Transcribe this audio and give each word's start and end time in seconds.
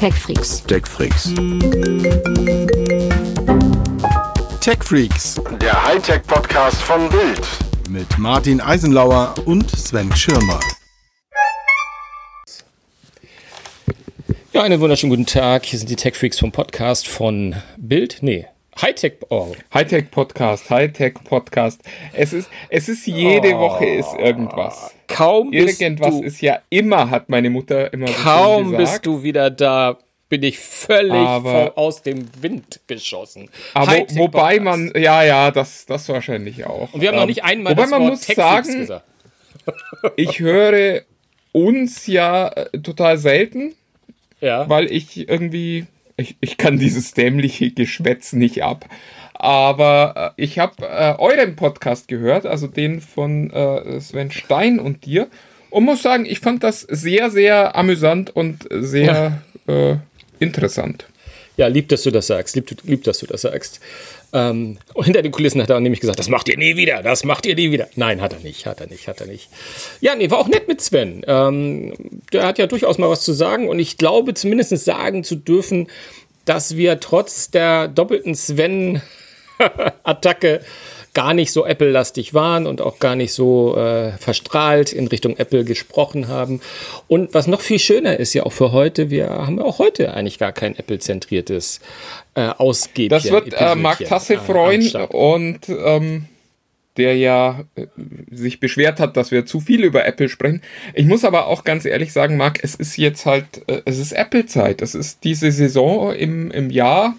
TechFreaks. 0.00 0.62
TechFreaks. 0.66 1.34
TechFreaks 4.62 5.40
Der 5.60 5.86
Hightech-Podcast 5.86 6.80
von 6.80 7.10
Bild. 7.10 7.46
mit 7.90 8.18
Martin 8.18 8.62
Eisenlauer 8.62 9.34
und 9.44 9.70
Sven 9.70 10.10
Schirmer. 10.16 10.58
Ja, 14.54 14.62
einen 14.62 14.80
wunderschönen 14.80 15.10
guten 15.10 15.26
Tag. 15.26 15.66
Hier 15.66 15.78
sind 15.78 15.90
die 15.90 15.96
Tech 15.96 16.14
Freaks 16.14 16.38
vom 16.38 16.50
Podcast 16.50 17.06
von 17.06 17.56
Bild. 17.76 18.18
Nee, 18.22 18.46
Hightech. 18.82 19.14
Oh, 19.28 19.54
Hightech 19.74 20.10
Podcast, 20.10 20.70
Hightech 20.70 21.14
Podcast. 21.24 21.82
Es 22.14 22.32
ist, 22.32 22.48
es 22.70 22.88
ist 22.88 23.06
jede 23.06 23.58
Woche 23.58 23.84
ist 23.86 24.14
irgendwas. 24.18 24.94
kaum 25.06 25.52
Irgendwas 25.52 26.18
du, 26.18 26.22
ist 26.22 26.40
ja 26.40 26.60
immer, 26.70 27.10
hat 27.10 27.28
meine 27.28 27.50
Mutter 27.50 27.92
immer 27.92 28.08
so 28.08 28.14
kaum 28.14 28.70
gesagt. 28.70 28.78
bist 28.78 29.06
du 29.06 29.22
wieder 29.22 29.50
da, 29.50 29.98
bin 30.30 30.42
ich 30.44 30.58
völlig 30.58 31.12
Aber- 31.12 31.76
aus 31.76 32.02
dem 32.02 32.26
Wind 32.42 32.80
geschossen. 32.86 33.50
Aber 33.74 33.90
Hightech 33.90 34.16
wobei 34.18 34.58
Podcast. 34.58 34.62
man, 34.94 35.02
ja, 35.02 35.22
ja, 35.24 35.50
das, 35.50 35.84
das 35.86 36.08
wahrscheinlich 36.08 36.64
auch. 36.64 36.94
Und 36.94 37.00
wir 37.02 37.08
haben 37.08 37.16
noch 37.16 37.22
Ähm, 37.24 37.28
nicht 37.28 37.44
einmal 37.44 37.72
Wobei 37.72 37.82
das 37.82 37.90
man 37.90 38.00
Wort 38.02 38.10
muss 38.12 38.26
sagen, 38.26 38.78
gesagt. 38.78 39.04
ich 40.16 40.38
höre 40.40 41.02
uns 41.52 42.06
ja 42.06 42.48
äh, 42.48 42.78
total 42.78 43.18
selten, 43.18 43.74
Ja. 44.40 44.66
weil 44.70 44.90
ich 44.90 45.28
irgendwie, 45.28 45.86
ich, 46.20 46.36
ich 46.40 46.56
kann 46.56 46.78
dieses 46.78 47.12
dämliche 47.14 47.70
Geschwätz 47.70 48.32
nicht 48.32 48.62
ab. 48.62 48.86
Aber 49.34 50.34
äh, 50.36 50.42
ich 50.42 50.58
habe 50.58 50.86
äh, 50.86 51.14
euren 51.18 51.56
Podcast 51.56 52.08
gehört, 52.08 52.44
also 52.46 52.66
den 52.66 53.00
von 53.00 53.50
äh, 53.50 54.00
Sven 54.00 54.30
Stein 54.30 54.78
und 54.78 55.06
dir. 55.06 55.28
Und 55.70 55.84
muss 55.84 56.02
sagen, 56.02 56.26
ich 56.26 56.40
fand 56.40 56.62
das 56.62 56.80
sehr, 56.82 57.30
sehr 57.30 57.76
amüsant 57.76 58.30
und 58.30 58.66
sehr 58.70 59.40
äh, 59.66 59.96
interessant. 60.40 61.06
Ja, 61.60 61.66
lieb, 61.66 61.88
dass 61.90 62.04
du 62.04 62.10
das 62.10 62.26
sagst. 62.26 62.56
Lieb, 62.56 62.74
lieb 62.84 63.04
dass 63.04 63.18
du 63.18 63.26
das 63.26 63.42
sagst. 63.42 63.80
Ähm, 64.32 64.78
und 64.94 65.04
hinter 65.04 65.20
den 65.20 65.30
Kulissen 65.30 65.60
hat 65.60 65.68
er 65.68 65.78
nämlich 65.78 66.00
gesagt, 66.00 66.18
das 66.18 66.30
macht 66.30 66.48
ihr 66.48 66.56
nie 66.56 66.74
wieder, 66.74 67.02
das 67.02 67.22
macht 67.22 67.44
ihr 67.44 67.54
nie 67.54 67.70
wieder. 67.70 67.86
Nein, 67.96 68.22
hat 68.22 68.32
er 68.32 68.38
nicht, 68.38 68.64
hat 68.64 68.80
er 68.80 68.86
nicht, 68.86 69.08
hat 69.08 69.20
er 69.20 69.26
nicht. 69.26 69.50
Ja, 70.00 70.14
nee, 70.14 70.30
war 70.30 70.38
auch 70.38 70.48
nett 70.48 70.68
mit 70.68 70.80
Sven. 70.80 71.22
Ähm, 71.26 71.92
der 72.32 72.46
hat 72.46 72.56
ja 72.56 72.66
durchaus 72.66 72.96
mal 72.96 73.10
was 73.10 73.20
zu 73.20 73.34
sagen 73.34 73.68
und 73.68 73.78
ich 73.78 73.98
glaube 73.98 74.32
zumindest 74.32 74.74
sagen 74.78 75.22
zu 75.22 75.36
dürfen, 75.36 75.88
dass 76.46 76.78
wir 76.78 76.98
trotz 76.98 77.50
der 77.50 77.88
doppelten 77.88 78.34
Sven-Attacke 78.34 80.62
gar 81.14 81.34
nicht 81.34 81.52
so 81.52 81.66
Apple-lastig 81.66 82.34
waren 82.34 82.66
und 82.66 82.80
auch 82.80 82.98
gar 82.98 83.16
nicht 83.16 83.32
so 83.32 83.76
äh, 83.76 84.12
verstrahlt 84.12 84.92
in 84.92 85.08
Richtung 85.08 85.36
Apple 85.36 85.64
gesprochen 85.64 86.28
haben. 86.28 86.60
Und 87.08 87.34
was 87.34 87.46
noch 87.46 87.60
viel 87.60 87.78
schöner 87.78 88.18
ist 88.18 88.34
ja 88.34 88.44
auch 88.44 88.52
für 88.52 88.72
heute, 88.72 89.10
wir 89.10 89.28
haben 89.28 89.60
auch 89.60 89.78
heute 89.78 90.14
eigentlich 90.14 90.38
gar 90.38 90.52
kein 90.52 90.76
Apple-zentriertes 90.76 91.80
äh, 92.34 92.42
Ausgeben. 92.42 93.10
Das 93.10 93.30
wird 93.30 93.54
äh, 93.54 93.74
Marc 93.74 94.04
Tasse 94.04 94.38
freuen 94.38 94.88
und 95.08 95.68
ähm, 95.68 96.26
der 96.96 97.16
ja 97.16 97.64
äh, 97.76 97.86
sich 98.30 98.60
beschwert 98.60 99.00
hat, 99.00 99.16
dass 99.16 99.30
wir 99.30 99.46
zu 99.46 99.60
viel 99.60 99.84
über 99.84 100.04
Apple 100.04 100.28
sprechen. 100.28 100.62
Ich 100.94 101.06
muss 101.06 101.24
aber 101.24 101.46
auch 101.46 101.64
ganz 101.64 101.84
ehrlich 101.84 102.12
sagen, 102.12 102.36
Marc, 102.36 102.62
es 102.62 102.74
ist 102.74 102.96
jetzt 102.96 103.26
halt, 103.26 103.62
äh, 103.68 103.82
es 103.84 103.98
ist 103.98 104.12
Apple-Zeit. 104.12 104.82
Es 104.82 104.94
ist 104.94 105.24
diese 105.24 105.50
Saison 105.50 106.12
im, 106.12 106.50
im 106.50 106.70
Jahr 106.70 107.14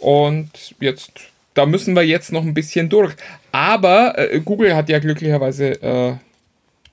und 0.00 0.74
jetzt, 0.80 1.31
da 1.54 1.66
müssen 1.66 1.94
wir 1.94 2.02
jetzt 2.02 2.32
noch 2.32 2.42
ein 2.42 2.54
bisschen 2.54 2.88
durch. 2.88 3.14
Aber 3.50 4.18
äh, 4.18 4.40
Google 4.40 4.74
hat 4.74 4.88
ja 4.88 4.98
glücklicherweise 4.98 5.82
äh, 5.82 6.14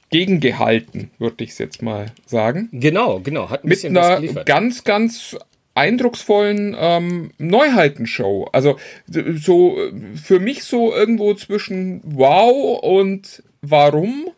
gegengehalten, 0.09 1.11
würde 1.19 1.43
ich 1.43 1.51
es 1.51 1.57
jetzt 1.59 1.81
mal 1.81 2.07
sagen 2.25 2.69
Genau, 2.71 3.19
genau, 3.19 3.49
hat 3.49 3.63
ein 3.63 3.69
mit 3.69 3.85
einer 3.85 4.21
ganz, 4.43 4.83
ganz 4.83 5.37
eindrucksvollen 5.75 6.75
ähm, 6.77 7.31
Neuheitenshow. 7.37 8.49
Also 8.51 8.77
so 9.07 9.77
für 10.15 10.39
mich 10.39 10.63
so 10.63 10.93
irgendwo 10.93 11.33
zwischen 11.35 12.01
Wow 12.03 12.79
und 12.81 13.43
Warum. 13.61 14.29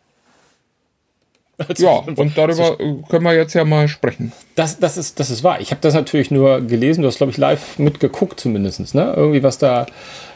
Ja, 1.78 2.02
und 2.16 2.36
darüber 2.36 2.78
äh, 2.80 2.94
können 3.08 3.24
wir 3.24 3.34
jetzt 3.34 3.54
ja 3.54 3.64
mal 3.64 3.88
sprechen. 3.88 4.32
Das, 4.54 4.78
das, 4.78 4.96
ist, 4.96 5.18
das 5.20 5.30
ist 5.30 5.42
wahr. 5.42 5.60
Ich 5.60 5.70
habe 5.70 5.80
das 5.80 5.94
natürlich 5.94 6.30
nur 6.30 6.60
gelesen. 6.60 7.02
Du 7.02 7.08
hast, 7.08 7.18
glaube 7.18 7.32
ich, 7.32 7.38
live 7.38 7.78
mitgeguckt 7.78 8.40
zumindest, 8.40 8.94
ne? 8.94 9.12
Irgendwie, 9.16 9.42
was 9.42 9.58
da, 9.58 9.86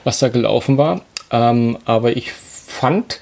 was 0.04 0.18
da 0.18 0.28
gelaufen 0.28 0.78
war. 0.78 1.02
Ähm, 1.30 1.78
aber 1.84 2.16
ich 2.16 2.32
fand, 2.32 3.20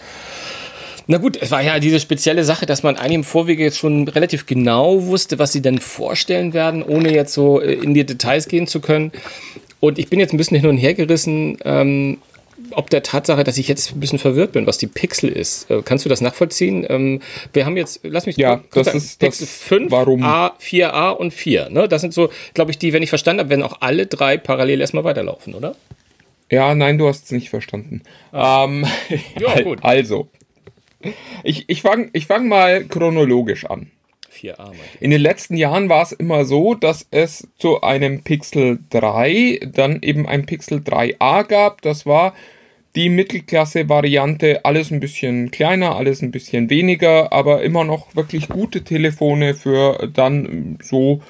na 1.06 1.18
gut, 1.18 1.36
es 1.40 1.50
war 1.50 1.62
ja 1.62 1.78
diese 1.80 2.00
spezielle 2.00 2.44
Sache, 2.44 2.64
dass 2.64 2.82
man 2.82 2.96
eigentlich 2.96 3.14
im 3.14 3.24
Vorwege 3.24 3.62
jetzt 3.62 3.78
schon 3.78 4.08
relativ 4.08 4.46
genau 4.46 5.04
wusste, 5.04 5.38
was 5.38 5.52
sie 5.52 5.60
denn 5.60 5.78
vorstellen 5.78 6.54
werden, 6.54 6.82
ohne 6.82 7.12
jetzt 7.12 7.34
so 7.34 7.60
äh, 7.60 7.74
in 7.74 7.94
die 7.94 8.06
Details 8.06 8.48
gehen 8.48 8.66
zu 8.66 8.80
können. 8.80 9.12
Und 9.80 9.98
ich 9.98 10.08
bin 10.08 10.18
jetzt 10.18 10.32
ein 10.32 10.38
bisschen 10.38 10.58
hin 10.58 10.70
und 10.70 10.78
her 10.78 10.94
gerissen, 10.94 11.58
ähm, 11.64 12.18
ob 12.72 12.90
der 12.90 13.02
Tatsache, 13.02 13.44
dass 13.44 13.58
ich 13.58 13.68
jetzt 13.68 13.92
ein 13.92 14.00
bisschen 14.00 14.18
verwirrt 14.18 14.52
bin, 14.52 14.66
was 14.66 14.78
die 14.78 14.86
Pixel 14.86 15.28
ist. 15.28 15.70
Äh, 15.70 15.82
kannst 15.84 16.04
du 16.04 16.08
das 16.08 16.20
nachvollziehen? 16.20 16.86
Ähm, 16.88 17.20
wir 17.52 17.66
haben 17.66 17.76
jetzt, 17.76 18.00
lass 18.02 18.26
mich 18.26 18.36
Ja, 18.36 18.62
das 18.72 18.86
sagen, 18.86 18.98
ist 18.98 19.22
das 19.22 19.38
Pixel 19.38 19.46
5, 19.46 19.90
Warum. 19.92 20.22
A, 20.22 20.56
4a 20.60 21.10
und 21.10 21.32
4. 21.32 21.70
Ne? 21.70 21.88
Das 21.88 22.00
sind 22.00 22.14
so, 22.14 22.30
glaube 22.54 22.70
ich, 22.70 22.78
die, 22.78 22.92
wenn 22.92 23.02
ich 23.02 23.08
verstanden 23.10 23.40
habe, 23.40 23.50
werden 23.50 23.62
auch 23.62 23.80
alle 23.80 24.06
drei 24.06 24.36
parallel 24.36 24.80
erstmal 24.80 25.04
weiterlaufen, 25.04 25.54
oder? 25.54 25.76
Ja, 26.50 26.74
nein, 26.74 26.98
du 26.98 27.08
hast 27.08 27.24
es 27.24 27.30
nicht 27.32 27.50
verstanden. 27.50 28.02
Ähm, 28.32 28.86
Ja, 29.40 29.60
gut. 29.62 29.80
Also, 29.82 30.28
ich, 31.42 31.64
ich 31.68 31.82
fange 31.82 32.08
ich 32.12 32.26
fang 32.26 32.48
mal 32.48 32.84
chronologisch 32.84 33.66
an. 33.66 33.90
4a, 34.34 34.66
meinte 34.66 34.80
ich. 34.94 35.02
In 35.02 35.10
den 35.10 35.20
letzten 35.20 35.56
Jahren 35.56 35.88
war 35.88 36.02
es 36.02 36.12
immer 36.12 36.44
so, 36.44 36.74
dass 36.74 37.06
es 37.10 37.48
zu 37.58 37.82
einem 37.82 38.22
Pixel 38.22 38.78
3 38.90 39.60
dann 39.72 40.02
eben 40.02 40.26
ein 40.26 40.46
Pixel 40.46 40.78
3a 40.78 41.44
gab. 41.44 41.82
Das 41.82 42.06
war 42.06 42.34
die 42.96 43.08
Mittelklasse-Variante, 43.08 44.64
alles 44.64 44.90
ein 44.90 45.00
bisschen 45.00 45.50
kleiner, 45.50 45.96
alles 45.96 46.22
ein 46.22 46.30
bisschen 46.30 46.70
weniger, 46.70 47.32
aber 47.32 47.62
immer 47.62 47.84
noch 47.84 48.14
wirklich 48.14 48.48
gute 48.48 48.84
Telefone 48.84 49.54
für 49.54 50.08
dann 50.12 50.78
so 50.82 51.20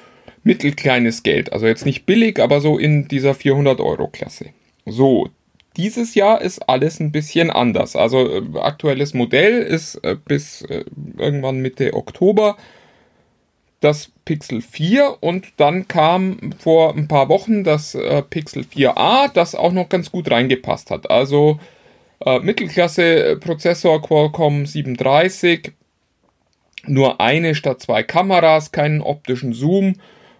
mittelkleines 0.43 1.23
Geld. 1.23 1.53
Also 1.53 1.65
jetzt 1.65 1.85
nicht 1.85 2.05
billig, 2.05 2.39
aber 2.39 2.61
so 2.61 2.77
in 2.77 3.07
dieser 3.07 3.31
400-Euro-Klasse. 3.31 4.49
So, 4.85 5.29
dieses 5.75 6.15
Jahr 6.15 6.41
ist 6.41 6.69
alles 6.69 6.99
ein 6.99 7.11
bisschen 7.11 7.49
anders. 7.49 7.95
Also 7.95 8.29
äh, 8.29 8.59
aktuelles 8.59 9.13
Modell 9.13 9.61
ist 9.61 9.95
äh, 10.03 10.15
bis 10.23 10.61
äh, 10.61 10.85
irgendwann 11.17 11.57
Mitte 11.57 11.93
Oktober 11.93 12.57
das 13.85 14.11
Pixel 14.25 14.61
4 14.61 15.17
und 15.21 15.47
dann 15.57 15.87
kam 15.87 16.51
vor 16.57 16.95
ein 16.95 17.07
paar 17.07 17.29
Wochen 17.29 17.63
das 17.63 17.95
äh, 17.95 18.21
Pixel 18.23 18.63
4a, 18.63 19.31
das 19.31 19.55
auch 19.55 19.71
noch 19.71 19.87
ganz 19.87 20.11
gut 20.11 20.29
reingepasst 20.29 20.91
hat. 20.91 21.09
Also 21.09 21.59
äh, 22.25 22.39
Mittelklasse-Prozessor 22.39 24.01
Qualcomm 24.01 24.65
730, 24.65 25.71
nur 26.87 27.21
eine 27.21 27.55
statt 27.55 27.81
zwei 27.81 28.03
Kameras, 28.03 28.71
keinen 28.71 29.01
optischen 29.01 29.53
Zoom 29.53 29.95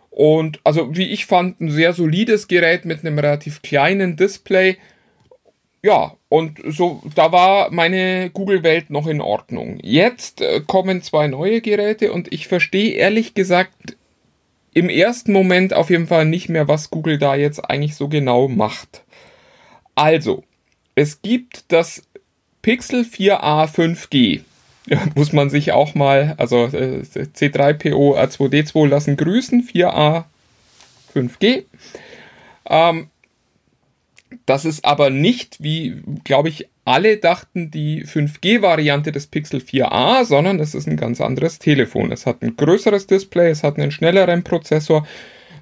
und 0.10 0.60
also 0.64 0.96
wie 0.96 1.08
ich 1.08 1.26
fand 1.26 1.60
ein 1.62 1.70
sehr 1.70 1.94
solides 1.94 2.48
Gerät 2.48 2.86
mit 2.86 3.06
einem 3.06 3.20
relativ 3.20 3.62
kleinen 3.62 4.16
Display. 4.16 4.78
Ja, 5.86 6.18
und 6.30 6.60
so, 6.66 7.04
da 7.14 7.32
war 7.32 7.70
meine 7.70 8.32
Google-Welt 8.32 8.90
noch 8.90 9.06
in 9.06 9.22
Ordnung. 9.22 9.78
Jetzt 9.84 10.42
äh, 10.42 10.62
kommen 10.66 11.04
zwei 11.04 11.28
neue 11.28 11.62
Geräte 11.62 12.12
und 12.12 12.34
ich 12.34 12.48
verstehe 12.48 12.94
ehrlich 12.94 13.36
gesagt 13.36 13.96
im 14.74 14.90
ersten 14.90 15.32
Moment 15.32 15.76
auf 15.76 15.92
jeden 15.92 16.08
Fall 16.08 16.26
nicht 16.26 16.50
mehr, 16.50 16.68
was 16.68 16.90
Google 16.90 17.20
da 17.20 17.36
jetzt 17.36 17.60
eigentlich 17.70 17.96
so 17.96 18.08
genau 18.08 18.48
macht. 18.48 19.04
Also, 19.94 20.44
es 20.96 21.22
gibt 21.22 21.72
das 21.72 22.02
Pixel 22.64 23.02
4a 23.02 23.68
5G. 23.68 24.42
Ja, 24.88 25.04
muss 25.14 25.34
man 25.34 25.52
sich 25.52 25.72
auch 25.72 25.94
mal, 25.94 26.34
also 26.38 26.66
äh, 26.66 27.04
C3PO 27.04 28.18
R2D2 28.18 28.88
lassen 28.88 29.18
grüßen, 29.18 29.62
4a 29.62 30.24
5G. 31.14 31.66
Ähm, 32.68 33.10
das 34.46 34.66
ist 34.66 34.86
aber 34.86 35.10
nicht, 35.10 35.64
wie 35.64 36.02
glaube 36.24 36.50
ich 36.50 36.68
alle 36.86 37.18
dachten, 37.18 37.72
die 37.72 38.06
5G-Variante 38.06 39.12
des 39.12 39.28
Pixel 39.28 39.60
4a, 39.60 40.24
sondern 40.24 40.60
es 40.60 40.76
ist 40.76 40.88
ein 40.88 40.98
ganz 40.98 41.20
anderes 41.20 41.58
Telefon. 41.58 42.12
Es 42.12 42.28
hat 42.28 42.44
ein 42.44 42.56
größeres 42.56 43.08
Display, 43.08 43.50
es 43.50 43.64
hat 43.64 43.78
einen 43.78 43.92
schnelleren 43.92 44.44
Prozessor, 44.44 45.08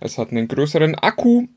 es 0.02 0.18
hat 0.18 0.32
einen 0.32 0.50
größeren 0.50 0.96
Akku. 0.96 1.48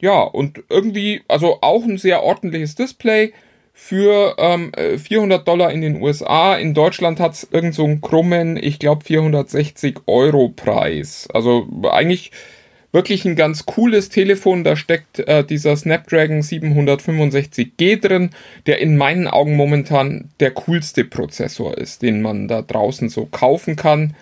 Ja, 0.00 0.22
und 0.22 0.64
irgendwie, 0.68 1.22
also 1.28 1.58
auch 1.60 1.84
ein 1.84 1.98
sehr 1.98 2.24
ordentliches 2.24 2.74
Display 2.74 3.32
für 3.72 4.34
ähm, 4.38 4.72
äh, 4.74 4.98
400 4.98 5.46
Dollar 5.46 5.72
in 5.72 5.80
den 5.80 6.02
USA. 6.02 6.56
In 6.56 6.74
Deutschland 6.74 7.20
hat 7.20 7.34
es 7.34 7.48
irgend 7.50 7.74
so 7.74 7.84
einen 7.84 8.00
krummen, 8.00 8.56
ich 8.56 8.80
glaube 8.80 9.04
460 9.04 10.00
Euro 10.06 10.48
Preis. 10.48 11.28
Also 11.32 11.68
eigentlich 11.90 12.32
wirklich 12.94 13.24
ein 13.24 13.36
ganz 13.36 13.66
cooles 13.66 14.08
Telefon. 14.08 14.64
Da 14.64 14.76
steckt 14.76 15.18
äh, 15.18 15.44
dieser 15.44 15.76
Snapdragon 15.76 16.40
765G 16.40 18.00
drin, 18.00 18.30
der 18.66 18.78
in 18.78 18.96
meinen 18.96 19.26
Augen 19.26 19.56
momentan 19.56 20.30
der 20.40 20.52
coolste 20.52 21.04
Prozessor 21.04 21.76
ist, 21.76 22.02
den 22.02 22.22
man 22.22 22.48
da 22.48 22.62
draußen 22.62 23.08
so 23.08 23.26
kaufen 23.26 23.76
kann, 23.76 24.14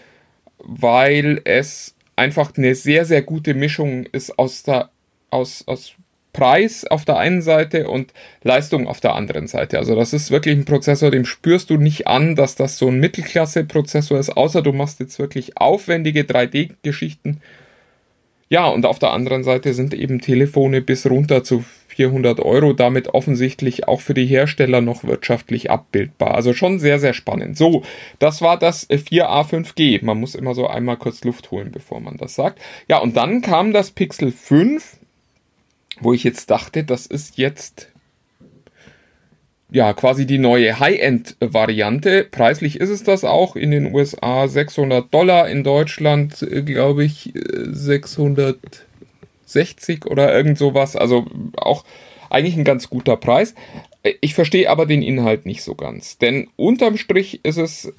weil 0.59 1.43
es 1.45 1.95
einfach 2.17 2.53
eine 2.57 2.75
sehr, 2.75 3.05
sehr 3.05 3.23
gute 3.23 3.55
Mischung 3.55 4.07
ist 4.07 4.39
aus, 4.39 4.63
der, 4.63 4.89
aus, 5.31 5.65
aus 5.67 5.93
Preis 6.33 6.87
auf 6.87 7.05
der 7.05 7.19
einen 7.19 7.43
Seite 7.43 7.89
und 7.89 8.15
Leistung 8.43 8.89
auf 8.89 9.01
der 9.01 9.15
anderen 9.15 9.49
Seite. 9.49 9.79
Also 9.79 9.95
das 9.95 10.15
ist 10.15 10.31
wirklich 10.31 10.57
ein 10.57 10.65
Prozessor, 10.65 11.11
dem 11.11 11.27
spürst 11.27 11.69
du 11.69 11.77
nicht 11.77 12.07
an, 12.07 12.37
dass 12.37 12.55
das 12.55 12.79
so 12.79 12.89
ein 12.89 13.01
Mittelklasse-Prozessor 13.01 14.19
ist, 14.19 14.31
außer 14.31 14.63
du 14.63 14.73
machst 14.73 15.01
jetzt 15.01 15.19
wirklich 15.19 15.59
aufwendige 15.59 16.23
3D-Geschichten. 16.23 17.43
Ja, 18.53 18.67
und 18.69 18.85
auf 18.85 18.99
der 18.99 19.13
anderen 19.13 19.45
Seite 19.45 19.73
sind 19.73 19.95
eben 19.95 20.21
Telefone 20.21 20.83
bis 20.83 21.09
runter 21.09 21.43
zu 21.43 21.65
400 21.89 22.39
Euro 22.41 22.75
damit 22.75 23.15
offensichtlich 23.15 23.89
auch 23.89 24.03
für 24.03 24.13
die 24.13 24.27
Hersteller 24.27 24.83
noch 24.83 25.05
wirtschaftlich 25.05 25.71
abbildbar. 25.71 26.35
Also 26.35 26.53
schon 26.53 26.79
sehr, 26.79 26.99
sehr 26.99 27.15
spannend. 27.15 27.57
So, 27.57 27.83
das 28.19 28.43
war 28.43 28.59
das 28.59 28.91
4A5G. 28.91 30.05
Man 30.05 30.21
muss 30.21 30.35
immer 30.35 30.55
so 30.55 30.67
einmal 30.67 30.99
kurz 30.99 31.25
Luft 31.25 31.51
holen, 31.51 31.71
bevor 31.73 32.01
man 32.01 32.19
das 32.19 32.35
sagt. 32.35 32.61
Ja, 32.89 32.99
und 32.99 33.17
dann 33.17 33.41
kam 33.41 33.73
das 33.73 33.91
Pixel 33.91 34.31
5 34.31 34.99
wo 36.01 36.13
ich 36.13 36.25
jetzt 36.25 36.51
dachte, 36.51 36.85
das 36.85 37.07
ist 37.07 37.39
jetzt 37.39 37.92
ja 39.73 39.93
quasi 39.95 40.27
die 40.27 40.39
neue 40.39 40.79
High-End-Variante. 40.79 42.29
Preislich 42.31 42.79
ist 42.79 42.91
es 42.91 43.03
das 43.03 43.25
auch 43.25 43.57
in 43.57 43.71
den 43.71 43.95
USA 43.95 44.47
600 44.47 45.13
Dollar, 45.13 45.49
in 45.49 45.65
Deutschland 45.65 46.43
äh, 46.43 46.63
glaube 46.63 47.05
ich 47.05 47.33
660 47.35 50.07
oder 50.07 50.35
irgend 50.35 50.59
sowas. 50.59 50.97
Also 50.97 51.27
auch 51.57 51.85
eigentlich 52.31 52.57
ein 52.57 52.65
ganz 52.65 52.91
guter 52.91 53.17
Preis. 53.17 53.55
Ich 54.21 54.35
verstehe 54.35 54.69
aber 54.69 54.87
den 54.87 55.03
Inhalt 55.03 55.47
nicht 55.47 55.63
so 55.63 55.75
ganz, 55.75 56.19
denn 56.19 56.49
unterm 56.57 56.97
Strich 56.97 57.45
ist 57.45 57.59
es 57.59 57.93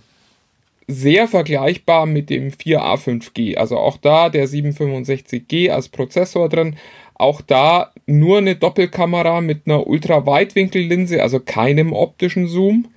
sehr 0.87 1.29
vergleichbar 1.29 2.05
mit 2.05 2.29
dem 2.29 2.51
4A5G. 2.51 3.55
Also 3.55 3.77
auch 3.77 3.97
da 3.97 4.29
der 4.29 4.47
765G 4.47 5.69
als 5.69 5.89
Prozessor 5.89 6.49
drin, 6.49 6.75
auch 7.15 7.41
da 7.41 7.91
nur 8.05 8.39
eine 8.39 8.55
Doppelkamera 8.55 9.41
mit 9.41 9.61
einer 9.65 9.87
Ultraweitwinkellinse, 9.87 11.21
also 11.21 11.39
keinem 11.39 11.93
optischen 11.93 12.47
Zoom. 12.47 12.87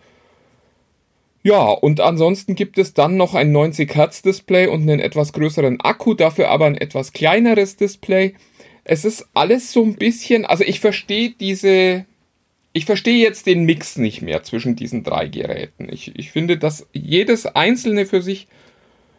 Ja, 1.42 1.70
und 1.70 2.00
ansonsten 2.00 2.56
gibt 2.56 2.76
es 2.76 2.92
dann 2.92 3.16
noch 3.16 3.34
ein 3.34 3.52
90 3.52 3.94
Hertz 3.94 4.22
Display 4.22 4.66
und 4.66 4.82
einen 4.82 4.98
etwas 4.98 5.32
größeren 5.32 5.80
Akku, 5.80 6.14
dafür 6.14 6.48
aber 6.48 6.66
ein 6.66 6.76
etwas 6.76 7.12
kleineres 7.12 7.76
Display. 7.76 8.34
Es 8.82 9.04
ist 9.04 9.28
alles 9.32 9.72
so 9.72 9.84
ein 9.84 9.94
bisschen, 9.94 10.44
also 10.44 10.64
ich 10.64 10.80
verstehe 10.80 11.34
diese, 11.38 12.04
ich 12.72 12.84
verstehe 12.84 13.22
jetzt 13.22 13.46
den 13.46 13.64
Mix 13.64 13.96
nicht 13.96 14.22
mehr 14.22 14.42
zwischen 14.42 14.74
diesen 14.74 15.04
drei 15.04 15.28
Geräten. 15.28 15.88
Ich, 15.88 16.16
ich 16.16 16.32
finde, 16.32 16.58
dass 16.58 16.88
jedes 16.92 17.46
einzelne 17.46 18.06
für 18.06 18.22
sich 18.22 18.48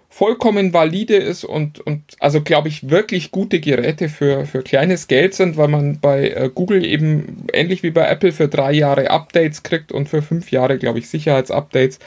vollkommen 0.09 0.73
valide 0.73 1.15
ist 1.15 1.43
und, 1.43 1.79
und 1.81 2.01
also 2.19 2.41
glaube 2.41 2.69
ich 2.69 2.89
wirklich 2.89 3.31
gute 3.31 3.59
Geräte 3.59 4.09
für, 4.09 4.45
für 4.45 4.63
kleines 4.63 5.07
Geld 5.07 5.33
sind, 5.33 5.57
weil 5.57 5.67
man 5.67 5.99
bei 5.99 6.29
äh, 6.29 6.49
Google 6.53 6.85
eben 6.85 7.45
ähnlich 7.53 7.83
wie 7.83 7.91
bei 7.91 8.07
Apple 8.07 8.31
für 8.31 8.47
drei 8.47 8.71
Jahre 8.71 9.11
Updates 9.11 9.63
kriegt 9.63 9.91
und 9.91 10.09
für 10.09 10.21
fünf 10.21 10.51
Jahre, 10.51 10.77
glaube 10.77 10.99
ich, 10.99 11.09
Sicherheitsupdates. 11.09 11.99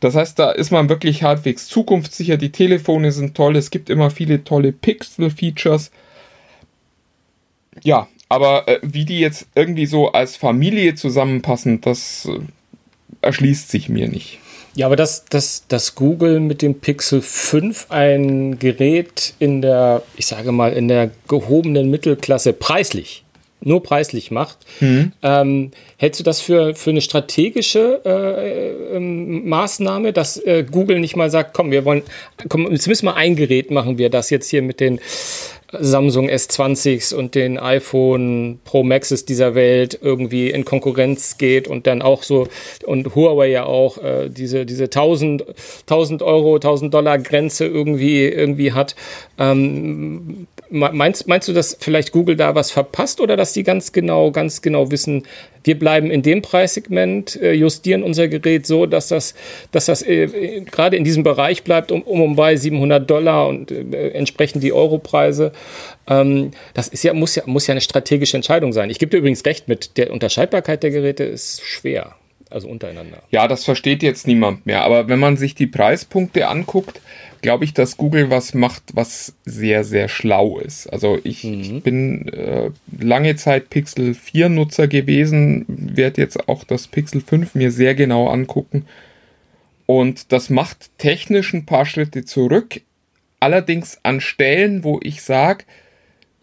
Das 0.00 0.14
heißt, 0.14 0.38
da 0.38 0.50
ist 0.50 0.70
man 0.70 0.88
wirklich 0.88 1.22
halbwegs 1.22 1.68
zukunftssicher. 1.68 2.36
Die 2.36 2.52
Telefone 2.52 3.12
sind 3.12 3.36
toll, 3.36 3.56
es 3.56 3.70
gibt 3.70 3.88
immer 3.88 4.10
viele 4.10 4.44
tolle 4.44 4.72
Pixel-Features. 4.72 5.90
Ja, 7.82 8.08
aber 8.28 8.66
äh, 8.68 8.80
wie 8.82 9.04
die 9.04 9.20
jetzt 9.20 9.46
irgendwie 9.54 9.86
so 9.86 10.12
als 10.12 10.36
Familie 10.36 10.94
zusammenpassen, 10.94 11.80
das 11.80 12.28
äh, 12.28 12.40
erschließt 13.22 13.70
sich 13.70 13.88
mir 13.88 14.08
nicht. 14.08 14.40
Ja, 14.76 14.86
aber 14.86 14.96
dass, 14.96 15.24
dass, 15.26 15.66
dass 15.68 15.94
Google 15.94 16.40
mit 16.40 16.60
dem 16.60 16.80
Pixel 16.80 17.22
5 17.22 17.86
ein 17.90 18.58
Gerät 18.58 19.34
in 19.38 19.62
der, 19.62 20.02
ich 20.16 20.26
sage 20.26 20.50
mal, 20.50 20.72
in 20.72 20.88
der 20.88 21.10
gehobenen 21.28 21.90
Mittelklasse 21.90 22.52
preislich, 22.52 23.24
nur 23.60 23.82
preislich 23.82 24.30
macht, 24.30 24.58
mhm. 24.80 25.12
ähm, 25.22 25.70
hältst 25.96 26.20
du 26.20 26.24
das 26.24 26.40
für, 26.40 26.74
für 26.74 26.90
eine 26.90 27.00
strategische 27.00 28.00
äh, 28.04 28.96
äh, 28.96 29.00
Maßnahme, 29.00 30.12
dass 30.12 30.36
äh, 30.38 30.64
Google 30.70 31.00
nicht 31.00 31.16
mal 31.16 31.30
sagt, 31.30 31.54
komm, 31.54 31.70
wir 31.70 31.84
wollen, 31.84 32.02
komm, 32.48 32.70
jetzt 32.70 32.88
müssen 32.88 33.06
wir 33.06 33.14
ein 33.14 33.36
Gerät 33.36 33.70
machen, 33.70 33.96
wir 33.96 34.10
das 34.10 34.28
jetzt 34.30 34.50
hier 34.50 34.60
mit 34.60 34.80
den 34.80 35.00
Samsung 35.80 36.28
S20s 36.28 37.14
und 37.14 37.34
den 37.34 37.58
iPhone 37.58 38.60
Pro 38.64 38.82
Maxes 38.82 39.24
dieser 39.24 39.54
Welt 39.54 39.98
irgendwie 40.00 40.50
in 40.50 40.64
Konkurrenz 40.64 41.38
geht 41.38 41.68
und 41.68 41.86
dann 41.86 42.02
auch 42.02 42.22
so 42.22 42.48
und 42.84 43.14
Huawei 43.14 43.48
ja 43.48 43.64
auch 43.64 43.98
äh, 43.98 44.28
diese 44.28 44.66
diese 44.66 44.84
1000 44.84 45.44
1000 45.82 46.22
Euro 46.22 46.56
1000 46.56 46.92
Dollar 46.92 47.18
Grenze 47.18 47.66
irgendwie 47.66 48.24
irgendwie 48.24 48.72
hat. 48.72 48.94
Ähm, 49.38 50.46
meinst 50.70 51.28
meinst 51.28 51.48
du 51.48 51.52
dass 51.52 51.76
vielleicht 51.78 52.12
Google 52.12 52.36
da 52.36 52.54
was 52.54 52.70
verpasst 52.70 53.20
oder 53.20 53.36
dass 53.36 53.52
die 53.52 53.62
ganz 53.62 53.92
genau 53.92 54.30
ganz 54.30 54.62
genau 54.62 54.90
wissen 54.90 55.24
wir 55.64 55.78
bleiben 55.78 56.10
in 56.10 56.22
dem 56.22 56.42
Preissegment, 56.42 57.40
äh, 57.40 57.52
justieren 57.52 58.02
unser 58.02 58.28
Gerät 58.28 58.66
so, 58.66 58.86
dass 58.86 59.08
das, 59.08 59.34
dass 59.72 59.86
das 59.86 60.02
äh, 60.02 60.60
gerade 60.70 60.96
in 60.96 61.04
diesem 61.04 61.22
Bereich 61.22 61.64
bleibt, 61.64 61.90
um, 61.90 62.02
um, 62.02 62.20
um 62.20 62.36
bei 62.36 62.56
700 62.56 63.08
Dollar 63.08 63.48
und 63.48 63.70
äh, 63.70 64.10
entsprechend 64.10 64.62
die 64.62 64.72
Europreise. 64.72 65.52
Ähm, 66.06 66.52
das 66.74 66.88
ist 66.88 67.02
ja, 67.02 67.14
muss, 67.14 67.34
ja, 67.34 67.42
muss 67.46 67.66
ja 67.66 67.72
eine 67.72 67.80
strategische 67.80 68.36
Entscheidung 68.36 68.72
sein. 68.72 68.90
Ich 68.90 68.98
gebe 68.98 69.10
dir 69.10 69.18
übrigens 69.18 69.44
recht, 69.44 69.68
mit 69.68 69.96
der 69.96 70.12
Unterscheidbarkeit 70.12 70.82
der 70.82 70.90
Geräte 70.90 71.24
ist 71.24 71.62
schwer 71.62 72.14
also 72.50 72.68
untereinander. 72.68 73.22
Ja, 73.30 73.48
das 73.48 73.64
versteht 73.64 74.02
jetzt 74.04 74.28
niemand 74.28 74.64
mehr. 74.64 74.82
Aber 74.82 75.08
wenn 75.08 75.18
man 75.18 75.36
sich 75.36 75.56
die 75.56 75.66
Preispunkte 75.66 76.46
anguckt, 76.46 77.00
glaube 77.44 77.66
ich, 77.66 77.74
dass 77.74 77.98
Google 77.98 78.30
was 78.30 78.54
macht, 78.54 78.82
was 78.94 79.34
sehr, 79.44 79.84
sehr 79.84 80.08
schlau 80.08 80.58
ist. 80.58 80.86
Also 80.86 81.18
ich, 81.24 81.44
mhm. 81.44 81.60
ich 81.60 81.82
bin 81.82 82.28
äh, 82.30 82.70
lange 82.98 83.36
Zeit 83.36 83.68
Pixel 83.68 84.14
4 84.14 84.48
Nutzer 84.48 84.88
gewesen, 84.88 85.66
werde 85.68 86.22
jetzt 86.22 86.48
auch 86.48 86.64
das 86.64 86.88
Pixel 86.88 87.20
5 87.20 87.54
mir 87.54 87.70
sehr 87.70 87.94
genau 87.94 88.28
angucken. 88.28 88.86
Und 89.84 90.32
das 90.32 90.48
macht 90.48 90.88
technisch 90.96 91.52
ein 91.52 91.66
paar 91.66 91.84
Schritte 91.84 92.24
zurück. 92.24 92.80
Allerdings 93.40 93.98
an 94.02 94.22
Stellen, 94.22 94.82
wo 94.82 94.98
ich 95.02 95.20
sage, 95.20 95.66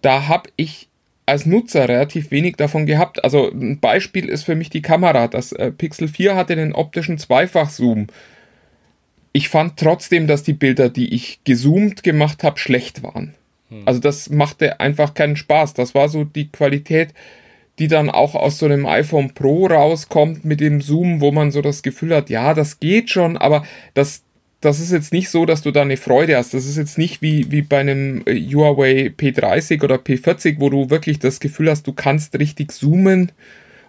da 0.04 0.28
habe 0.28 0.52
ich 0.56 0.88
als 1.26 1.48
Nutzer 1.48 1.90
relativ 1.90 2.30
wenig 2.30 2.58
davon 2.58 2.86
gehabt. 2.86 3.24
Also 3.24 3.50
ein 3.50 3.80
Beispiel 3.80 4.30
ist 4.30 4.44
für 4.44 4.56
mich 4.56 4.70
die 4.70 4.84
Kamera. 4.84 5.28
Das 5.28 5.52
äh, 5.52 5.72
Pixel 5.72 6.08
4 6.08 6.36
hatte 6.36 6.56
den 6.56 6.74
optischen 6.74 7.18
Zweifachzoom 7.18 8.06
ich 9.34 9.50
fand 9.50 9.78
trotzdem, 9.78 10.28
dass 10.28 10.44
die 10.44 10.54
Bilder, 10.54 10.90
die 10.90 11.14
ich 11.14 11.44
gezoomt 11.44 12.04
gemacht 12.04 12.44
habe, 12.44 12.60
schlecht 12.60 13.04
waren. 13.04 13.36
Hm. 13.70 13.84
Also 13.86 14.00
das 14.00 14.30
machte 14.30 14.80
einfach 14.80 15.14
keinen 15.14 15.36
Spaß. 15.36 15.74
Das 15.74 15.96
war 15.96 16.10
so 16.10 16.24
die 16.24 16.50
Qualität, 16.50 17.14
die 17.80 17.88
dann 17.88 18.10
auch 18.10 18.36
aus 18.36 18.60
so 18.60 18.66
einem 18.66 18.86
iPhone 18.86 19.34
Pro 19.34 19.68
rauskommt 19.68 20.44
mit 20.46 20.60
dem 20.60 20.82
Zoom, 20.82 21.22
wo 21.22 21.32
man 21.32 21.52
so 21.52 21.62
das 21.62 21.82
Gefühl 21.82 22.16
hat, 22.16 22.30
ja, 22.30 22.54
das 22.54 22.80
geht 22.80 23.10
schon, 23.10 23.38
aber 23.38 23.66
das, 23.94 24.24
das 24.60 24.80
ist 24.80 24.92
jetzt 24.92 25.14
nicht 25.14 25.30
so, 25.30 25.46
dass 25.46 25.62
du 25.62 25.72
da 25.72 25.82
eine 25.82 25.98
Freude 25.98 26.36
hast. 26.36 26.54
Das 26.54 26.66
ist 26.66 26.78
jetzt 26.78 26.98
nicht 26.98 27.22
wie, 27.22 27.50
wie 27.52 27.62
bei 27.62 27.80
einem 27.80 28.24
äh, 28.26 28.38
Huawei 28.40 29.12
P30 29.18 29.84
oder 29.84 29.96
P40, 29.96 30.58
wo 30.60 30.70
du 30.70 30.90
wirklich 30.90 31.20
das 31.20 31.40
Gefühl 31.40 31.70
hast, 31.70 31.88
du 31.88 31.94
kannst 31.94 32.38
richtig 32.38 32.72
zoomen 32.72 33.32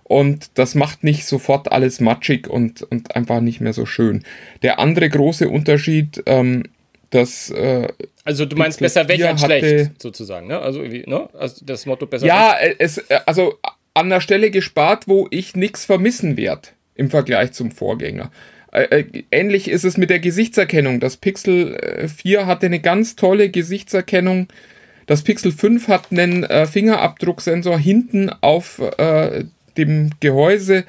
und 0.04 0.58
das 0.58 0.74
macht 0.74 1.04
nicht 1.04 1.24
sofort 1.26 1.70
alles 1.72 2.00
matschig 2.00 2.48
und, 2.48 2.82
und 2.82 3.16
einfach 3.16 3.40
nicht 3.40 3.60
mehr 3.60 3.72
so 3.72 3.86
schön. 3.86 4.24
Der 4.62 4.78
andere 4.78 5.08
große 5.08 5.48
Unterschied, 5.48 6.22
ähm, 6.26 6.64
dass. 7.10 7.50
Äh, 7.50 7.88
also, 8.24 8.44
du 8.44 8.56
meinst 8.56 8.80
besser 8.80 9.08
weg 9.08 9.22
als 9.24 9.40
schlecht, 9.40 10.02
sozusagen, 10.02 10.48
ne? 10.48 10.58
Also, 10.58 10.82
ne? 10.82 11.28
also 11.32 11.64
das 11.64 11.86
Motto 11.86 12.06
besser 12.06 12.26
Ja, 12.26 12.56
weg. 12.60 12.76
es, 12.78 12.98
äh, 12.98 13.20
also 13.26 13.54
an 13.94 14.10
der 14.10 14.20
Stelle 14.20 14.50
gespart, 14.50 15.06
wo 15.06 15.28
ich 15.30 15.54
nichts 15.54 15.84
vermissen 15.84 16.36
werde 16.36 16.68
im 16.94 17.10
Vergleich 17.10 17.52
zum 17.52 17.70
Vorgänger. 17.70 18.30
Äh, 18.72 18.82
äh 18.82 19.24
ähnlich 19.30 19.68
ist 19.68 19.84
es 19.84 19.96
mit 19.96 20.10
der 20.10 20.18
Gesichtserkennung. 20.18 20.98
Das 21.00 21.16
Pixel 21.16 22.08
4 22.14 22.40
äh, 22.40 22.44
hatte 22.44 22.66
eine 22.66 22.80
ganz 22.80 23.16
tolle 23.16 23.50
Gesichtserkennung. 23.50 24.48
Das 25.06 25.22
Pixel 25.22 25.52
5 25.52 25.88
hat 25.88 26.12
einen 26.12 26.46
Fingerabdrucksensor 26.68 27.76
hinten 27.76 28.30
auf 28.40 28.80
dem 29.76 30.10
Gehäuse. 30.20 30.84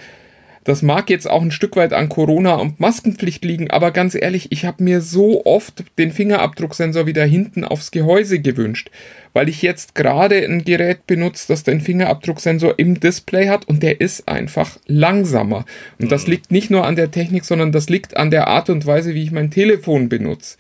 Das 0.64 0.82
mag 0.82 1.10
jetzt 1.10 1.30
auch 1.30 1.42
ein 1.42 1.52
Stück 1.52 1.76
weit 1.76 1.92
an 1.92 2.08
Corona 2.08 2.56
und 2.56 2.80
Maskenpflicht 2.80 3.44
liegen, 3.44 3.70
aber 3.70 3.92
ganz 3.92 4.16
ehrlich, 4.16 4.52
ich 4.52 4.64
habe 4.64 4.84
mir 4.84 5.02
so 5.02 5.46
oft 5.46 5.84
den 5.98 6.12
Fingerabdrucksensor 6.12 7.06
wieder 7.06 7.26
hinten 7.26 7.66
aufs 7.66 7.92
Gehäuse 7.92 8.40
gewünscht, 8.40 8.90
weil 9.34 9.50
ich 9.50 9.62
jetzt 9.62 9.94
gerade 9.94 10.38
ein 10.38 10.64
Gerät 10.64 11.06
benutze, 11.06 11.50
das 11.50 11.64
den 11.64 11.82
Fingerabdrucksensor 11.82 12.76
im 12.78 13.00
Display 13.00 13.50
hat 13.50 13.68
und 13.68 13.84
der 13.84 14.00
ist 14.00 14.30
einfach 14.30 14.78
langsamer. 14.88 15.66
Und 16.00 16.12
das 16.12 16.26
mhm. 16.26 16.32
liegt 16.32 16.52
nicht 16.52 16.72
nur 16.72 16.86
an 16.86 16.96
der 16.96 17.12
Technik, 17.12 17.44
sondern 17.44 17.74
das 17.74 17.90
liegt 17.90 18.16
an 18.16 18.32
der 18.32 18.48
Art 18.48 18.70
und 18.70 18.86
Weise, 18.86 19.14
wie 19.14 19.24
ich 19.24 19.32
mein 19.32 19.52
Telefon 19.52 20.08
benutze. 20.08 20.58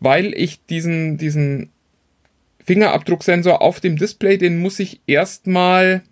Weil 0.00 0.32
ich 0.34 0.64
diesen, 0.66 1.18
diesen 1.18 1.68
Fingerabdrucksensor 2.64 3.60
auf 3.60 3.80
dem 3.80 3.96
Display, 3.96 4.38
den 4.38 4.58
muss 4.58 4.80
ich 4.80 5.00
erstmal 5.06 6.02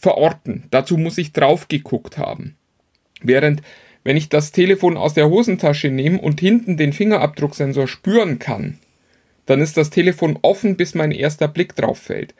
verorten. 0.00 0.64
Dazu 0.70 0.96
muss 0.96 1.18
ich 1.18 1.32
drauf 1.32 1.68
geguckt 1.68 2.18
haben. 2.18 2.56
Während 3.22 3.62
wenn 4.04 4.16
ich 4.16 4.28
das 4.28 4.52
Telefon 4.52 4.96
aus 4.96 5.14
der 5.14 5.28
Hosentasche 5.28 5.90
nehme 5.90 6.18
und 6.18 6.40
hinten 6.40 6.76
den 6.76 6.92
Fingerabdrucksensor 6.92 7.86
spüren 7.88 8.38
kann, 8.38 8.78
dann 9.44 9.60
ist 9.60 9.76
das 9.76 9.90
Telefon 9.90 10.38
offen, 10.42 10.76
bis 10.76 10.94
mein 10.94 11.10
erster 11.10 11.48
Blick 11.48 11.74
drauf 11.74 11.98
fällt. 11.98 12.34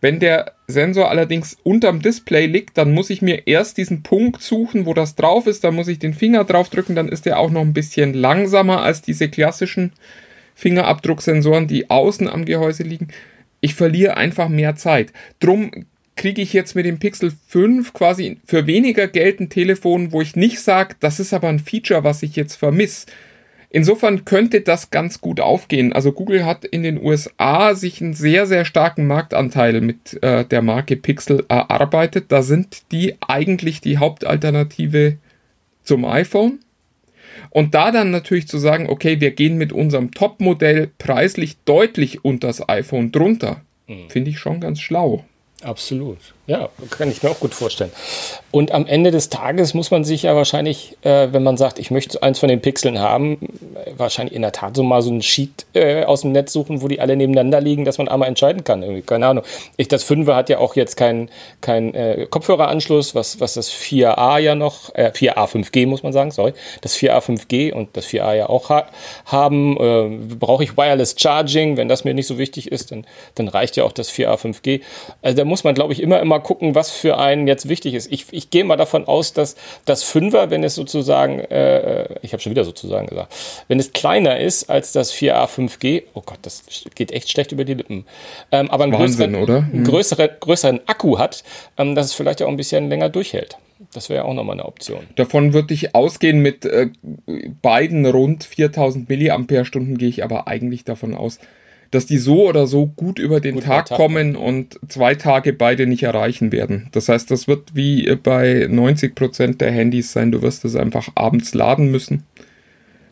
Wenn 0.00 0.20
der 0.20 0.52
Sensor 0.66 1.10
allerdings 1.10 1.56
unterm 1.62 2.02
Display 2.02 2.46
liegt, 2.46 2.76
dann 2.76 2.92
muss 2.92 3.08
ich 3.08 3.22
mir 3.22 3.46
erst 3.46 3.78
diesen 3.78 4.02
Punkt 4.02 4.42
suchen, 4.42 4.84
wo 4.84 4.92
das 4.92 5.14
drauf 5.14 5.46
ist. 5.46 5.64
Da 5.64 5.70
muss 5.70 5.88
ich 5.88 5.98
den 5.98 6.12
Finger 6.12 6.44
drauf 6.44 6.68
drücken. 6.68 6.94
Dann 6.94 7.08
ist 7.08 7.24
der 7.24 7.38
auch 7.38 7.50
noch 7.50 7.62
ein 7.62 7.72
bisschen 7.72 8.12
langsamer 8.12 8.82
als 8.82 9.00
diese 9.00 9.30
klassischen 9.30 9.92
Fingerabdrucksensoren, 10.54 11.66
die 11.66 11.88
außen 11.88 12.28
am 12.28 12.44
Gehäuse 12.44 12.82
liegen. 12.82 13.08
Ich 13.60 13.74
verliere 13.74 14.16
einfach 14.16 14.48
mehr 14.48 14.76
Zeit. 14.76 15.12
Drum 15.40 15.70
kriege 16.16 16.42
ich 16.42 16.52
jetzt 16.52 16.74
mit 16.74 16.86
dem 16.86 16.98
Pixel 16.98 17.32
5 17.48 17.92
quasi 17.92 18.38
für 18.46 18.66
weniger 18.66 19.06
Geld 19.06 19.40
ein 19.40 19.50
Telefon, 19.50 20.12
wo 20.12 20.22
ich 20.22 20.34
nicht 20.34 20.60
sage, 20.60 20.96
das 21.00 21.20
ist 21.20 21.32
aber 21.32 21.48
ein 21.48 21.58
Feature, 21.58 22.04
was 22.04 22.22
ich 22.22 22.36
jetzt 22.36 22.56
vermisse. 22.56 23.06
Insofern 23.68 24.24
könnte 24.24 24.62
das 24.62 24.90
ganz 24.90 25.20
gut 25.20 25.40
aufgehen. 25.40 25.92
Also 25.92 26.12
Google 26.12 26.46
hat 26.46 26.64
in 26.64 26.82
den 26.82 27.02
USA 27.02 27.74
sich 27.74 28.00
einen 28.00 28.14
sehr, 28.14 28.46
sehr 28.46 28.64
starken 28.64 29.06
Marktanteil 29.06 29.80
mit 29.80 30.22
äh, 30.22 30.44
der 30.44 30.62
Marke 30.62 30.96
Pixel 30.96 31.44
erarbeitet. 31.48 32.26
Da 32.28 32.42
sind 32.42 32.90
die 32.92 33.16
eigentlich 33.20 33.80
die 33.80 33.98
Hauptalternative 33.98 35.18
zum 35.82 36.04
iPhone. 36.04 36.60
Und 37.50 37.74
da 37.74 37.90
dann 37.92 38.10
natürlich 38.10 38.48
zu 38.48 38.58
sagen, 38.58 38.88
okay, 38.88 39.20
wir 39.20 39.32
gehen 39.32 39.58
mit 39.58 39.72
unserem 39.72 40.10
Top-Modell 40.12 40.90
preislich 40.98 41.58
deutlich 41.64 42.24
unter 42.24 42.46
das 42.48 42.66
iPhone 42.68 43.12
drunter, 43.12 43.62
mhm. 43.88 44.08
finde 44.08 44.30
ich 44.30 44.38
schon 44.38 44.60
ganz 44.60 44.80
schlau. 44.80 45.24
Absolut. 45.62 46.35
Ja, 46.46 46.68
kann 46.90 47.10
ich 47.10 47.24
mir 47.24 47.30
auch 47.30 47.40
gut 47.40 47.54
vorstellen. 47.54 47.90
Und 48.52 48.70
am 48.70 48.86
Ende 48.86 49.10
des 49.10 49.30
Tages 49.30 49.74
muss 49.74 49.90
man 49.90 50.04
sich 50.04 50.22
ja 50.22 50.36
wahrscheinlich, 50.36 50.96
äh, 51.02 51.28
wenn 51.32 51.42
man 51.42 51.56
sagt, 51.56 51.80
ich 51.80 51.90
möchte 51.90 52.22
eins 52.22 52.38
von 52.38 52.48
den 52.48 52.60
Pixeln 52.60 53.00
haben, 53.00 53.38
wahrscheinlich 53.96 54.34
in 54.34 54.42
der 54.42 54.52
Tat 54.52 54.76
so 54.76 54.84
mal 54.84 55.02
so 55.02 55.10
ein 55.10 55.22
Sheet 55.22 55.66
äh, 55.74 56.04
aus 56.04 56.20
dem 56.20 56.30
Netz 56.30 56.52
suchen, 56.52 56.82
wo 56.82 56.88
die 56.88 57.00
alle 57.00 57.16
nebeneinander 57.16 57.60
liegen, 57.60 57.84
dass 57.84 57.98
man 57.98 58.06
einmal 58.06 58.28
entscheiden 58.28 58.62
kann. 58.62 58.82
Irgendwie. 58.82 59.02
Keine 59.02 59.26
Ahnung. 59.26 59.44
Ich, 59.76 59.88
das 59.88 60.04
5 60.04 60.28
hat 60.28 60.48
ja 60.48 60.58
auch 60.58 60.76
jetzt 60.76 60.96
keinen 60.96 61.30
kein, 61.60 61.94
äh, 61.94 62.26
Kopfhöreranschluss, 62.30 63.16
was, 63.16 63.40
was 63.40 63.54
das 63.54 63.72
4a 63.72 64.38
ja 64.38 64.54
noch, 64.54 64.94
äh, 64.94 65.10
4a 65.12 65.48
5G 65.48 65.86
muss 65.88 66.04
man 66.04 66.12
sagen, 66.12 66.30
sorry, 66.30 66.54
das 66.80 66.96
4a 66.96 67.18
5G 67.18 67.72
und 67.72 67.96
das 67.96 68.06
4a 68.06 68.34
ja 68.34 68.48
auch 68.48 68.70
ha 68.70 68.86
haben. 69.26 69.76
Äh, 69.78 70.36
Brauche 70.36 70.62
ich 70.62 70.76
Wireless 70.76 71.16
Charging, 71.18 71.76
wenn 71.76 71.88
das 71.88 72.04
mir 72.04 72.14
nicht 72.14 72.28
so 72.28 72.38
wichtig 72.38 72.70
ist, 72.70 72.92
dann, 72.92 73.04
dann 73.34 73.48
reicht 73.48 73.76
ja 73.76 73.82
auch 73.82 73.92
das 73.92 74.10
4a 74.12 74.36
5G. 74.36 74.80
Also 75.22 75.36
da 75.36 75.44
muss 75.44 75.64
man, 75.64 75.74
glaube 75.74 75.92
ich, 75.92 76.00
immer, 76.00 76.20
immer 76.20 76.35
mal 76.36 76.42
gucken, 76.42 76.74
was 76.74 76.90
für 76.90 77.18
einen 77.18 77.46
jetzt 77.46 77.68
wichtig 77.68 77.94
ist. 77.94 78.10
Ich, 78.12 78.26
ich 78.30 78.50
gehe 78.50 78.64
mal 78.64 78.76
davon 78.76 79.06
aus, 79.06 79.32
dass 79.32 79.56
das 79.84 80.02
Fünfer, 80.02 80.50
wenn 80.50 80.62
es 80.64 80.74
sozusagen, 80.74 81.40
äh, 81.40 82.18
ich 82.22 82.32
habe 82.32 82.42
schon 82.42 82.50
wieder 82.50 82.64
sozusagen 82.64 83.06
gesagt, 83.06 83.34
wenn 83.68 83.78
es 83.78 83.92
kleiner 83.92 84.38
ist 84.38 84.68
als 84.70 84.92
das 84.92 85.12
4A 85.14 85.46
5G, 85.46 86.04
oh 86.14 86.22
Gott, 86.24 86.38
das 86.42 86.64
geht 86.94 87.12
echt 87.12 87.30
schlecht 87.30 87.52
über 87.52 87.64
die 87.64 87.74
Lippen, 87.74 88.04
ähm, 88.52 88.70
aber 88.70 88.84
einen, 88.84 88.92
Wahnsinn, 88.92 89.32
größeren, 89.32 89.72
hm. 89.72 89.84
größeren, 89.84 90.30
größeren 90.40 90.80
Akku 90.86 91.18
hat, 91.18 91.42
ähm, 91.78 91.94
dass 91.94 92.06
es 92.06 92.14
vielleicht 92.14 92.42
auch 92.42 92.48
ein 92.48 92.56
bisschen 92.56 92.88
länger 92.88 93.08
durchhält. 93.08 93.56
Das 93.92 94.08
wäre 94.08 94.24
auch 94.24 94.34
nochmal 94.34 94.54
eine 94.54 94.64
Option. 94.64 95.06
Davon 95.16 95.52
würde 95.52 95.74
ich 95.74 95.94
ausgehen 95.94 96.40
mit 96.40 96.64
äh, 96.64 96.88
beiden 97.60 98.06
rund 98.06 98.44
4000 98.44 99.08
Milliampere-Stunden, 99.08 99.98
gehe 99.98 100.08
ich 100.08 100.24
aber 100.24 100.48
eigentlich 100.48 100.84
davon 100.84 101.14
aus, 101.14 101.38
dass 101.90 102.06
die 102.06 102.18
so 102.18 102.48
oder 102.48 102.66
so 102.66 102.86
gut 102.86 103.18
über 103.18 103.40
den 103.40 103.56
gut 103.56 103.64
Tag, 103.64 103.86
Tag, 103.86 103.96
kommen 103.96 104.36
und 104.36 104.78
zwei 104.88 105.14
Tage 105.14 105.52
beide 105.52 105.86
nicht 105.86 106.02
erreichen 106.02 106.52
werden. 106.52 106.88
Das 106.92 107.08
heißt, 107.08 107.30
das 107.30 107.48
wird 107.48 107.74
wie 107.74 108.14
bei 108.16 108.66
90% 108.66 109.58
der 109.58 109.70
Handys 109.70 110.12
sein, 110.12 110.32
du 110.32 110.42
wirst 110.42 110.64
es 110.64 110.76
einfach 110.76 111.08
abends 111.14 111.54
laden 111.54 111.90
müssen, 111.90 112.24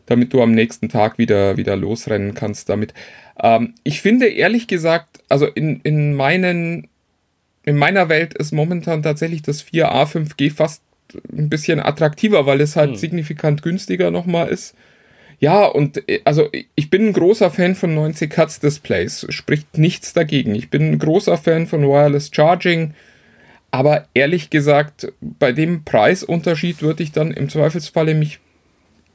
damit 0.06 0.32
du 0.32 0.42
am 0.42 0.52
nächsten 0.52 0.88
Tag 0.88 1.18
wieder, 1.18 1.56
wieder 1.56 1.76
losrennen 1.76 2.34
kannst 2.34 2.68
damit. 2.68 2.94
Ähm, 3.42 3.74
ich 3.84 4.00
finde 4.02 4.26
ehrlich 4.26 4.66
gesagt, 4.66 5.20
also 5.28 5.46
in, 5.46 5.80
in 5.82 6.14
meinen 6.14 6.88
in 7.64 7.76
meiner 7.76 8.08
Welt 8.08 8.34
ist 8.34 8.52
momentan 8.52 9.02
tatsächlich 9.02 9.42
das 9.42 9.64
4A 9.64 10.04
5G 10.06 10.52
fast 10.52 10.82
ein 11.32 11.48
bisschen 11.48 11.80
attraktiver, 11.80 12.46
weil 12.46 12.60
es 12.60 12.76
halt 12.76 12.90
hm. 12.90 12.96
signifikant 12.96 13.62
günstiger 13.62 14.10
nochmal 14.10 14.48
ist. 14.48 14.74
Ja, 15.44 15.66
und 15.66 16.08
äh, 16.08 16.22
also 16.24 16.48
ich 16.74 16.88
bin 16.88 17.08
ein 17.08 17.12
großer 17.12 17.50
Fan 17.50 17.74
von 17.74 17.94
90 17.94 18.34
Hertz 18.34 18.60
Displays, 18.60 19.26
spricht 19.28 19.76
nichts 19.76 20.14
dagegen. 20.14 20.54
Ich 20.54 20.70
bin 20.70 20.92
ein 20.92 20.98
großer 20.98 21.36
Fan 21.36 21.66
von 21.66 21.82
Wireless 21.82 22.30
Charging, 22.32 22.94
aber 23.70 24.08
ehrlich 24.14 24.48
gesagt, 24.48 25.12
bei 25.20 25.52
dem 25.52 25.84
Preisunterschied 25.84 26.80
würde 26.80 27.02
ich 27.02 27.12
dann 27.12 27.30
im 27.30 27.50
Zweifelsfalle 27.50 28.14
mich 28.14 28.38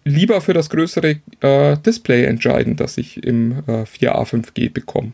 lieber 0.04 0.40
für 0.42 0.54
das 0.54 0.70
größere 0.70 1.16
äh, 1.42 1.78
Display 1.78 2.26
entscheiden, 2.26 2.76
das 2.76 3.00
ich 3.00 3.24
im 3.24 3.64
äh, 3.66 3.86
4A 3.86 4.24
5G 4.28 4.72
bekomme. 4.72 5.14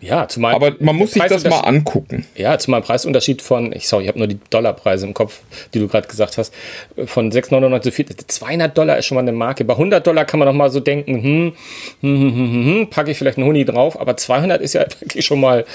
Ja, 0.00 0.26
zumal. 0.28 0.54
Aber 0.54 0.72
man 0.80 0.96
muss 0.96 1.12
sich 1.12 1.22
das 1.22 1.44
mal 1.44 1.60
angucken. 1.60 2.26
Ja, 2.34 2.58
zumal 2.58 2.80
Preisunterschied 2.80 3.42
von, 3.42 3.72
ich 3.72 3.86
sorry, 3.86 4.04
ich 4.04 4.08
habe 4.08 4.18
nur 4.18 4.28
die 4.28 4.38
Dollarpreise 4.48 5.06
im 5.06 5.12
Kopf, 5.12 5.40
die 5.74 5.78
du 5.78 5.88
gerade 5.88 6.08
gesagt 6.08 6.38
hast, 6.38 6.54
von 7.04 7.30
6,99 7.30 7.80
zu 7.82 7.92
4, 7.92 8.06
200 8.26 8.76
Dollar 8.76 8.96
ist 8.96 9.06
schon 9.06 9.16
mal 9.16 9.20
eine 9.20 9.32
Marke. 9.32 9.64
Bei 9.64 9.74
100 9.74 10.06
Dollar 10.06 10.24
kann 10.24 10.40
man 10.40 10.48
noch 10.48 10.54
mal 10.54 10.70
so 10.70 10.80
denken, 10.80 11.22
hm, 11.22 11.52
hm, 12.00 12.20
hm, 12.20 12.34
hm, 12.34 12.64
hm, 12.64 12.90
packe 12.90 13.10
ich 13.10 13.18
vielleicht 13.18 13.36
einen 13.36 13.46
Huni 13.46 13.64
drauf, 13.66 14.00
aber 14.00 14.16
200 14.16 14.62
ist 14.62 14.72
ja 14.72 14.86
wirklich 15.00 15.24
schon 15.26 15.40
mal, 15.40 15.66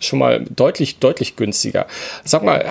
schon 0.00 0.18
mal 0.18 0.42
deutlich, 0.48 0.98
deutlich 0.98 1.36
günstiger. 1.36 1.86
Sag 2.24 2.42
mal, 2.42 2.64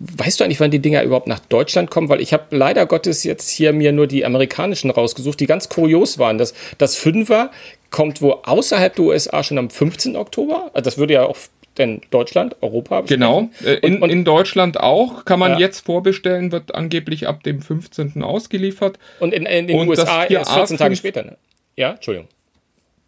weißt 0.00 0.40
du 0.40 0.44
eigentlich, 0.44 0.60
wann 0.60 0.70
die 0.70 0.78
Dinger 0.80 1.02
überhaupt 1.02 1.26
nach 1.26 1.40
Deutschland 1.40 1.90
kommen? 1.90 2.08
Weil 2.08 2.22
ich 2.22 2.32
habe 2.32 2.56
leider 2.56 2.86
Gottes 2.86 3.22
jetzt 3.24 3.50
hier 3.50 3.74
mir 3.74 3.92
nur 3.92 4.06
die 4.06 4.24
amerikanischen 4.24 4.90
rausgesucht, 4.90 5.40
die 5.40 5.46
ganz 5.46 5.68
kurios 5.68 6.18
waren. 6.18 6.38
Das, 6.38 6.54
das 6.78 6.96
Fünfer 6.96 7.50
kommt 7.90 8.20
wo 8.20 8.32
außerhalb 8.32 8.94
der 8.94 9.04
USA 9.04 9.42
schon 9.42 9.58
am 9.58 9.70
15. 9.70 10.16
Oktober. 10.16 10.70
Also 10.74 10.84
das 10.84 10.98
würde 10.98 11.14
ja 11.14 11.24
auch 11.24 11.36
denn 11.78 12.00
Deutschland, 12.10 12.56
Europa. 12.60 13.02
Genau, 13.02 13.50
in, 13.60 13.94
und, 13.94 14.02
und, 14.02 14.10
in 14.10 14.24
Deutschland 14.24 14.80
auch. 14.80 15.24
Kann 15.24 15.38
man 15.38 15.52
ja. 15.52 15.58
jetzt 15.60 15.86
vorbestellen, 15.86 16.52
wird 16.52 16.74
angeblich 16.74 17.28
ab 17.28 17.42
dem 17.44 17.62
15. 17.62 18.22
ausgeliefert. 18.22 18.98
Und 19.20 19.32
in, 19.32 19.46
in 19.46 19.68
den 19.68 19.78
und 19.78 19.88
USA 19.88 20.24
erst 20.24 20.52
14 20.52 20.76
Tage 20.76 20.96
später, 20.96 21.24
ne? 21.24 21.36
Ja, 21.76 21.92
Entschuldigung. 21.92 22.28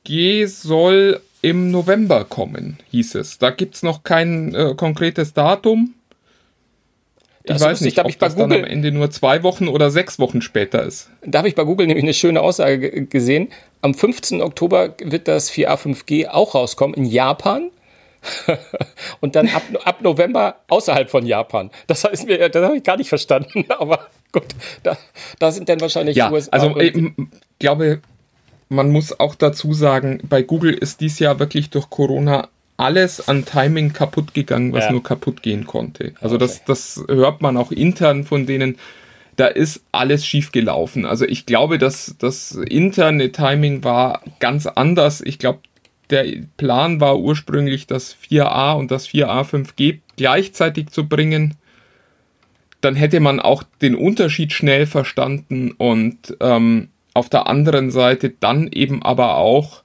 G 0.05 0.47
soll 0.47 1.21
im 1.43 1.71
November 1.71 2.25
kommen, 2.25 2.79
hieß 2.91 3.17
es. 3.17 3.39
Da 3.39 3.51
gibt 3.51 3.75
es 3.75 3.83
noch 3.83 4.03
kein 4.05 4.55
äh, 4.55 4.75
konkretes 4.77 5.33
Datum. 5.33 5.95
Ich 7.51 7.57
das 7.57 7.63
weiß 7.63 7.81
nicht, 7.81 7.99
ob 7.99 8.09
ich 8.09 8.17
das 8.17 8.37
Google, 8.37 8.49
dann 8.49 8.65
am 8.65 8.71
Ende 8.71 8.93
nur 8.93 9.11
zwei 9.11 9.43
Wochen 9.43 9.67
oder 9.67 9.91
sechs 9.91 10.21
Wochen 10.21 10.41
später 10.41 10.85
ist. 10.85 11.11
Da 11.23 11.39
habe 11.39 11.49
ich 11.49 11.57
bei 11.57 11.65
Google 11.65 11.89
nämlich 11.89 12.05
eine 12.05 12.15
schöne 12.15 12.41
Aussage 12.41 13.07
gesehen. 13.07 13.49
Am 13.83 13.93
15. 13.93 14.41
Oktober 14.41 14.95
wird 15.03 15.27
das 15.27 15.51
4A5G 15.51 16.29
auch 16.29 16.55
rauskommen 16.55 16.95
in 16.95 17.05
Japan. 17.07 17.71
und 19.21 19.35
dann 19.35 19.49
ab, 19.49 19.63
ab 19.85 20.03
November 20.03 20.57
außerhalb 20.69 21.11
von 21.11 21.27
Japan. 21.27 21.71
Das, 21.87 22.03
das 22.03 22.21
habe 22.21 22.77
ich 22.77 22.83
gar 22.85 22.97
nicht 22.99 23.09
verstanden, 23.09 23.65
aber 23.79 24.07
gut, 24.31 24.45
da, 24.83 24.97
da 25.39 25.51
sind 25.51 25.69
dann 25.69 25.81
wahrscheinlich 25.81 26.17
ja, 26.17 26.31
USA. 26.31 26.51
Also 26.53 26.79
ich 26.79 26.95
glaube, 27.59 28.01
man 28.69 28.93
muss 28.93 29.19
auch 29.19 29.35
dazu 29.35 29.73
sagen, 29.73 30.21
bei 30.29 30.43
Google 30.43 30.75
ist 30.75 31.01
dies 31.01 31.19
Jahr 31.19 31.41
wirklich 31.41 31.71
durch 31.71 31.91
Corona 31.91 32.49
alles 32.81 33.29
an 33.29 33.45
Timing 33.45 33.93
kaputt 33.93 34.35
gegangen, 34.35 34.73
was 34.73 34.87
ja. 34.87 34.93
nur 34.93 35.03
kaputt 35.03 35.43
gehen 35.43 35.67
konnte. 35.67 36.15
Also 36.21 36.37
okay. 36.37 36.45
das, 36.45 36.65
das 36.65 37.05
hört 37.09 37.43
man 37.43 37.57
auch 37.57 37.71
intern 37.71 38.25
von 38.25 38.47
denen. 38.47 38.79
Da 39.37 39.47
ist 39.47 39.83
alles 39.93 40.27
schief 40.27 40.51
gelaufen. 40.51 41.05
Also 41.07 41.27
ich 41.27 41.47
glaube, 41.47 41.79
dass 41.79 42.17
das 42.19 42.53
interne 42.53 43.33
Timing 43.33 43.85
war 43.85 44.23
ganz 44.41 44.67
anders. 44.67 45.21
Ich 45.21 45.39
glaube, 45.39 45.61
der 46.11 46.25
Plan 46.57 47.01
war 47.01 47.19
ursprünglich, 47.19 47.87
das 47.87 48.17
4a 48.17 48.77
und 48.77 48.91
das 48.91 49.09
4a 49.09 49.45
5G 49.45 50.01
gleichzeitig 50.17 50.89
zu 50.89 51.09
bringen. 51.09 51.57
Dann 52.81 52.97
hätte 52.97 53.21
man 53.21 53.41
auch 53.41 53.63
den 53.83 53.95
Unterschied 53.95 54.53
schnell 54.53 54.87
verstanden 54.87 55.73
und 55.73 56.37
ähm, 56.41 56.89
auf 57.13 57.29
der 57.29 57.47
anderen 57.47 57.91
Seite 57.91 58.31
dann 58.31 58.69
eben 58.69 59.03
aber 59.03 59.37
auch 59.37 59.83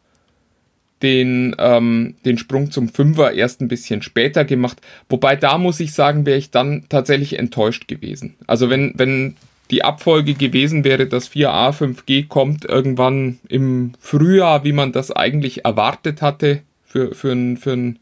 den, 1.06 1.56
ähm, 1.60 2.16
den 2.26 2.38
Sprung 2.38 2.72
zum 2.72 2.90
Fünfer 2.90 3.32
erst 3.34 3.62
ein 3.62 3.68
bisschen 3.68 4.02
später 4.02 4.44
gemacht. 4.44 4.82
Wobei 5.08 5.36
da 5.36 5.58
muss 5.58 5.80
ich 5.80 5.94
sagen, 5.94 6.26
wäre 6.26 6.40
ich 6.40 6.50
dann 6.50 6.86
tatsächlich 6.90 7.38
enttäuscht 7.38 7.88
gewesen. 7.88 8.36
Also 8.48 8.70
wenn, 8.70 8.94
wenn 8.98 9.36
die 9.70 9.84
Abfolge 9.84 10.34
gewesen 10.34 10.84
wäre, 10.84 11.06
dass 11.06 11.32
4a 11.32 11.72
5G 11.72 12.28
kommt 12.28 12.66
irgendwann 12.66 13.40
im 13.48 13.94
Frühjahr, 14.00 14.64
wie 14.64 14.74
man 14.74 14.92
das 14.92 15.12
eigentlich 15.12 15.64
erwartet 15.64 16.22
hatte 16.22 16.62
für, 16.84 17.14
für 17.14 17.32
ein, 17.32 17.58
für 17.58 17.74
ein 17.74 18.00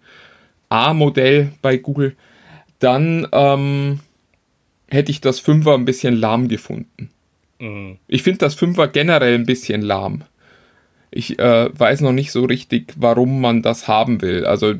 A-Modell 0.70 1.52
bei 1.62 1.78
Google, 1.78 2.16
dann 2.80 3.28
ähm, 3.32 4.00
hätte 4.90 5.12
ich 5.12 5.20
das 5.20 5.44
5er 5.44 5.76
ein 5.76 5.86
bisschen 5.86 6.16
lahm 6.16 6.48
gefunden. 6.48 7.10
Mhm. 7.60 7.98
Ich 8.08 8.24
finde 8.24 8.40
das 8.40 8.58
5er 8.58 8.88
generell 8.88 9.36
ein 9.36 9.46
bisschen 9.46 9.82
lahm. 9.82 10.24
Ich 11.16 11.38
äh, 11.40 11.70
weiß 11.78 12.02
noch 12.02 12.12
nicht 12.12 12.32
so 12.32 12.44
richtig, 12.46 12.94
warum 12.98 13.40
man 13.40 13.62
das 13.62 13.88
haben 13.88 14.22
will. 14.22 14.46
Also 14.46 14.74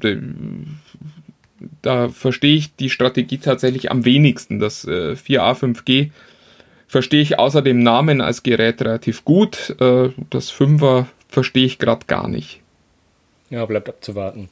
da 1.82 2.10
verstehe 2.10 2.56
ich 2.56 2.76
die 2.76 2.90
Strategie 2.90 3.38
tatsächlich 3.38 3.92
am 3.92 4.06
wenigsten. 4.06 4.60
Das 4.60 4.86
äh, 4.86 5.14
4A 5.14 5.54
5G 5.56 6.10
verstehe 6.88 7.22
ich 7.22 7.40
außer 7.40 7.62
dem 7.62 7.80
Namen 7.80 8.22
als 8.22 8.44
Gerät 8.44 8.82
relativ 8.82 9.24
gut. 9.26 9.76
Äh, 9.80 10.10
das 10.30 10.52
5er 10.52 11.06
verstehe 11.30 11.66
ich 11.66 11.78
gerade 11.80 12.06
gar 12.08 12.28
nicht. 12.28 12.62
Ja, 13.50 13.66
bleibt 13.66 13.88
abzuwarten, 13.90 14.50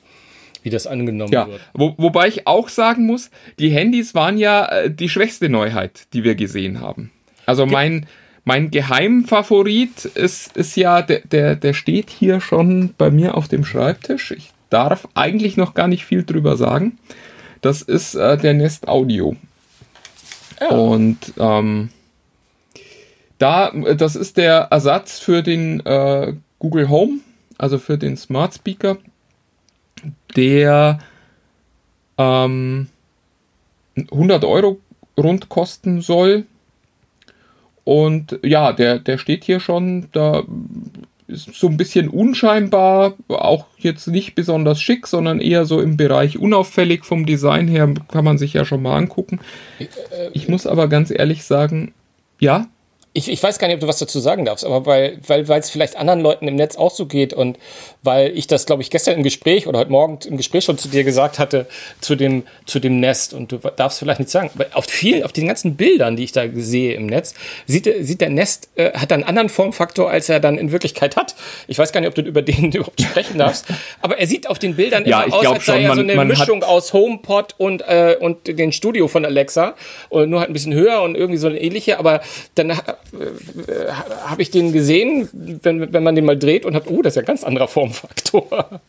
wie 0.64 0.70
das 0.70 0.86
angenommen 0.86 1.34
Ja, 1.34 1.48
wird. 1.48 1.62
wo, 1.74 1.96
wobei 1.98 2.28
ich 2.28 2.46
auch 2.46 2.70
sagen 2.70 3.06
muss, 3.08 3.32
die 3.60 3.70
Handys 3.70 4.14
waren 4.14 4.38
ja 4.38 4.66
äh, 4.68 4.92
die 4.92 5.10
schwächste 5.10 5.50
Neuheit, 5.50 6.08
die 6.14 6.24
wir 6.24 6.36
gesehen 6.36 6.80
haben. 6.82 7.12
Also 7.48 7.66
mein, 7.66 8.06
mein 8.44 8.72
Geheimfavorit 8.72 10.06
ist, 10.06 10.56
ist 10.58 10.76
ja, 10.76 11.02
der, 11.02 11.20
der, 11.22 11.56
der 11.56 11.74
steht 11.74 12.10
hier 12.10 12.42
schon 12.42 12.94
bei 12.98 13.12
mir 13.12 13.36
auf 13.36 13.48
dem 13.48 13.64
Schreibtisch. 13.64 14.32
Ich 14.32 14.52
darf 14.70 15.08
eigentlich 15.14 15.58
noch 15.58 15.74
gar 15.74 15.88
nicht 15.88 16.06
viel 16.06 16.24
drüber 16.24 16.58
sagen. 16.58 16.98
Das 17.62 17.82
ist 17.82 18.16
äh, 18.16 18.38
der 18.38 18.54
Nest 18.54 18.88
Audio. 18.88 19.36
Und 20.70 21.18
ähm, 21.38 21.90
da, 23.38 23.72
das 23.72 24.16
ist 24.16 24.38
der 24.38 24.68
Ersatz 24.70 25.20
für 25.20 25.42
den 25.42 25.80
äh, 25.86 26.34
Google 26.60 26.90
Home, 26.90 27.20
also 27.58 27.80
für 27.80 27.98
den 27.98 28.18
Smart 28.18 28.54
Speaker, 28.54 28.98
der 30.36 31.00
ähm, 32.18 32.88
100 33.96 34.46
Euro 34.46 34.80
rund 35.18 35.50
kosten 35.50 36.02
soll. 36.02 36.46
Und 37.92 38.40
ja, 38.42 38.72
der, 38.72 39.00
der 39.00 39.18
steht 39.18 39.44
hier 39.44 39.60
schon, 39.60 40.08
da 40.14 40.44
ist 41.28 41.54
so 41.54 41.68
ein 41.68 41.76
bisschen 41.76 42.08
unscheinbar, 42.08 43.16
auch 43.28 43.66
jetzt 43.78 44.08
nicht 44.08 44.34
besonders 44.34 44.82
schick, 44.82 45.08
sondern 45.08 45.42
eher 45.42 45.66
so 45.66 45.82
im 45.82 45.98
Bereich 45.98 46.40
unauffällig 46.40 47.04
vom 47.04 47.26
Design 47.26 47.68
her, 47.68 47.94
kann 48.08 48.24
man 48.24 48.38
sich 48.38 48.54
ja 48.54 48.64
schon 48.64 48.82
mal 48.82 48.96
angucken. 48.96 49.42
Ich 50.32 50.48
muss 50.48 50.66
aber 50.66 50.88
ganz 50.88 51.12
ehrlich 51.12 51.44
sagen, 51.44 51.94
ja, 52.40 52.68
Ich, 53.14 53.30
ich 53.30 53.44
weiß 53.44 53.60
gar 53.60 53.68
nicht, 53.68 53.76
ob 53.76 53.82
du 53.82 53.88
was 53.88 53.98
dazu 54.00 54.22
sagen 54.22 54.46
darfst, 54.46 54.64
aber 54.66 54.86
weil 54.86 55.20
weil 55.28 55.46
weil 55.50 55.60
es 55.60 55.70
vielleicht 55.70 55.98
anderen 55.98 56.22
Leuten 56.22 56.48
im 56.48 56.56
Netz 56.56 56.78
auch 56.78 56.92
so 56.92 57.08
geht 57.08 57.34
und 57.34 57.58
weil 58.04 58.36
ich 58.38 58.48
das, 58.48 58.66
glaube 58.66 58.82
ich, 58.82 58.90
gestern 58.90 59.16
im 59.18 59.24
Gespräch 59.24 59.68
oder 59.68 59.80
heute 59.80 59.92
Morgen 59.92 60.18
im 60.26 60.38
Gespräch 60.38 60.64
schon 60.64 60.78
zu 60.78 60.88
dir 60.88 61.04
gesagt 61.04 61.38
hatte, 61.38 61.68
zu 62.00 62.16
dem, 62.16 62.44
zu 62.66 62.80
dem 62.80 63.02
Nest. 63.02 63.34
Und 63.34 63.52
du 63.52 63.58
darfst 63.58 64.00
vielleicht 64.00 64.20
nicht 64.20 64.32
sagen, 64.32 64.50
aber 64.56 64.66
auf 64.74 64.86
viel, 64.86 65.24
auf 65.24 65.34
den 65.34 65.46
ganzen 65.46 65.76
Bildern, 65.76 66.16
die 66.16 66.24
ich 66.24 66.32
da 66.32 66.44
sehe 66.56 66.94
im 66.96 67.06
Netz, 67.06 67.34
sieht, 67.68 67.86
der- 67.86 68.04
sieht 68.06 68.22
der 68.22 68.30
Nest, 68.30 68.70
äh, 68.76 68.92
hat 68.94 69.12
einen 69.12 69.24
anderen 69.26 69.50
Formfaktor, 69.50 70.10
als 70.10 70.30
er 70.30 70.40
dann 70.40 70.58
in 70.58 70.72
Wirklichkeit 70.72 71.18
hat. 71.18 71.36
Ich 71.68 71.78
weiß 71.78 71.92
gar 71.92 72.00
nicht, 72.00 72.08
ob 72.08 72.16
du 72.16 72.22
über 72.22 72.42
den 72.42 72.72
überhaupt 72.72 73.02
sprechen 73.02 73.38
darfst, 73.38 73.66
aber 74.02 74.18
er 74.20 74.26
sieht 74.26 74.50
auf 74.50 74.58
den 74.58 74.76
Bildern 74.78 75.06
Ja, 75.06 75.24
immer 75.24 75.36
aus, 75.36 75.46
als 75.48 75.66
sei 75.66 75.82
er 75.84 75.90
man- 75.90 75.98
so 75.98 76.04
eine 76.04 76.16
Mischung 76.26 76.64
aus 76.64 76.94
HomePod 76.94 77.56
und, 77.58 77.82
äh, 77.82 78.16
und 78.20 78.48
den 78.48 78.72
Studio 78.72 79.10
von 79.10 79.26
Alexa. 79.26 79.76
Und 80.10 80.30
nur 80.30 80.40
halt 80.40 80.50
ein 80.50 80.54
bisschen 80.54 80.74
höher 80.74 81.02
und 81.02 81.16
irgendwie 81.16 81.38
so 81.38 81.48
eine 81.48 81.60
ähnliche, 81.62 82.00
aber 82.00 82.22
dann 82.56 82.72
äh, 83.14 83.92
habe 84.26 84.42
ich 84.42 84.52
den 84.52 84.72
gesehen, 84.72 85.30
wenn, 85.34 85.92
wenn 85.94 86.04
man 86.04 86.16
den 86.16 86.26
mal 86.26 86.38
dreht 86.38 86.66
und 86.66 86.76
hat, 86.76 86.88
oh, 86.88 87.02
das 87.02 87.12
ist 87.14 87.16
ja 87.18 87.22
ein 87.24 87.26
ganz 87.28 87.44
anderer 87.44 87.68
Formfaktor. 87.68 88.82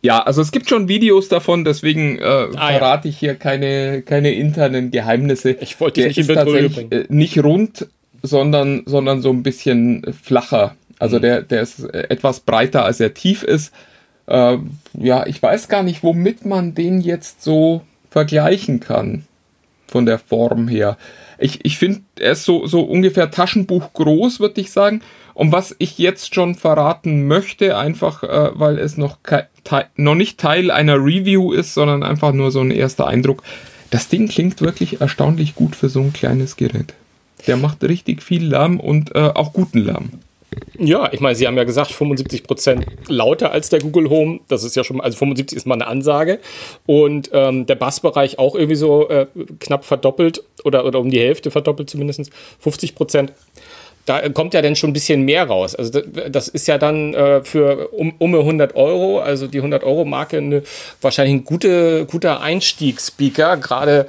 Ja, 0.00 0.22
also 0.22 0.42
es 0.42 0.52
gibt 0.52 0.68
schon 0.68 0.86
Videos 0.88 1.28
davon, 1.28 1.64
deswegen 1.64 2.18
äh, 2.18 2.22
Ah, 2.22 2.48
ja. 2.52 2.78
verrate 2.78 3.08
ich 3.08 3.18
hier 3.18 3.34
keine, 3.34 4.02
keine 4.02 4.32
internen 4.32 4.90
Geheimnisse. 4.92 5.52
Ich 5.60 5.80
wollte 5.80 6.02
dich 6.02 6.16
nicht 6.16 6.28
in 6.30 6.34
Bedrohung 6.36 6.62
tatsächlich 6.62 6.92
äh, 6.92 7.04
nicht 7.08 7.42
rund, 7.42 7.86
sondern, 8.22 8.82
sondern 8.86 9.22
so 9.22 9.30
ein 9.30 9.42
bisschen 9.42 10.04
flacher. 10.22 10.76
Also 11.00 11.16
Mhm. 11.16 11.22
der, 11.22 11.42
der 11.42 11.62
ist 11.62 11.80
äh, 11.80 12.06
etwas 12.10 12.40
breiter, 12.40 12.84
als 12.84 13.00
er 13.00 13.14
tief 13.14 13.42
ist. 13.42 13.72
Äh, 14.26 14.58
ja, 14.94 15.26
ich 15.26 15.42
weiß 15.42 15.68
gar 15.68 15.82
nicht, 15.82 16.02
womit 16.04 16.44
man 16.44 16.74
den 16.74 17.00
jetzt 17.00 17.42
so 17.42 17.82
vergleichen 18.10 18.78
kann. 18.80 19.24
Von 19.88 20.06
der 20.06 20.18
Form 20.18 20.68
her. 20.68 20.96
Ich, 21.38 21.64
ich 21.64 21.78
finde, 21.78 22.00
er 22.18 22.32
ist 22.32 22.44
so, 22.44 22.66
so 22.66 22.82
ungefähr 22.82 23.30
Taschenbuch 23.30 23.92
groß, 23.92 24.40
würde 24.40 24.60
ich 24.60 24.70
sagen. 24.70 25.02
Und 25.34 25.52
was 25.52 25.74
ich 25.78 25.98
jetzt 25.98 26.34
schon 26.34 26.56
verraten 26.56 27.28
möchte, 27.28 27.76
einfach 27.76 28.24
äh, 28.24 28.50
weil 28.54 28.78
es 28.78 28.96
noch, 28.96 29.18
noch 29.96 30.14
nicht 30.16 30.38
Teil 30.38 30.70
einer 30.70 30.96
Review 30.96 31.52
ist, 31.52 31.74
sondern 31.74 32.02
einfach 32.02 32.32
nur 32.32 32.50
so 32.50 32.60
ein 32.60 32.72
erster 32.72 33.06
Eindruck. 33.06 33.44
Das 33.90 34.08
Ding 34.08 34.28
klingt 34.28 34.60
wirklich 34.60 35.00
erstaunlich 35.00 35.54
gut 35.54 35.76
für 35.76 35.88
so 35.88 36.00
ein 36.00 36.12
kleines 36.12 36.56
Gerät. 36.56 36.94
Der 37.46 37.56
macht 37.56 37.84
richtig 37.84 38.22
viel 38.22 38.44
Lärm 38.44 38.80
und 38.80 39.14
äh, 39.14 39.30
auch 39.34 39.52
guten 39.52 39.78
Lärm. 39.78 40.10
Ja, 40.80 41.12
ich 41.12 41.18
meine, 41.18 41.34
Sie 41.34 41.46
haben 41.46 41.56
ja 41.56 41.64
gesagt, 41.64 41.90
75% 41.90 42.84
lauter 43.08 43.50
als 43.50 43.68
der 43.68 43.80
Google 43.80 44.08
Home. 44.10 44.40
Das 44.46 44.62
ist 44.62 44.76
ja 44.76 44.84
schon, 44.84 45.00
also 45.00 45.18
75 45.18 45.56
ist 45.56 45.66
mal 45.66 45.74
eine 45.74 45.88
Ansage. 45.88 46.38
Und 46.86 47.30
ähm, 47.32 47.66
der 47.66 47.74
Bassbereich 47.74 48.38
auch 48.38 48.54
irgendwie 48.54 48.76
so 48.76 49.08
äh, 49.08 49.26
knapp 49.58 49.84
verdoppelt 49.84 50.44
oder, 50.64 50.84
oder 50.84 51.00
um 51.00 51.10
die 51.10 51.18
Hälfte 51.18 51.50
verdoppelt 51.50 51.90
zumindest. 51.90 52.30
50%. 52.64 53.30
Da 54.08 54.28
kommt 54.30 54.54
ja 54.54 54.62
dann 54.62 54.76
schon 54.76 54.90
ein 54.90 54.94
bisschen 54.94 55.22
mehr 55.22 55.46
raus. 55.46 55.74
Also 55.74 56.00
das, 56.00 56.48
ist 56.48 56.66
ja 56.66 56.78
dann 56.78 57.12
äh, 57.14 57.44
für 57.44 57.88
um, 57.88 58.14
um 58.18 58.34
100 58.34 58.74
Euro, 58.74 59.20
also 59.20 59.46
die 59.46 59.58
100 59.58 59.84
Euro 59.84 60.04
Marke, 60.04 60.38
eine, 60.38 60.62
wahrscheinlich 61.00 61.34
ein 61.34 61.44
gute, 61.44 62.06
guter 62.06 62.40
Einstiegsspeaker. 62.40 63.58
Gerade 63.58 64.06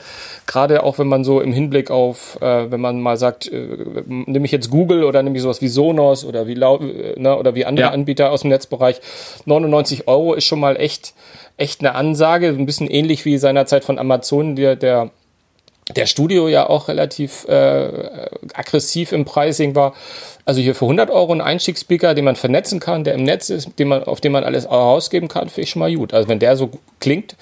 gerade 0.49 0.83
auch 0.83 0.97
wenn 0.97 1.07
man 1.07 1.23
so 1.23 1.41
im 1.41 1.53
Hinblick 1.53 1.91
auf, 1.91 2.37
äh, 2.41 2.71
wenn 2.71 2.81
man 2.81 2.99
mal 2.99 3.17
sagt, 3.17 3.51
äh, 3.51 3.67
nehme 4.07 4.45
ich 4.45 4.51
jetzt 4.51 4.69
Google 4.71 5.03
oder 5.03 5.21
nehme 5.21 5.35
ich 5.35 5.43
sowas 5.43 5.61
wie 5.61 5.67
Sonos 5.67 6.25
oder 6.25 6.47
wie 6.47 6.55
Lau 6.55 6.79
äh, 6.79 7.19
ne, 7.19 7.37
oder 7.37 7.53
wie 7.53 7.65
andere 7.65 7.87
Ja. 7.87 7.91
Anbieter 7.91 8.31
aus 8.31 8.41
dem 8.41 8.49
Netzbereich, 8.49 8.99
99 9.45 10.07
Euro 10.07 10.33
ist 10.33 10.45
schon 10.45 10.59
mal 10.59 10.75
echt 10.75 11.13
echt 11.57 11.81
eine 11.81 11.93
Ansage, 11.93 12.47
ein 12.47 12.65
bisschen 12.65 12.89
ähnlich 12.89 13.25
wie 13.25 13.37
seinerzeit 13.37 13.83
von 13.83 13.99
Amazon, 13.99 14.55
der 14.55 14.75
der 14.75 15.11
der 15.95 16.05
Studio 16.05 16.47
ja 16.47 16.69
auch 16.69 16.87
relativ 16.87 17.45
äh, 17.47 17.89
aggressiv 18.53 19.11
im 19.11 19.25
Pricing 19.25 19.75
war. 19.75 19.93
Also 20.45 20.61
hier 20.61 20.75
für 20.75 20.85
100 20.85 21.09
Euro 21.09 21.33
ein 21.33 21.41
Einstiegsspeaker, 21.41 22.13
den 22.13 22.25
man 22.25 22.35
vernetzen 22.35 22.79
kann, 22.79 23.03
der 23.03 23.13
im 23.13 23.23
Netz 23.23 23.49
ist, 23.49 23.77
den 23.77 23.87
man, 23.87 24.03
auf 24.03 24.21
den 24.21 24.31
man 24.31 24.43
alles 24.43 24.65
ausgeben 24.65 25.27
kann, 25.27 25.49
finde 25.49 25.61
ich 25.61 25.69
schon 25.69 25.79
mal 25.79 25.93
gut. 25.93 26.13
Also 26.13 26.27
wenn 26.27 26.39
der 26.39 26.55
so 26.55 26.71
klingt, 26.99 27.35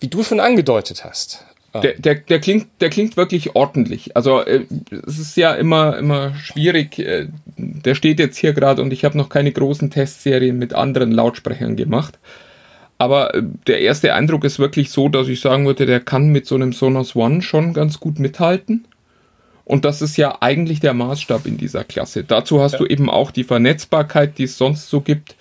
wie 0.00 0.08
du 0.08 0.22
schon 0.22 0.40
angedeutet 0.40 1.04
hast. 1.04 1.44
Der, 1.74 1.94
der, 1.94 2.16
der, 2.16 2.38
klingt, 2.38 2.66
der 2.82 2.90
klingt 2.90 3.16
wirklich 3.16 3.56
ordentlich. 3.56 4.14
Also 4.14 4.40
äh, 4.42 4.66
es 5.06 5.18
ist 5.18 5.36
ja 5.38 5.54
immer, 5.54 5.96
immer 5.96 6.34
schwierig. 6.34 6.98
Äh, 6.98 7.28
der 7.56 7.94
steht 7.94 8.18
jetzt 8.18 8.36
hier 8.36 8.52
gerade 8.52 8.82
und 8.82 8.92
ich 8.92 9.06
habe 9.06 9.16
noch 9.16 9.30
keine 9.30 9.52
großen 9.52 9.90
Testserien 9.90 10.58
mit 10.58 10.74
anderen 10.74 11.12
Lautsprechern 11.12 11.76
gemacht. 11.76 12.18
Aber 13.02 13.34
äh, 13.34 13.42
der 13.66 13.80
erste 13.80 14.14
Eindruck 14.14 14.44
ist 14.44 14.60
wirklich 14.60 14.90
so, 14.90 15.08
dass 15.08 15.26
ich 15.26 15.40
sagen 15.40 15.66
würde, 15.66 15.86
der 15.86 15.98
kann 15.98 16.28
mit 16.28 16.46
so 16.46 16.54
einem 16.54 16.72
Sonos 16.72 17.16
One 17.16 17.42
schon 17.42 17.72
ganz 17.74 17.98
gut 17.98 18.20
mithalten. 18.20 18.84
Und 19.64 19.84
das 19.84 20.02
ist 20.02 20.16
ja 20.16 20.38
eigentlich 20.40 20.78
der 20.78 20.94
Maßstab 20.94 21.46
in 21.46 21.56
dieser 21.56 21.82
Klasse. 21.82 22.22
Dazu 22.22 22.60
hast 22.60 22.78
du 22.78 22.86
eben 22.86 23.10
auch 23.10 23.32
die 23.32 23.42
Vernetzbarkeit, 23.42 24.38
die 24.38 24.44
es 24.44 24.56
sonst 24.56 24.88
so 24.88 25.00
gibt. 25.00 25.34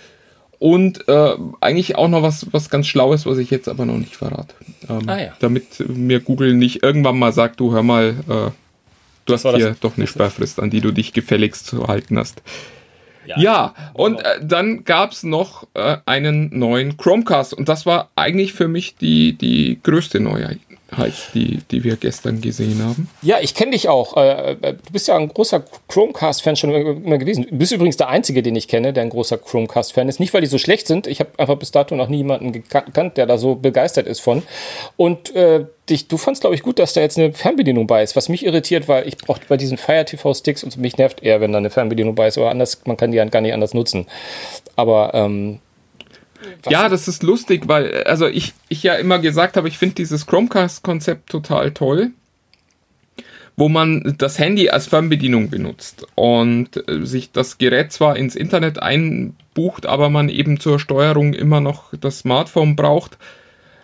Und 0.58 1.08
äh, 1.08 1.34
eigentlich 1.60 1.96
auch 1.98 2.08
noch 2.08 2.24
was, 2.24 2.48
was 2.52 2.72
ganz 2.72 2.88
Schlaues, 2.88 3.28
was 3.28 3.38
ich 3.38 3.52
jetzt 3.52 3.68
aber 3.70 3.86
noch 3.86 3.98
nicht 3.98 4.16
verrate. 4.16 4.56
Ähm, 4.90 5.08
Ah 5.08 5.22
ja. 5.22 5.34
Damit 5.40 5.88
mir 5.88 6.20
Google 6.20 6.56
nicht 6.56 6.82
irgendwann 6.82 7.20
mal 7.20 7.32
sagt, 7.34 7.60
du 7.60 7.74
hör 7.74 7.84
mal, 7.84 8.16
äh, 8.28 8.52
du 9.26 9.34
hast 9.34 9.46
das- 9.46 9.56
hier 9.56 9.76
doch 9.82 9.98
eine 9.98 10.08
Sperrfrist, 10.08 10.60
an 10.60 10.72
die 10.72 10.82
du 10.82 10.92
dich 10.92 11.14
gefälligst 11.14 11.68
zu 11.68 11.88
halten 11.88 12.18
hast. 12.18 12.42
Ja, 13.26 13.74
und 13.94 14.20
äh, 14.20 14.40
dann 14.42 14.84
gab 14.84 15.12
es 15.12 15.24
noch 15.24 15.68
äh, 15.74 15.98
einen 16.06 16.58
neuen 16.58 16.98
Chromecast 16.98 17.54
und 17.54 17.70
das 17.70 17.86
war 17.86 18.10
eigentlich 18.16 18.54
für 18.54 18.68
mich 18.68 18.96
die, 18.96 19.34
die 19.34 19.80
größte 19.84 20.20
Neuheit, 20.20 20.60
die, 21.34 21.60
die 21.72 21.84
wir 21.84 21.96
gestern 21.96 22.42
gesehen 22.42 22.84
haben. 22.84 23.10
Ja, 23.22 23.38
ich 23.42 23.56
kenne 23.56 23.72
dich 23.72 23.88
auch. 23.88 24.18
Äh, 24.18 24.52
äh, 24.52 24.74
Du 24.74 24.94
bist 24.94 25.08
ja 25.08 25.16
ein 25.16 25.30
großer 25.30 25.64
Chromecast-Fan 25.88 26.56
schon 26.56 26.74
immer 26.74 27.18
gewesen. 27.18 27.46
Du 27.50 27.58
bist 27.58 27.72
übrigens 27.72 27.98
der 27.98 28.10
Einzige, 28.10 28.44
den 28.44 28.56
ich 28.56 28.68
kenne, 28.68 28.92
der 28.92 29.04
ein 29.04 29.10
großer 29.10 29.38
Chromecast-Fan 29.38 30.10
ist. 30.10 30.20
Nicht, 30.20 30.34
weil 30.34 30.42
die 30.42 30.48
so 30.48 30.58
schlecht 30.58 30.88
sind. 30.88 31.08
Ich 31.08 31.20
habe 31.20 31.30
einfach 31.38 31.56
bis 31.56 31.72
dato 31.72 31.96
noch 31.96 32.10
nie 32.10 32.18
jemanden 32.18 32.52
gekannt, 32.52 33.18
der 33.18 33.26
da 33.26 33.38
so 33.38 33.56
begeistert 33.56 34.08
ist 34.08 34.20
von. 34.20 34.44
Und 34.98 35.34
äh, 35.36 35.66
dich, 35.90 36.08
du 36.08 36.18
fandst, 36.18 36.42
glaube 36.42 36.56
ich, 36.56 36.64
gut, 36.64 36.80
dass 36.80 36.94
da 36.94 37.02
jetzt 37.02 37.18
eine 37.18 37.32
Fernbedienung 37.32 37.88
bei 37.88 38.04
ist. 38.04 38.16
Was 38.16 38.28
mich 38.28 38.46
irritiert, 38.46 38.88
weil 38.88 39.08
ich 39.08 39.18
brauche 39.18 39.40
bei 39.48 39.58
diesen 39.58 39.78
Fire 39.78 40.04
TV-Sticks 40.04 40.64
und 40.64 40.78
mich 40.78 40.98
nervt 40.98 41.24
eher, 41.24 41.40
wenn 41.40 41.52
da 41.52 41.58
eine 41.60 41.70
Fernbedienung 41.70 42.16
bei 42.16 42.28
ist. 42.28 42.38
Oder 42.38 42.50
anders, 42.50 42.82
man 42.86 42.98
kann 42.98 43.12
die 43.12 43.18
ja 43.18 43.26
gar 43.26 43.42
nicht 43.42 43.54
anders 43.54 43.74
nutzen. 43.74 44.08
Aber 44.76 45.14
ähm, 45.14 45.60
Ja, 46.70 46.90
das 46.90 47.08
ist 47.08 47.24
lustig, 47.24 47.68
weil, 47.68 48.04
also 48.04 48.28
ich, 48.28 48.54
ich 48.70 48.84
ja 48.84 48.96
immer 48.96 49.20
gesagt 49.20 49.58
habe, 49.58 49.68
ich 49.68 49.78
finde 49.78 49.96
dieses 49.96 50.26
Chromecast-Konzept 50.26 51.30
total 51.30 51.72
toll, 51.72 52.12
wo 53.58 53.70
man 53.70 54.16
das 54.18 54.40
Handy 54.40 54.70
als 54.70 54.88
Fernbedienung 54.88 55.50
benutzt 55.50 56.06
und 56.16 56.78
äh, 56.88 57.06
sich 57.06 57.32
das 57.32 57.58
Gerät 57.58 57.92
zwar 57.92 58.18
ins 58.18 58.36
Internet 58.36 58.82
einbucht, 58.82 59.86
aber 59.86 60.10
man 60.10 60.30
eben 60.30 60.60
zur 60.60 60.80
Steuerung 60.80 61.34
immer 61.34 61.62
noch 61.62 61.94
das 62.00 62.20
Smartphone 62.20 62.76
braucht. 62.76 63.18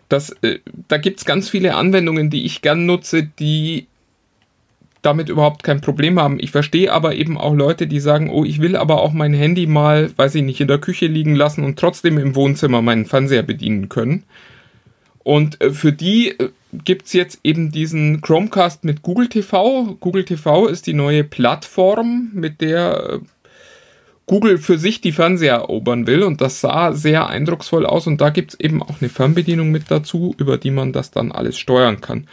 Das, 0.09 0.31
äh, 0.41 0.59
da 0.87 0.97
gibt 0.97 1.19
es 1.19 1.25
ganz 1.25 1.49
viele 1.49 1.75
Anwendungen, 1.75 2.29
die 2.29 2.45
ich 2.45 2.61
gern 2.61 2.85
nutze, 2.85 3.23
die 3.23 3.87
damit 5.07 5.29
überhaupt 5.29 5.63
kein 5.63 5.79
Problem 5.79 6.19
haben. 6.19 6.37
Ich 6.39 6.51
verstehe 6.51 6.91
aber 6.91 7.15
eben 7.15 7.37
auch 7.37 7.55
Leute, 7.55 7.87
die 7.87 8.01
sagen, 8.01 8.29
oh, 8.29 8.43
ich 8.43 8.61
will 8.61 8.75
aber 8.75 9.01
auch 9.01 9.13
mein 9.13 9.33
Handy 9.33 9.65
mal, 9.65 10.11
weiß 10.15 10.35
ich 10.35 10.43
nicht, 10.43 10.59
in 10.59 10.67
der 10.67 10.77
Küche 10.77 11.07
liegen 11.07 11.33
lassen 11.33 11.63
und 11.63 11.79
trotzdem 11.79 12.17
im 12.17 12.35
Wohnzimmer 12.35 12.81
meinen 12.81 13.05
Fernseher 13.05 13.43
bedienen 13.43 13.87
können. 13.87 14.23
Und 15.23 15.61
äh, 15.61 15.71
für 15.71 15.93
die 15.93 16.29
äh, 16.29 16.49
gibt's 16.73 17.13
jetzt 17.13 17.39
eben 17.43 17.71
diesen 17.71 18.21
Chromecast 18.21 18.83
mit 18.83 19.01
Google 19.01 19.29
TV. 19.29 19.95
Google 19.99 20.25
TV 20.25 20.67
ist 20.67 20.85
die 20.87 20.93
neue 20.93 21.23
Plattform, 21.23 22.29
mit 22.33 22.59
der 22.59 23.09
äh, 23.09 23.19
Google 24.25 24.57
für 24.57 24.77
sich 24.77 24.99
die 24.99 25.13
Fernseher 25.13 25.55
erobern 25.55 26.05
will 26.05 26.23
und 26.23 26.41
das 26.41 26.59
sah 26.59 26.91
sehr 26.91 27.27
eindrucksvoll 27.27 27.85
aus 27.85 28.07
und 28.07 28.19
da 28.19 28.29
gibt 28.29 28.53
es 28.53 28.59
eben 28.59 28.83
auch 28.83 28.95
eine 28.99 29.09
Fernbedienung 29.09 29.71
mit 29.71 29.89
dazu, 29.89 30.35
über 30.37 30.57
die 30.57 30.71
man 30.71 30.91
das 30.91 31.11
dann 31.11 31.31
alles 31.31 31.57
steuern 31.57 32.01
kann. 32.01 32.27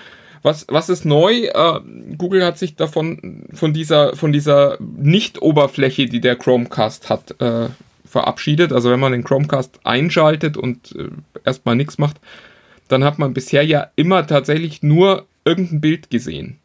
Was, 0.45 0.67
was 0.69 0.91
ist 0.91 1.07
neu? 1.07 1.47
Äh, 1.47 1.81
Google 2.19 2.45
hat 2.45 2.59
sich 2.59 2.77
davon, 2.77 3.47
von 3.55 3.73
dieser, 3.73 4.15
von 4.15 4.31
dieser 4.31 4.77
Nicht-Oberfläche, 4.79 6.05
die 6.05 6.21
der 6.21 6.37
Chromecast 6.37 7.09
hat, 7.09 7.41
äh, 7.41 7.71
verabschiedet. 8.05 8.71
Also 8.71 8.91
wenn 8.91 9.01
man 9.01 9.13
den 9.13 9.25
Chromecast 9.25 9.81
einschaltet 9.85 10.59
und 10.59 10.95
äh, 10.97 11.09
erstmal 11.47 11.77
nichts 11.77 11.97
macht, 11.97 12.21
dann 12.89 13.05
hat 13.05 13.19
man 13.19 13.33
bisher 13.33 13.65
ja 13.65 13.89
immer 13.97 14.27
tatsächlich 14.27 14.83
nur 14.83 15.25
irgendein 15.47 15.81
Bild 15.81 16.11
gesehen 16.11 16.59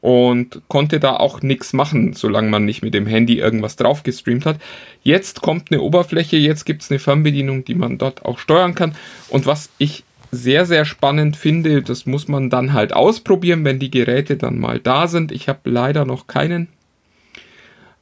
und 0.00 0.62
konnte 0.66 0.98
da 0.98 1.16
auch 1.16 1.42
nichts 1.42 1.72
machen, 1.72 2.12
solange 2.12 2.50
man 2.50 2.64
nicht 2.64 2.82
mit 2.82 2.92
dem 2.92 3.06
Handy 3.06 3.38
irgendwas 3.38 3.76
drauf 3.76 4.02
gestreamt 4.02 4.46
hat. 4.46 4.58
Jetzt 5.04 5.42
kommt 5.42 5.70
eine 5.70 5.80
Oberfläche, 5.80 6.38
jetzt 6.38 6.64
gibt 6.64 6.82
es 6.82 6.90
eine 6.90 6.98
Fernbedienung, 6.98 7.64
die 7.64 7.76
man 7.76 7.98
dort 7.98 8.24
auch 8.24 8.38
steuern 8.38 8.74
kann. 8.74 8.96
Und 9.28 9.46
was 9.46 9.70
ich 9.78 10.02
sehr, 10.30 10.66
sehr 10.66 10.84
spannend 10.84 11.36
finde, 11.36 11.82
das 11.82 12.06
muss 12.06 12.28
man 12.28 12.50
dann 12.50 12.72
halt 12.72 12.92
ausprobieren, 12.92 13.64
wenn 13.64 13.78
die 13.78 13.90
Geräte 13.90 14.36
dann 14.36 14.58
mal 14.58 14.78
da 14.78 15.08
sind. 15.08 15.32
Ich 15.32 15.48
habe 15.48 15.70
leider 15.70 16.04
noch 16.04 16.26
keinen. 16.26 16.68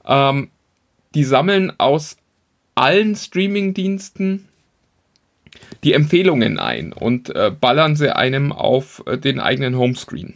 Ähm, 0.06 0.48
die 1.14 1.24
sammeln 1.24 1.72
aus 1.78 2.16
allen 2.74 3.14
Streaming-Diensten 3.14 4.48
die 5.84 5.92
Empfehlungen 5.92 6.58
ein 6.58 6.92
und 6.92 7.34
äh, 7.34 7.52
ballern 7.58 7.96
sie 7.96 8.14
einem 8.14 8.52
auf 8.52 9.02
äh, 9.06 9.18
den 9.18 9.38
eigenen 9.40 9.76
Homescreen. 9.76 10.34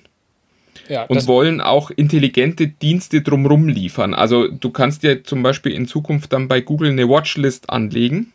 Ja, 0.89 1.03
und 1.05 1.27
wollen 1.27 1.61
auch 1.61 1.91
intelligente 1.91 2.69
Dienste 2.69 3.21
drumrum 3.21 3.69
liefern. 3.69 4.15
Also 4.15 4.49
du 4.49 4.71
kannst 4.71 5.03
dir 5.03 5.23
zum 5.23 5.43
Beispiel 5.43 5.73
in 5.73 5.87
Zukunft 5.87 6.33
dann 6.33 6.49
bei 6.49 6.63
Google 6.63 6.91
eine 6.91 7.09
Watchlist 7.09 7.69
anlegen. 7.69 8.33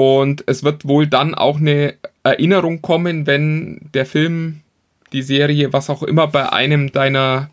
Und 0.00 0.44
es 0.46 0.64
wird 0.64 0.88
wohl 0.88 1.06
dann 1.06 1.34
auch 1.34 1.58
eine 1.58 1.92
Erinnerung 2.22 2.80
kommen, 2.80 3.26
wenn 3.26 3.90
der 3.92 4.06
Film, 4.06 4.62
die 5.12 5.20
Serie, 5.20 5.74
was 5.74 5.90
auch 5.90 6.02
immer 6.02 6.26
bei 6.26 6.50
einem 6.50 6.90
deiner 6.90 7.50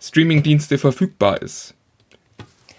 Streaming-Dienste 0.00 0.78
verfügbar 0.78 1.40
ist. 1.40 1.74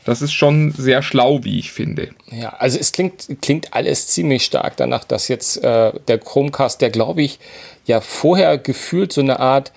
Das 0.04 0.22
ist 0.22 0.34
schon 0.34 0.72
sehr 0.72 1.02
schlau, 1.02 1.46
wie 1.46 1.60
ich 1.60 1.72
finde. 1.72 2.10
Ja, 2.30 2.50
also 2.58 2.78
es 2.78 2.92
klingt, 2.92 3.30
klingt 3.42 3.74
alles 3.74 4.08
ziemlich 4.08 4.44
stark 4.44 4.76
danach, 4.76 5.06
dass 5.06 5.30
jetzt 5.30 5.64
äh, 5.64 5.94
der 6.10 6.18
Chromecast, 6.18 6.82
der 6.82 6.90
glaube 6.90 7.22
ich 7.22 7.40
ja 7.86 8.02
vorher 8.02 8.58
gefühlt 8.58 9.14
so 9.14 9.22
eine 9.22 9.40
Art 9.40 9.72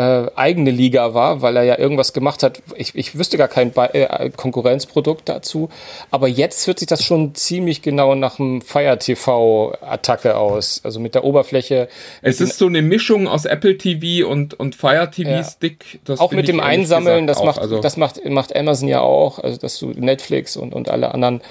äh, 0.00 0.30
eigene 0.34 0.70
Liga 0.70 1.12
war, 1.12 1.42
weil 1.42 1.58
er 1.58 1.64
ja 1.64 1.78
irgendwas 1.78 2.14
gemacht 2.14 2.42
hat. 2.42 2.62
Ich, 2.74 2.94
ich 2.94 3.18
wüsste 3.18 3.36
gar 3.36 3.48
kein 3.48 3.72
Be 3.72 3.92
äh, 3.92 4.30
Konkurrenzprodukt 4.30 5.28
dazu. 5.28 5.68
Aber 6.10 6.26
jetzt 6.26 6.66
hört 6.66 6.78
sich 6.78 6.88
das 6.88 7.04
schon 7.04 7.34
ziemlich 7.34 7.82
genau 7.82 8.14
nach 8.14 8.40
einem 8.40 8.62
Fire 8.62 8.98
TV-Attacke 8.98 10.38
aus. 10.38 10.80
Also 10.84 11.00
mit 11.00 11.14
der 11.14 11.24
Oberfläche. 11.24 11.88
Es 12.22 12.40
ist 12.40 12.56
so 12.56 12.66
eine 12.66 12.80
Mischung 12.80 13.28
aus 13.28 13.44
Apple 13.44 13.76
TV 13.76 14.26
und, 14.26 14.54
und 14.54 14.74
Fire 14.74 15.10
TV-Stick. 15.10 16.00
Ja. 16.08 16.14
Auch 16.16 16.32
mit 16.32 16.48
dem 16.48 16.60
Einsammeln, 16.60 17.26
das, 17.26 17.44
macht, 17.44 17.58
also 17.58 17.80
das 17.80 17.98
macht, 17.98 18.24
macht 18.24 18.56
Amazon 18.56 18.88
ja 18.88 19.00
auch. 19.00 19.38
Also 19.38 19.58
dass 19.58 19.78
du 19.78 19.88
Netflix 19.88 20.56
und, 20.56 20.74
und 20.74 20.88
alle 20.88 21.12
anderen 21.12 21.42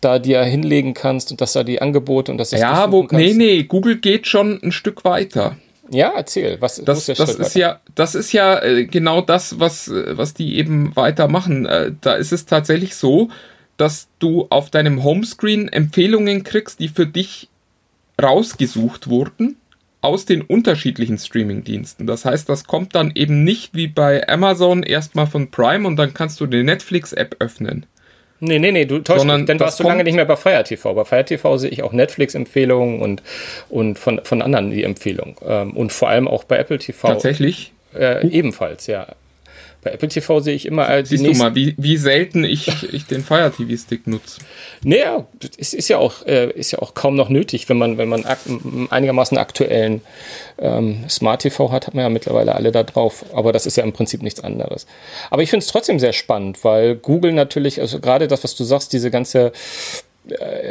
da 0.00 0.18
dir 0.18 0.42
hinlegen 0.42 0.94
kannst 0.94 1.30
und 1.30 1.40
dass 1.40 1.52
da 1.52 1.62
die 1.62 1.80
Angebote 1.80 2.32
und 2.32 2.38
das 2.38 2.50
Ja, 2.50 2.90
wo, 2.90 3.06
nee, 3.12 3.32
nee, 3.32 3.62
Google 3.62 3.98
geht 3.98 4.26
schon 4.26 4.60
ein 4.60 4.72
Stück 4.72 5.04
weiter. 5.04 5.56
Ja, 5.92 6.12
erzähl. 6.16 6.56
Was, 6.60 6.82
das, 6.82 7.06
das 7.06 7.34
ist 7.34 7.54
ja, 7.54 7.80
das 7.94 8.14
ist 8.14 8.32
ja 8.32 8.62
äh, 8.62 8.86
genau 8.86 9.20
das, 9.20 9.60
was, 9.60 9.88
äh, 9.88 10.16
was 10.16 10.32
die 10.32 10.56
eben 10.56 10.96
weitermachen. 10.96 11.66
Äh, 11.66 11.92
da 12.00 12.14
ist 12.14 12.32
es 12.32 12.46
tatsächlich 12.46 12.96
so, 12.96 13.28
dass 13.76 14.08
du 14.18 14.46
auf 14.48 14.70
deinem 14.70 15.04
Homescreen 15.04 15.68
Empfehlungen 15.68 16.44
kriegst, 16.44 16.80
die 16.80 16.88
für 16.88 17.06
dich 17.06 17.48
rausgesucht 18.20 19.08
wurden 19.08 19.56
aus 20.00 20.24
den 20.24 20.42
unterschiedlichen 20.42 21.18
Streaming-Diensten. 21.18 22.06
Das 22.06 22.24
heißt, 22.24 22.48
das 22.48 22.64
kommt 22.64 22.94
dann 22.94 23.12
eben 23.14 23.44
nicht 23.44 23.74
wie 23.74 23.86
bei 23.86 24.26
Amazon 24.28 24.82
erstmal 24.82 25.26
von 25.26 25.50
Prime 25.50 25.86
und 25.86 25.96
dann 25.96 26.14
kannst 26.14 26.40
du 26.40 26.46
die 26.46 26.62
Netflix-App 26.62 27.36
öffnen. 27.38 27.86
Nee, 28.44 28.58
nee, 28.58 28.72
nee, 28.72 28.86
du 28.86 28.98
täuschst 28.98 29.24
dann 29.24 29.60
warst 29.60 29.78
du 29.78 29.84
lange 29.84 30.02
nicht 30.02 30.16
mehr 30.16 30.24
bei 30.24 30.34
Fire 30.34 30.64
TV. 30.64 30.92
Bei 30.94 31.04
Fire 31.04 31.24
TV 31.24 31.58
sehe 31.58 31.70
ich 31.70 31.84
auch 31.84 31.92
Netflix-Empfehlungen 31.92 33.00
und, 33.00 33.22
und 33.68 34.00
von, 34.00 34.20
von 34.24 34.42
anderen 34.42 34.72
die 34.72 34.82
Empfehlung. 34.82 35.36
Ähm, 35.46 35.76
und 35.76 35.92
vor 35.92 36.08
allem 36.08 36.26
auch 36.26 36.42
bei 36.42 36.58
Apple 36.58 36.78
TV. 36.78 37.06
Tatsächlich? 37.06 37.72
Äh, 37.94 38.26
ebenfalls, 38.26 38.88
ja. 38.88 39.06
Bei 39.82 39.90
Apple 39.90 40.08
TV 40.08 40.38
sehe 40.38 40.54
ich 40.54 40.66
immer 40.66 40.86
als. 40.86 41.08
Siehst 41.08 41.26
du 41.26 41.32
mal, 41.32 41.56
wie, 41.56 41.74
wie 41.76 41.96
selten 41.96 42.44
ich, 42.44 42.68
ich 42.92 43.06
den 43.06 43.24
Fire 43.24 43.52
TV 43.54 43.76
Stick 43.76 44.06
nutze. 44.06 44.40
Naja, 44.84 45.26
es 45.58 45.74
ist 45.74 45.88
ja 45.88 45.98
auch, 45.98 46.24
äh, 46.24 46.50
ist 46.52 46.70
ja 46.70 46.78
auch 46.78 46.94
kaum 46.94 47.16
noch 47.16 47.28
nötig, 47.28 47.68
wenn 47.68 47.78
man, 47.78 47.98
wenn 47.98 48.08
man 48.08 48.24
einigermaßen 48.90 49.36
aktuellen 49.38 50.00
ähm, 50.58 51.04
Smart 51.08 51.42
TV 51.42 51.72
hat, 51.72 51.88
hat 51.88 51.94
man 51.94 52.04
ja 52.04 52.08
mittlerweile 52.10 52.54
alle 52.54 52.70
da 52.70 52.84
drauf. 52.84 53.24
Aber 53.32 53.52
das 53.52 53.66
ist 53.66 53.76
ja 53.76 53.82
im 53.82 53.92
Prinzip 53.92 54.22
nichts 54.22 54.42
anderes. 54.42 54.86
Aber 55.30 55.42
ich 55.42 55.50
finde 55.50 55.64
es 55.64 55.70
trotzdem 55.70 55.98
sehr 55.98 56.12
spannend, 56.12 56.62
weil 56.62 56.94
Google 56.94 57.32
natürlich, 57.32 57.80
also 57.80 57.98
gerade 57.98 58.28
das, 58.28 58.44
was 58.44 58.54
du 58.54 58.62
sagst, 58.62 58.92
diese 58.92 59.10
ganze 59.10 59.46
äh, 59.46 59.52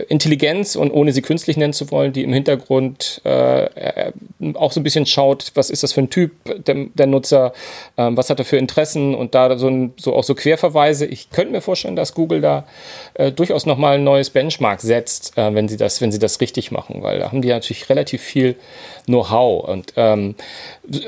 Intelligenz 0.08 0.78
und 0.78 0.92
ohne 0.92 1.12
sie 1.12 1.22
künstlich 1.22 1.58
nennen 1.58 1.74
zu 1.74 1.92
wollen, 1.92 2.14
die 2.14 2.24
im 2.24 2.32
Hintergrund 2.32 3.22
äh, 3.26 3.66
äh, 3.66 4.12
auch 4.54 4.72
so 4.72 4.80
ein 4.80 4.84
bisschen 4.84 5.06
schaut, 5.06 5.52
was 5.56 5.70
ist 5.70 5.84
das 5.84 5.92
für 5.92 6.02
ein 6.02 6.10
Typ 6.10 6.32
der, 6.66 6.86
der 6.94 7.06
Nutzer, 7.06 7.52
ähm, 7.98 8.16
was 8.16 8.30
hat 8.30 8.40
er 8.40 8.46
für 8.46 8.56
Interessen 8.56 9.14
und 9.14 9.36
da 9.36 9.58
so, 9.58 9.68
ein, 9.68 9.94
so 9.98 10.16
auch 10.16 10.24
so 10.24 10.36
Querverweise. 10.36 11.06
Ich 11.06 11.32
könnte 11.32 11.52
mir 11.52 11.60
vorstellen, 11.60 11.98
dass 11.98 12.14
Google 12.14 12.40
da 12.40 12.66
äh, 13.16 13.34
durchaus 13.34 13.66
nochmal 13.66 13.96
ein 13.96 14.06
neues 14.06 14.30
Benchmark 14.30 14.80
setzt, 14.80 15.38
äh, 15.38 15.54
wenn 15.54 15.68
sie 15.68 15.76
das, 15.76 16.00
wenn 16.00 16.14
sie 16.14 16.20
das 16.20 16.40
richtig 16.40 16.72
machen, 16.72 17.04
weil 17.04 17.20
da 17.20 17.28
haben 17.28 17.42
die 17.42 17.50
natürlich 17.50 17.90
relativ 17.90 18.22
viel 18.22 18.56
Know-how 19.06 19.68
und 19.68 19.94
ähm, 19.98 20.36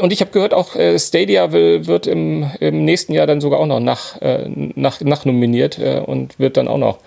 und 0.01 0.11
ich 0.11 0.19
habe 0.19 0.31
gehört, 0.31 0.53
auch 0.53 0.75
äh, 0.75 0.99
Stadia 0.99 1.53
will, 1.53 1.87
wird 1.87 2.07
im, 2.07 2.51
im 2.59 2.83
nächsten 2.83 3.13
Jahr 3.13 3.25
dann 3.25 3.39
sogar 3.39 3.59
auch 3.59 3.65
noch 3.65 3.79
nach, 3.79 4.19
nach, 4.21 5.01
nach 5.01 5.25
nominiert 5.25 5.79
und 5.79 6.39
wird 6.39 6.57
dann 6.57 6.67
auch 6.67 6.77
noch 6.77 6.99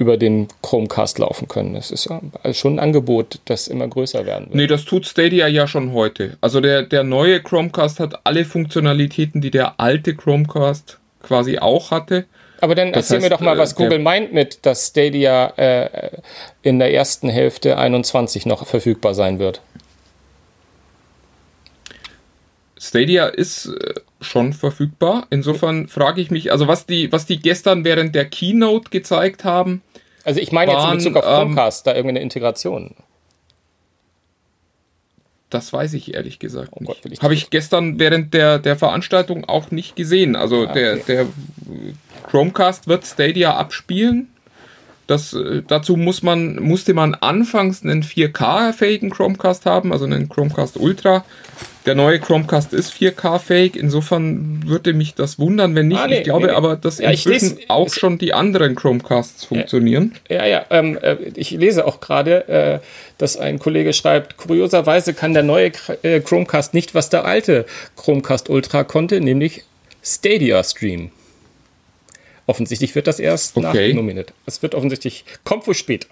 über 0.00 0.16
den 0.16 0.48
Chromecast 0.70 1.18
laufen 1.18 1.48
können. 1.48 1.74
Das 1.74 1.90
ist 1.90 2.08
ja 2.08 2.20
schon 2.54 2.76
ein 2.76 2.78
Angebot, 2.78 3.40
das 3.46 3.66
immer 3.66 3.88
größer 3.88 4.24
werden 4.24 4.46
wird. 4.46 4.54
Nee, 4.54 4.66
das 4.68 4.84
tut 4.84 5.04
Stadia 5.04 5.48
ja 5.48 5.66
schon 5.66 5.92
heute. 5.92 6.36
Also 6.40 6.60
der, 6.60 6.82
der 6.84 7.02
neue 7.02 7.42
Chromecast 7.42 7.98
hat 7.98 8.20
alle 8.24 8.44
Funktionalitäten, 8.44 9.40
die 9.40 9.50
der 9.50 9.80
alte 9.80 10.14
Chromecast 10.14 11.00
quasi 11.22 11.58
auch 11.58 11.90
hatte. 11.90 12.26
Aber 12.60 12.76
dann 12.76 12.92
das 12.92 13.10
erzähl 13.10 13.16
heißt, 13.16 13.24
mir 13.24 13.30
doch 13.30 13.40
mal, 13.40 13.58
was 13.58 13.72
äh, 13.72 13.76
Google 13.76 13.98
meint 13.98 14.32
mit, 14.32 14.64
dass 14.64 14.86
Stadia 14.86 15.48
äh, 15.56 16.10
in 16.62 16.78
der 16.78 16.94
ersten 16.94 17.28
Hälfte 17.28 17.76
21 17.76 18.46
noch 18.46 18.64
verfügbar 18.64 19.14
sein 19.14 19.40
wird. 19.40 19.60
Stadia 22.78 23.26
ist 23.26 23.66
äh, 23.66 23.94
schon 24.20 24.52
verfügbar. 24.52 25.26
Insofern 25.30 25.88
frage 25.88 26.20
ich 26.20 26.30
mich, 26.30 26.52
also 26.52 26.68
was 26.68 26.86
die, 26.86 27.10
was 27.10 27.26
die 27.26 27.40
gestern 27.40 27.84
während 27.84 28.14
der 28.14 28.26
Keynote 28.26 28.90
gezeigt 28.90 29.42
haben, 29.42 29.82
also 30.24 30.40
ich 30.40 30.52
meine 30.52 30.72
waren, 30.72 30.94
jetzt 30.94 31.06
in 31.06 31.12
Bezug 31.12 31.24
auf 31.24 31.24
Chromecast, 31.24 31.86
ähm, 31.86 31.90
da 31.90 31.96
irgendeine 31.96 32.20
Integration. 32.20 32.94
Das 35.50 35.72
weiß 35.72 35.94
ich 35.94 36.14
ehrlich 36.14 36.38
gesagt 36.38 36.70
oh 36.72 36.84
nicht. 36.84 37.22
Habe 37.22 37.34
ich 37.34 37.50
gestern 37.50 37.98
während 37.98 38.32
der, 38.34 38.58
der 38.58 38.76
Veranstaltung 38.76 39.44
auch 39.46 39.72
nicht 39.72 39.96
gesehen. 39.96 40.36
Also 40.36 40.68
ah, 40.68 40.72
der, 40.72 40.96
der 40.96 41.26
Chromecast 42.28 42.86
wird 42.86 43.04
Stadia 43.04 43.56
abspielen. 43.56 44.28
Das, 45.10 45.32
äh, 45.32 45.62
dazu 45.66 45.96
muss 45.96 46.22
man, 46.22 46.62
musste 46.62 46.94
man 46.94 47.14
anfangs 47.16 47.82
einen 47.82 48.04
4K-fähigen 48.04 49.10
Chromecast 49.10 49.66
haben, 49.66 49.92
also 49.92 50.04
einen 50.04 50.28
Chromecast 50.28 50.76
Ultra. 50.76 51.24
Der 51.84 51.96
neue 51.96 52.20
Chromecast 52.20 52.72
ist 52.72 52.92
4K-fähig, 52.92 53.74
insofern 53.74 54.62
würde 54.66 54.92
mich 54.92 55.14
das 55.14 55.40
wundern, 55.40 55.74
wenn 55.74 55.88
nicht. 55.88 56.00
Ah, 56.00 56.06
nee, 56.06 56.18
ich 56.18 56.22
glaube 56.22 56.46
nee, 56.46 56.52
nee. 56.52 56.56
aber, 56.56 56.76
dass 56.76 56.98
ja, 56.98 57.10
inzwischen 57.10 57.56
lese, 57.56 57.70
auch 57.70 57.92
schon 57.92 58.18
die 58.18 58.32
anderen 58.32 58.76
Chromecasts 58.76 59.46
funktionieren. 59.46 60.14
Ja, 60.28 60.46
ja, 60.46 60.64
ähm, 60.70 60.96
äh, 61.02 61.16
ich 61.34 61.50
lese 61.50 61.88
auch 61.88 61.98
gerade, 61.98 62.48
äh, 62.48 62.78
dass 63.18 63.36
ein 63.36 63.58
Kollege 63.58 63.92
schreibt, 63.92 64.36
kurioserweise 64.36 65.12
kann 65.12 65.34
der 65.34 65.42
neue 65.42 65.72
äh, 66.02 66.20
Chromecast 66.20 66.72
nicht, 66.72 66.94
was 66.94 67.08
der 67.08 67.24
alte 67.24 67.66
Chromecast 67.96 68.48
Ultra 68.48 68.84
konnte, 68.84 69.20
nämlich 69.20 69.64
Stadia 70.04 70.62
Stream. 70.62 71.10
Offensichtlich 72.50 72.96
wird 72.96 73.06
das 73.06 73.20
erst 73.20 73.56
okay. 73.56 73.66
nachgenominiert. 73.66 74.32
Es 74.44 74.60
wird 74.60 74.74
offensichtlich, 74.74 75.24
kommt 75.44 75.68
wohl 75.68 75.74
später. 75.74 76.08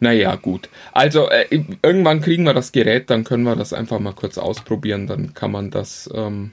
Naja, 0.00 0.34
gut. 0.34 0.68
Also 0.90 1.30
äh, 1.30 1.46
irgendwann 1.84 2.20
kriegen 2.20 2.42
wir 2.42 2.52
das 2.52 2.72
Gerät, 2.72 3.10
dann 3.10 3.22
können 3.22 3.44
wir 3.44 3.54
das 3.54 3.72
einfach 3.72 4.00
mal 4.00 4.12
kurz 4.12 4.38
ausprobieren. 4.38 5.06
Dann 5.06 5.34
kann 5.34 5.52
man 5.52 5.70
das 5.70 6.10
ähm, 6.12 6.50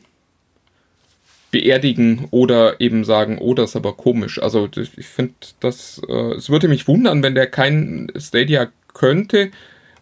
beerdigen 1.50 2.28
oder 2.30 2.80
eben 2.80 3.04
sagen, 3.04 3.40
oh, 3.40 3.56
das 3.56 3.72
ist 3.72 3.76
aber 3.76 3.94
komisch. 3.94 4.40
Also 4.40 4.70
ich 4.76 5.08
finde, 5.08 5.34
das, 5.60 6.00
äh, 6.08 6.34
es 6.34 6.52
würde 6.52 6.68
mich 6.68 6.88
wundern, 6.88 7.24
wenn 7.24 7.34
der 7.34 7.48
kein 7.48 8.12
Stadia 8.18 8.68
könnte, 8.94 9.50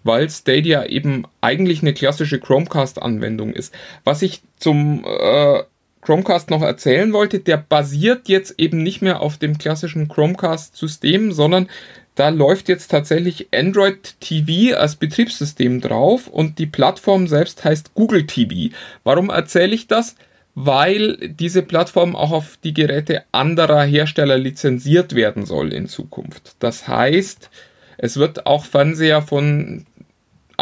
weil 0.04 0.30
Stadia 0.30 0.86
eben 0.86 1.24
eigentlich 1.40 1.82
eine 1.82 1.94
klassische 1.94 2.42
Chromecast-Anwendung 2.42 3.54
ist. 3.54 3.74
Was 4.04 4.22
ich 4.22 4.42
zum 4.60 5.06
äh, 5.06 5.64
Chromecast 6.04 6.50
noch 6.50 6.62
erzählen 6.62 7.14
wollte, 7.14 7.40
der 7.40 7.58
basiert 7.58 8.28
jetzt 8.30 8.56
eben 8.58 8.84
nicht 8.84 9.02
mehr 9.02 9.22
auf 9.22 9.38
dem 9.38 9.58
klassischen 9.58 10.08
Chromecast-System, 10.08 11.32
sondern 11.32 11.70
da 12.16 12.30
läuft 12.30 12.70
jetzt 12.70 12.90
tatsächlich 12.90 13.48
Android 13.54 14.20
TV 14.20 14.78
als 14.78 14.96
Betriebssystem 14.96 15.82
drauf 15.82 16.28
und 16.28 16.60
die 16.60 16.68
Plattform 16.68 17.28
selbst 17.28 17.64
heißt 17.64 17.96
Google 17.96 18.28
TV. 18.28 18.76
Warum 19.04 19.30
erzähle 19.30 19.74
ich 19.74 19.88
das? 19.88 20.16
Weil 20.54 21.18
diese 21.30 21.64
Plattform 21.64 22.16
auch 22.16 22.32
auf 22.32 22.60
die 22.64 22.76
Geräte 22.76 23.24
anderer 23.32 23.84
Hersteller 23.84 24.38
lizenziert 24.38 25.16
werden 25.16 25.48
soll 25.48 25.74
in 25.74 25.88
Zukunft. 25.88 26.56
Das 26.60 26.88
heißt, 26.88 27.50
es 27.98 28.18
wird 28.18 28.46
auch 28.46 28.66
Fernseher 28.66 29.24
von 29.24 29.86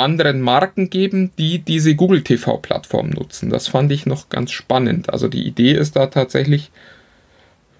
anderen 0.01 0.41
Marken 0.41 0.89
geben, 0.89 1.31
die 1.37 1.59
diese 1.59 1.95
Google 1.95 2.23
TV-Plattform 2.23 3.11
nutzen. 3.11 3.49
Das 3.49 3.67
fand 3.67 3.91
ich 3.91 4.05
noch 4.05 4.29
ganz 4.29 4.51
spannend. 4.51 5.09
Also 5.09 5.27
die 5.27 5.47
Idee 5.47 5.71
ist 5.71 5.95
da 5.95 6.07
tatsächlich 6.07 6.71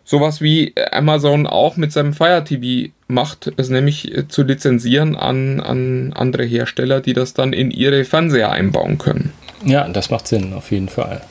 sowas 0.04 0.42
wie 0.42 0.74
Amazon 0.92 1.48
auch 1.48 1.78
mit 1.78 1.92
seinem 1.92 2.14
Fire 2.14 2.44
TV 2.44 2.92
macht, 3.08 3.52
es 3.58 3.70
nämlich 3.70 4.14
zu 4.30 4.44
lizenzieren 4.44 5.16
an, 5.16 5.60
an 5.60 6.14
andere 6.14 6.44
Hersteller, 6.44 7.02
die 7.02 7.14
das 7.14 7.34
dann 7.34 7.54
in 7.54 7.72
ihre 7.72 8.04
Fernseher 8.06 8.52
einbauen 8.52 8.98
können. 8.98 9.34
Ja, 9.64 9.88
das 9.88 10.10
macht 10.10 10.28
Sinn, 10.28 10.54
auf 10.54 10.72
jeden 10.72 10.90
Fall. 10.90 11.22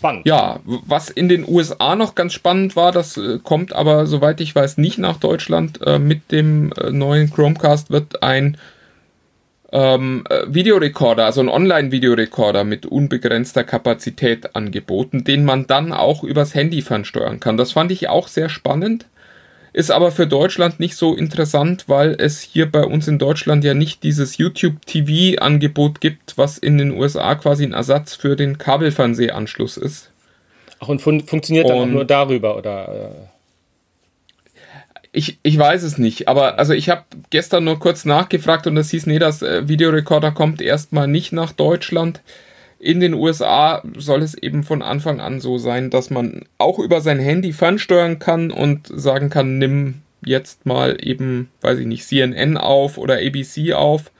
Spannend. 0.00 0.24
Ja, 0.24 0.60
was 0.64 1.10
in 1.10 1.28
den 1.28 1.46
USA 1.46 1.94
noch 1.94 2.14
ganz 2.14 2.32
spannend 2.32 2.74
war, 2.74 2.90
das 2.90 3.18
äh, 3.18 3.38
kommt 3.38 3.74
aber, 3.74 4.06
soweit 4.06 4.40
ich 4.40 4.54
weiß, 4.54 4.78
nicht 4.78 4.96
nach 4.96 5.18
Deutschland. 5.18 5.78
Äh, 5.86 5.98
mit 5.98 6.32
dem 6.32 6.72
äh, 6.72 6.90
neuen 6.90 7.30
Chromecast 7.30 7.90
wird 7.90 8.22
ein 8.22 8.56
ähm, 9.72 10.24
äh, 10.30 10.46
Videorekorder, 10.46 11.26
also 11.26 11.42
ein 11.42 11.50
Online-Videorekorder 11.50 12.64
mit 12.64 12.86
unbegrenzter 12.86 13.62
Kapazität 13.62 14.56
angeboten, 14.56 15.22
den 15.22 15.44
man 15.44 15.66
dann 15.66 15.92
auch 15.92 16.24
übers 16.24 16.54
Handy 16.54 16.80
fernsteuern 16.80 17.38
kann. 17.38 17.58
Das 17.58 17.72
fand 17.72 17.92
ich 17.92 18.08
auch 18.08 18.28
sehr 18.28 18.48
spannend, 18.48 19.04
ist 19.72 19.90
aber 19.90 20.10
für 20.10 20.26
Deutschland 20.26 20.80
nicht 20.80 20.96
so 20.96 21.14
interessant, 21.14 21.84
weil 21.86 22.16
es 22.18 22.40
hier 22.40 22.70
bei 22.70 22.84
uns 22.84 23.06
in 23.08 23.18
Deutschland 23.18 23.64
ja 23.64 23.74
nicht 23.74 24.02
dieses 24.02 24.36
YouTube-TV-Angebot 24.36 26.00
gibt, 26.00 26.36
was 26.36 26.58
in 26.58 26.78
den 26.78 26.92
USA 26.92 27.34
quasi 27.36 27.64
ein 27.64 27.72
Ersatz 27.72 28.14
für 28.14 28.36
den 28.36 28.58
Kabelfernsehanschluss 28.58 29.76
ist. 29.76 30.10
Ach, 30.80 30.88
und 30.88 31.00
fun 31.00 31.20
funktioniert 31.20 31.66
und 31.66 31.72
dann 31.72 31.80
auch 31.80 31.86
nur 31.86 32.04
darüber, 32.04 32.56
oder? 32.56 32.88
Äh? 32.88 33.30
Ich, 35.12 35.38
ich 35.42 35.58
weiß 35.58 35.82
es 35.82 35.98
nicht, 35.98 36.28
aber 36.28 36.58
also 36.58 36.72
ich 36.72 36.88
habe 36.88 37.04
gestern 37.30 37.64
nur 37.64 37.78
kurz 37.78 38.04
nachgefragt 38.04 38.66
und 38.66 38.76
es 38.76 38.90
hieß, 38.90 39.06
nee, 39.06 39.18
das 39.18 39.42
äh, 39.42 39.68
Videorekorder 39.68 40.30
kommt 40.30 40.62
erstmal 40.62 41.08
nicht 41.08 41.32
nach 41.32 41.52
Deutschland. 41.52 42.20
In 42.80 42.98
den 42.98 43.12
USA 43.12 43.82
soll 43.96 44.22
es 44.22 44.34
eben 44.34 44.64
von 44.64 44.80
Anfang 44.80 45.20
an 45.20 45.40
so 45.40 45.58
sein, 45.58 45.90
dass 45.90 46.08
man 46.08 46.46
auch 46.56 46.78
über 46.78 47.02
sein 47.02 47.18
Handy 47.18 47.52
fernsteuern 47.52 48.18
kann 48.18 48.50
und 48.50 48.88
sagen 48.92 49.28
kann, 49.28 49.58
nimm 49.58 50.00
jetzt 50.24 50.64
mal 50.64 50.96
eben, 51.02 51.50
weiß 51.60 51.78
ich 51.78 51.86
nicht, 51.86 52.06
CNN 52.06 52.56
auf 52.56 52.96
oder 52.96 53.18
ABC 53.18 53.74
auf. 53.74 54.10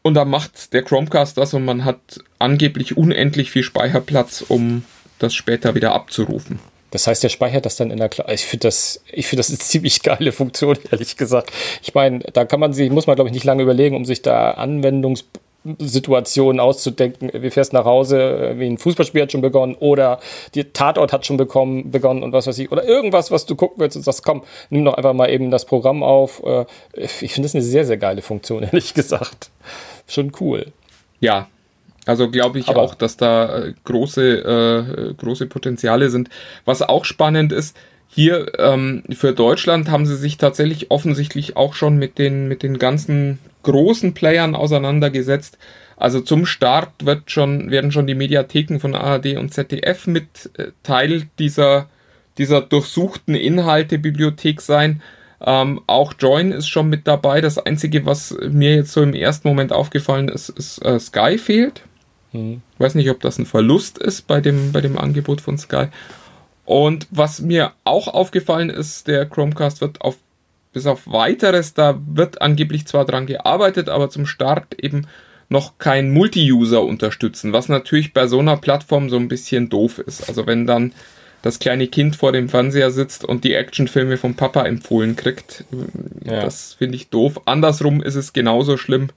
Und 0.00 0.14
dann 0.14 0.30
macht 0.30 0.72
der 0.72 0.82
Chromecast 0.82 1.36
das 1.36 1.52
und 1.52 1.66
man 1.66 1.84
hat 1.84 1.98
angeblich 2.38 2.96
unendlich 2.96 3.50
viel 3.50 3.62
Speicherplatz, 3.62 4.42
um 4.46 4.84
das 5.18 5.34
später 5.34 5.74
wieder 5.74 5.92
abzurufen. 5.92 6.58
Das 6.90 7.06
heißt, 7.06 7.22
der 7.22 7.28
speichert 7.28 7.66
das 7.66 7.76
dann 7.76 7.90
in 7.90 7.98
der 7.98 8.08
Cloud. 8.08 8.30
Ich 8.30 8.44
finde 8.44 8.68
das, 8.68 9.02
ich 9.10 9.28
das 9.30 9.48
eine 9.48 9.58
ziemlich 9.58 10.02
geile 10.02 10.32
Funktion, 10.32 10.78
ehrlich 10.90 11.16
gesagt. 11.18 11.52
Ich 11.82 11.92
meine, 11.92 12.20
da 12.20 12.46
kann 12.46 12.60
man 12.60 12.72
sich, 12.72 12.90
muss 12.90 13.06
man 13.06 13.16
glaube 13.16 13.28
ich 13.28 13.34
nicht 13.34 13.44
lange 13.44 13.62
überlegen, 13.62 13.96
um 13.96 14.06
sich 14.06 14.22
da 14.22 14.52
Anwendungssituationen 15.64 16.60
auszudenken. 16.60 17.30
Wie 17.32 17.50
fährst 17.50 17.72
nach 17.72 17.84
Hause, 17.84 18.54
wie 18.56 18.66
ein 18.66 18.78
Fußballspiel 18.78 19.22
hat 19.22 19.32
schon 19.32 19.40
begonnen 19.40 19.74
oder 19.74 20.20
die 20.54 20.64
Tatort 20.64 21.12
hat 21.12 21.26
schon 21.26 21.36
bekommen, 21.36 21.90
begonnen 21.90 22.22
und 22.22 22.32
was 22.32 22.46
weiß 22.46 22.58
ich. 22.58 22.70
Oder 22.70 22.84
irgendwas, 22.84 23.30
was 23.30 23.46
du 23.46 23.56
gucken 23.56 23.80
willst 23.80 23.96
und 23.96 24.02
sagst, 24.02 24.24
komm, 24.24 24.42
nimm 24.70 24.84
doch 24.84 24.94
einfach 24.94 25.14
mal 25.14 25.30
eben 25.30 25.50
das 25.50 25.64
Programm 25.64 26.02
auf. 26.02 26.42
Äh, 26.44 26.66
ich 26.94 27.32
finde 27.32 27.46
das 27.46 27.54
eine 27.54 27.62
sehr, 27.62 27.84
sehr 27.84 27.96
geile 27.96 28.22
Funktion, 28.22 28.62
ehrlich 28.62 28.94
gesagt. 28.94 29.50
Schon 30.06 30.32
cool. 30.40 30.66
Ja, 31.20 31.48
also 32.06 32.30
glaube 32.30 32.58
ich 32.58 32.68
Aber 32.68 32.82
auch, 32.82 32.94
dass 32.94 33.16
da 33.16 33.64
äh, 33.64 33.74
große, 33.84 35.10
äh, 35.10 35.14
große 35.14 35.46
Potenziale 35.46 36.10
sind. 36.10 36.28
Was 36.66 36.82
auch 36.82 37.06
spannend 37.06 37.52
ist, 37.52 37.74
hier 38.08 38.52
ähm, 38.58 39.02
für 39.10 39.32
Deutschland 39.32 39.90
haben 39.90 40.06
sie 40.06 40.16
sich 40.16 40.36
tatsächlich 40.36 40.90
offensichtlich 40.90 41.56
auch 41.56 41.74
schon 41.74 41.96
mit 41.96 42.18
den, 42.18 42.46
mit 42.46 42.62
den 42.62 42.78
ganzen 42.78 43.38
großen 43.64 44.14
Playern 44.14 44.54
auseinandergesetzt. 44.54 45.58
Also 45.96 46.20
zum 46.20 46.46
Start 46.46 47.04
wird 47.04 47.30
schon, 47.30 47.70
werden 47.70 47.92
schon 47.92 48.06
die 48.06 48.14
Mediatheken 48.14 48.78
von 48.78 48.94
ARD 48.94 49.36
und 49.36 49.52
ZDF 49.52 50.06
mit 50.06 50.50
äh, 50.56 50.68
Teil 50.82 51.26
dieser, 51.38 51.88
dieser 52.38 52.60
durchsuchten 52.60 53.34
Inhalte-Bibliothek 53.34 54.60
sein. 54.60 55.02
Ähm, 55.40 55.82
auch 55.86 56.14
Join 56.18 56.52
ist 56.52 56.68
schon 56.68 56.88
mit 56.88 57.06
dabei. 57.06 57.40
Das 57.40 57.58
Einzige, 57.58 58.06
was 58.06 58.36
mir 58.48 58.74
jetzt 58.76 58.92
so 58.92 59.02
im 59.02 59.14
ersten 59.14 59.48
Moment 59.48 59.72
aufgefallen 59.72 60.28
ist, 60.28 60.48
ist 60.48 60.84
äh, 60.84 60.98
Sky 60.98 61.38
fehlt. 61.38 61.82
Mhm. 62.32 62.62
Weiß 62.78 62.94
nicht, 62.94 63.10
ob 63.10 63.20
das 63.20 63.38
ein 63.38 63.46
Verlust 63.46 63.98
ist 63.98 64.26
bei 64.26 64.40
dem, 64.40 64.72
bei 64.72 64.80
dem 64.80 64.98
Angebot 64.98 65.40
von 65.40 65.58
Sky. 65.58 65.86
Und 66.64 67.06
was 67.10 67.40
mir 67.40 67.72
auch 67.84 68.08
aufgefallen 68.08 68.70
ist, 68.70 69.06
der 69.06 69.26
Chromecast 69.26 69.80
wird 69.80 70.00
auf 70.00 70.16
bis 70.74 70.86
auf 70.86 71.10
weiteres, 71.10 71.72
da 71.72 71.98
wird 72.06 72.42
angeblich 72.42 72.86
zwar 72.86 73.06
dran 73.06 73.24
gearbeitet, 73.24 73.88
aber 73.88 74.10
zum 74.10 74.26
Start 74.26 74.74
eben 74.78 75.06
noch 75.48 75.78
kein 75.78 76.10
Multi-User 76.10 76.82
unterstützen, 76.82 77.52
was 77.52 77.68
natürlich 77.68 78.12
bei 78.12 78.26
so 78.26 78.40
einer 78.40 78.56
Plattform 78.58 79.08
so 79.08 79.16
ein 79.16 79.28
bisschen 79.28 79.70
doof 79.70 79.98
ist. 79.98 80.28
Also 80.28 80.46
wenn 80.46 80.66
dann 80.66 80.92
das 81.42 81.58
kleine 81.58 81.86
Kind 81.86 82.16
vor 82.16 82.32
dem 82.32 82.48
Fernseher 82.48 82.90
sitzt 82.90 83.24
und 83.24 83.44
die 83.44 83.54
Actionfilme 83.54 84.16
vom 84.16 84.34
Papa 84.34 84.64
empfohlen 84.64 85.14
kriegt, 85.14 85.64
ja. 86.24 86.42
das 86.42 86.74
finde 86.74 86.96
ich 86.96 87.10
doof. 87.10 87.42
Andersrum 87.44 88.02
ist 88.02 88.14
es 88.14 88.32
genauso 88.32 88.76
schlimm, 88.76 89.08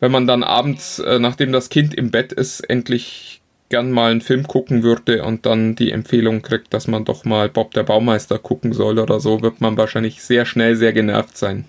wenn 0.00 0.10
man 0.10 0.26
dann 0.26 0.42
abends, 0.42 0.98
äh, 0.98 1.18
nachdem 1.18 1.52
das 1.52 1.68
Kind 1.68 1.94
im 1.94 2.10
Bett 2.10 2.32
ist, 2.32 2.60
endlich 2.60 3.42
gern 3.68 3.90
mal 3.90 4.10
einen 4.10 4.20
Film 4.20 4.46
gucken 4.46 4.82
würde 4.82 5.22
und 5.24 5.46
dann 5.46 5.74
die 5.74 5.92
Empfehlung 5.92 6.42
kriegt, 6.42 6.72
dass 6.72 6.86
man 6.86 7.04
doch 7.04 7.24
mal 7.24 7.48
Bob 7.48 7.74
der 7.74 7.82
Baumeister 7.82 8.38
gucken 8.38 8.72
soll 8.72 8.98
oder 8.98 9.20
so, 9.20 9.42
wird 9.42 9.60
man 9.60 9.76
wahrscheinlich 9.76 10.22
sehr 10.22 10.46
schnell 10.46 10.76
sehr 10.76 10.92
genervt 10.92 11.36
sein. 11.36 11.64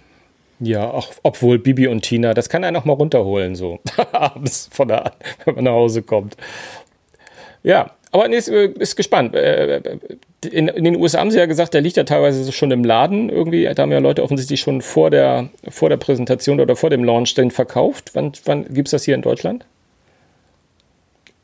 Ja, 0.59 0.89
auch 0.89 1.11
obwohl 1.23 1.59
Bibi 1.59 1.87
und 1.87 2.01
Tina, 2.01 2.33
das 2.33 2.49
kann 2.49 2.63
einen 2.63 2.77
auch 2.77 2.85
mal 2.85 2.93
runterholen, 2.93 3.55
so 3.55 3.79
abends 4.11 4.69
von 4.71 4.87
der, 4.87 5.13
wenn 5.45 5.55
man 5.55 5.63
nach 5.65 5.73
Hause 5.73 6.01
kommt. 6.01 6.35
Ja, 7.63 7.91
aber 8.11 8.27
nee, 8.27 8.37
ist, 8.37 8.47
äh, 8.47 8.67
ist 8.79 8.95
gespannt. 8.95 9.35
Äh, 9.35 9.81
in, 10.49 10.67
in, 10.67 10.83
den 10.83 10.95
USA 10.95 11.19
haben 11.19 11.31
sie 11.31 11.37
ja 11.37 11.45
gesagt, 11.45 11.73
der 11.73 11.81
liegt 11.81 11.97
ja 11.97 12.03
teilweise 12.03 12.51
schon 12.51 12.71
im 12.71 12.83
Laden 12.83 13.29
irgendwie. 13.29 13.69
Da 13.75 13.83
haben 13.83 13.91
ja 13.91 13.99
Leute 13.99 14.23
offensichtlich 14.23 14.61
schon 14.61 14.81
vor 14.81 15.09
der, 15.09 15.49
vor 15.67 15.89
der 15.89 15.97
Präsentation 15.97 16.59
oder 16.59 16.75
vor 16.75 16.89
dem 16.89 17.03
Launch 17.03 17.33
den 17.35 17.51
verkauft. 17.51 18.11
Wann, 18.13 18.31
wann 18.45 18.73
gibt 18.73 18.87
es 18.87 18.91
das 18.91 19.03
hier 19.03 19.15
in 19.15 19.21
Deutschland? 19.21 19.65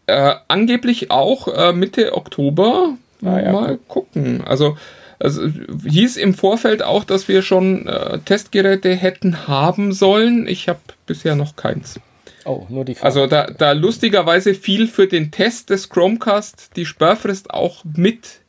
Äh, 0.07 0.35
angeblich 0.47 1.11
auch 1.11 1.47
äh, 1.47 1.73
Mitte 1.73 2.13
Oktober. 2.15 2.97
Ah, 3.23 3.39
ja. 3.39 3.51
Mal 3.51 3.79
gucken. 3.87 4.43
Also, 4.45 4.77
also 5.19 5.47
hieß 5.85 6.17
im 6.17 6.33
Vorfeld 6.33 6.83
auch, 6.83 7.03
dass 7.05 7.27
wir 7.27 7.41
schon 7.41 7.87
äh, 7.87 8.19
Testgeräte 8.19 8.93
hätten 8.95 9.47
haben 9.47 9.93
sollen. 9.93 10.47
Ich 10.47 10.67
habe 10.67 10.79
bisher 11.05 11.35
noch 11.35 11.55
keins. 11.55 11.99
Oh, 12.45 12.65
nur 12.69 12.83
die 12.83 12.95
Frage. 12.95 13.05
Also 13.05 13.27
da, 13.27 13.47
da 13.47 13.71
lustigerweise 13.71 14.53
fiel 14.53 14.87
für 14.87 15.07
den 15.07 15.31
Test 15.31 15.69
des 15.69 15.89
Chromecast 15.89 16.71
die 16.75 16.85
Sperrfrist 16.85 17.51
auch 17.51 17.83
mit 17.85 18.41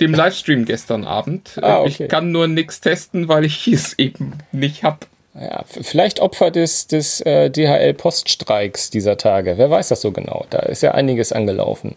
dem 0.00 0.12
Livestream 0.14 0.64
gestern 0.64 1.04
Abend. 1.04 1.58
Ah, 1.62 1.80
okay. 1.80 2.04
Ich 2.04 2.08
kann 2.08 2.32
nur 2.32 2.48
nichts 2.48 2.80
testen, 2.80 3.28
weil 3.28 3.44
ich 3.44 3.68
es 3.68 3.98
eben 3.98 4.32
nicht 4.52 4.82
habe. 4.82 4.98
Ja, 5.38 5.64
vielleicht 5.66 6.20
Opfer 6.20 6.50
des, 6.50 6.86
des 6.86 7.20
äh, 7.22 7.50
DHL-Poststreiks 7.50 8.90
dieser 8.90 9.16
Tage. 9.16 9.58
Wer 9.58 9.68
weiß 9.68 9.88
das 9.88 10.00
so 10.00 10.12
genau? 10.12 10.46
Da 10.50 10.60
ist 10.60 10.82
ja 10.82 10.92
einiges 10.92 11.32
angelaufen 11.32 11.96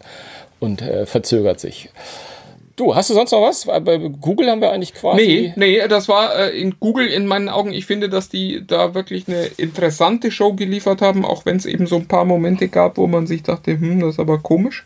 und 0.58 0.82
äh, 0.82 1.06
verzögert 1.06 1.60
sich. 1.60 1.88
Du, 2.74 2.94
hast 2.94 3.10
du 3.10 3.14
sonst 3.14 3.32
noch 3.32 3.42
was? 3.42 3.64
Bei 3.64 3.98
Google 3.98 4.50
haben 4.50 4.60
wir 4.60 4.70
eigentlich 4.70 4.94
quasi. 4.94 5.52
Nee, 5.56 5.80
nee, 5.80 5.88
das 5.88 6.08
war 6.08 6.36
äh, 6.36 6.60
in 6.60 6.78
Google 6.78 7.08
in 7.08 7.26
meinen 7.26 7.48
Augen. 7.48 7.72
Ich 7.72 7.86
finde, 7.86 8.08
dass 8.08 8.28
die 8.28 8.64
da 8.64 8.94
wirklich 8.94 9.26
eine 9.26 9.46
interessante 9.56 10.30
Show 10.30 10.54
geliefert 10.54 11.00
haben, 11.00 11.24
auch 11.24 11.44
wenn 11.44 11.56
es 11.56 11.66
eben 11.66 11.88
so 11.88 11.96
ein 11.96 12.06
paar 12.06 12.24
Momente 12.24 12.68
gab, 12.68 12.96
wo 12.96 13.08
man 13.08 13.26
sich 13.26 13.42
dachte, 13.42 13.72
hm, 13.72 14.00
das 14.00 14.14
ist 14.14 14.20
aber 14.20 14.38
komisch. 14.38 14.84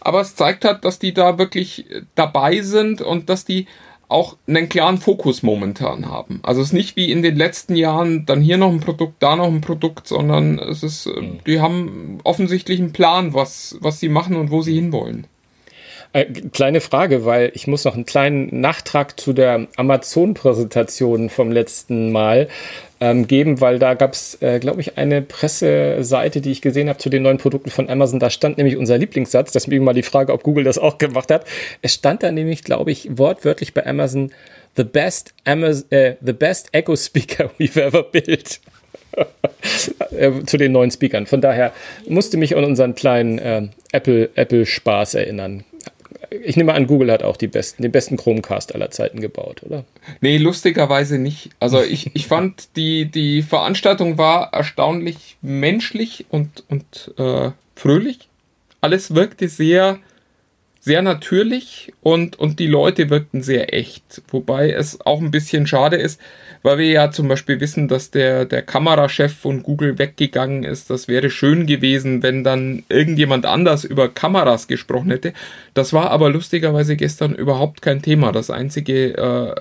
Aber 0.00 0.22
es 0.22 0.34
zeigt 0.34 0.64
halt, 0.64 0.84
dass 0.84 0.98
die 0.98 1.12
da 1.12 1.36
wirklich 1.36 1.84
dabei 2.14 2.62
sind 2.62 3.02
und 3.02 3.28
dass 3.28 3.44
die 3.44 3.66
auch 4.10 4.36
einen 4.46 4.68
klaren 4.68 4.98
Fokus 4.98 5.42
momentan 5.42 6.08
haben. 6.08 6.40
Also 6.42 6.60
es 6.60 6.68
ist 6.68 6.72
nicht 6.72 6.96
wie 6.96 7.10
in 7.10 7.22
den 7.22 7.36
letzten 7.36 7.76
Jahren, 7.76 8.26
dann 8.26 8.40
hier 8.40 8.58
noch 8.58 8.70
ein 8.70 8.80
Produkt, 8.80 9.22
da 9.22 9.36
noch 9.36 9.46
ein 9.46 9.60
Produkt, 9.60 10.08
sondern 10.08 10.58
es 10.58 10.82
ist, 10.82 11.06
mhm. 11.06 11.38
die 11.46 11.60
haben 11.60 12.18
offensichtlich 12.24 12.80
einen 12.80 12.92
Plan, 12.92 13.34
was, 13.34 13.78
was 13.80 14.00
sie 14.00 14.08
machen 14.08 14.36
und 14.36 14.50
wo 14.50 14.62
sie 14.62 14.74
hinwollen. 14.74 15.26
Äh, 16.12 16.24
kleine 16.24 16.80
Frage, 16.80 17.24
weil 17.24 17.52
ich 17.54 17.68
muss 17.68 17.84
noch 17.84 17.94
einen 17.94 18.04
kleinen 18.04 18.60
Nachtrag 18.60 19.20
zu 19.20 19.32
der 19.32 19.68
Amazon-Präsentation 19.76 21.30
vom 21.30 21.52
letzten 21.52 22.10
Mal 22.10 22.48
ähm, 23.00 23.26
geben, 23.26 23.60
weil 23.60 23.78
da 23.78 23.94
gab 23.94 24.12
es, 24.12 24.40
äh, 24.42 24.58
glaube 24.60 24.82
ich, 24.82 24.98
eine 24.98 25.22
Presseseite, 25.22 26.40
die 26.40 26.52
ich 26.52 26.60
gesehen 26.60 26.88
habe 26.88 26.98
zu 26.98 27.08
den 27.08 27.22
neuen 27.22 27.38
Produkten 27.38 27.70
von 27.70 27.88
Amazon. 27.88 28.20
Da 28.20 28.28
stand 28.28 28.58
nämlich 28.58 28.76
unser 28.76 28.98
Lieblingssatz. 28.98 29.52
Deswegen 29.52 29.84
mal 29.84 29.94
die 29.94 30.02
Frage, 30.02 30.32
ob 30.32 30.42
Google 30.42 30.64
das 30.64 30.78
auch 30.78 30.98
gemacht 30.98 31.30
hat. 31.30 31.46
Es 31.80 31.94
stand 31.94 32.22
da 32.22 32.30
nämlich, 32.30 32.62
glaube 32.62 32.90
ich, 32.92 33.08
wortwörtlich 33.16 33.72
bei 33.72 33.86
Amazon, 33.86 34.32
the 34.76 34.84
best, 34.84 35.34
Amazon, 35.44 35.90
äh, 35.90 36.16
the 36.20 36.34
best 36.34 36.68
Echo 36.72 36.94
Speaker 36.94 37.50
we've 37.58 37.80
ever 37.80 38.02
built. 38.02 38.60
Äh, 40.12 40.44
zu 40.46 40.56
den 40.56 40.72
neuen 40.72 40.90
Speakern. 40.90 41.26
Von 41.26 41.40
daher 41.40 41.72
musste 42.06 42.36
mich 42.36 42.56
an 42.56 42.64
unseren 42.64 42.94
kleinen 42.94 43.38
äh, 43.38 43.68
Apple, 43.92 44.30
Apple 44.34 44.66
Spaß 44.66 45.14
erinnern. 45.14 45.64
Ich 46.30 46.56
nehme 46.56 46.74
an, 46.74 46.86
Google 46.86 47.10
hat 47.10 47.22
auch 47.22 47.36
die 47.36 47.48
besten, 47.48 47.82
den 47.82 47.92
besten 47.92 48.16
Chromecast 48.16 48.74
aller 48.74 48.90
Zeiten 48.90 49.20
gebaut, 49.20 49.62
oder? 49.64 49.84
Nee, 50.20 50.38
lustigerweise 50.38 51.18
nicht. 51.18 51.50
Also 51.58 51.82
ich, 51.82 52.14
ich 52.14 52.26
fand, 52.26 52.68
die, 52.76 53.06
die 53.06 53.42
Veranstaltung 53.42 54.16
war 54.18 54.52
erstaunlich 54.52 55.36
menschlich 55.42 56.26
und, 56.30 56.64
und 56.68 57.12
äh, 57.18 57.50
fröhlich. 57.74 58.28
Alles 58.80 59.14
wirkte 59.14 59.48
sehr, 59.48 59.98
sehr 60.82 61.02
natürlich 61.02 61.92
und, 62.00 62.38
und 62.38 62.58
die 62.58 62.66
Leute 62.66 63.10
wirkten 63.10 63.42
sehr 63.42 63.74
echt. 63.74 64.22
Wobei 64.28 64.70
es 64.70 65.00
auch 65.02 65.20
ein 65.20 65.30
bisschen 65.30 65.66
schade 65.66 65.96
ist, 65.96 66.18
weil 66.62 66.78
wir 66.78 66.86
ja 66.86 67.10
zum 67.10 67.28
Beispiel 67.28 67.60
wissen, 67.60 67.86
dass 67.86 68.10
der, 68.10 68.46
der 68.46 68.62
Kamerachef 68.62 69.34
von 69.34 69.62
Google 69.62 69.98
weggegangen 69.98 70.64
ist. 70.64 70.88
Das 70.88 71.06
wäre 71.06 71.28
schön 71.28 71.66
gewesen, 71.66 72.22
wenn 72.22 72.44
dann 72.44 72.82
irgendjemand 72.88 73.44
anders 73.44 73.84
über 73.84 74.08
Kameras 74.08 74.68
gesprochen 74.68 75.10
hätte. 75.10 75.34
Das 75.74 75.92
war 75.92 76.10
aber 76.10 76.30
lustigerweise 76.30 76.96
gestern 76.96 77.34
überhaupt 77.34 77.82
kein 77.82 78.00
Thema. 78.00 78.32
Das 78.32 78.50
einzige 78.50 79.18
äh, 79.18 79.54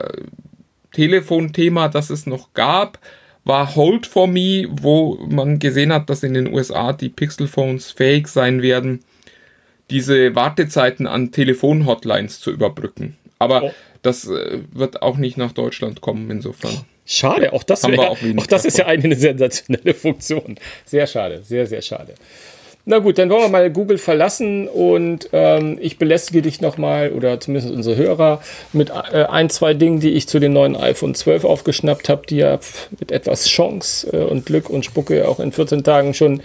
Telefonthema, 0.93 1.89
das 1.89 2.09
es 2.09 2.27
noch 2.27 2.53
gab, 2.53 2.97
war 3.43 3.75
Hold 3.75 4.05
for 4.05 4.27
Me, 4.27 4.67
wo 4.69 5.17
man 5.27 5.59
gesehen 5.59 5.91
hat, 5.91 6.09
dass 6.09 6.23
in 6.23 6.33
den 6.33 6.53
USA 6.53 6.93
die 6.93 7.09
Pixel-Phones 7.09 7.91
fähig 7.91 8.27
sein 8.27 8.61
werden, 8.61 9.01
diese 9.89 10.35
Wartezeiten 10.35 11.07
an 11.07 11.31
Telefon-Hotlines 11.31 12.39
zu 12.39 12.51
überbrücken. 12.51 13.17
Aber 13.39 13.63
oh. 13.63 13.71
das 14.01 14.27
äh, 14.27 14.59
wird 14.71 15.01
auch 15.01 15.17
nicht 15.17 15.37
nach 15.37 15.51
Deutschland 15.51 16.01
kommen, 16.01 16.29
insofern. 16.29 16.85
Schade, 17.05 17.53
auch 17.53 17.63
das, 17.63 17.87
wär, 17.87 17.99
auch, 17.99 18.19
auch 18.37 18.47
das 18.47 18.65
ist 18.65 18.77
ja 18.77 18.85
eine 18.85 19.15
sensationelle 19.15 19.95
Funktion. 19.95 20.59
Sehr 20.85 21.07
schade, 21.07 21.41
sehr, 21.43 21.65
sehr 21.65 21.81
schade. 21.81 22.13
Na 22.85 22.99
gut, 22.99 23.17
dann 23.17 23.29
wollen 23.29 23.43
wir 23.43 23.49
mal 23.49 23.69
Google 23.69 23.97
verlassen 23.97 24.67
und 24.67 25.29
ähm, 25.31 25.77
ich 25.81 25.99
belästige 25.99 26.41
dich 26.41 26.61
nochmal 26.61 27.11
oder 27.11 27.39
zumindest 27.39 27.73
unsere 27.73 27.95
Hörer 27.97 28.41
mit 28.73 28.89
äh, 28.89 29.25
ein, 29.25 29.49
zwei 29.49 29.73
Dingen, 29.73 29.99
die 29.99 30.11
ich 30.11 30.27
zu 30.27 30.39
den 30.39 30.53
neuen 30.53 30.75
iPhone 30.75 31.13
12 31.13 31.43
aufgeschnappt 31.43 32.09
habe, 32.09 32.23
die 32.27 32.37
ja 32.37 32.59
mit 32.99 33.11
etwas 33.11 33.47
Chance 33.47 34.11
äh, 34.11 34.23
und 34.23 34.45
Glück 34.45 34.69
und 34.69 34.85
Spucke 34.85 35.27
auch 35.27 35.39
in 35.39 35.51
14 35.51 35.83
Tagen 35.83 36.13
schon 36.13 36.41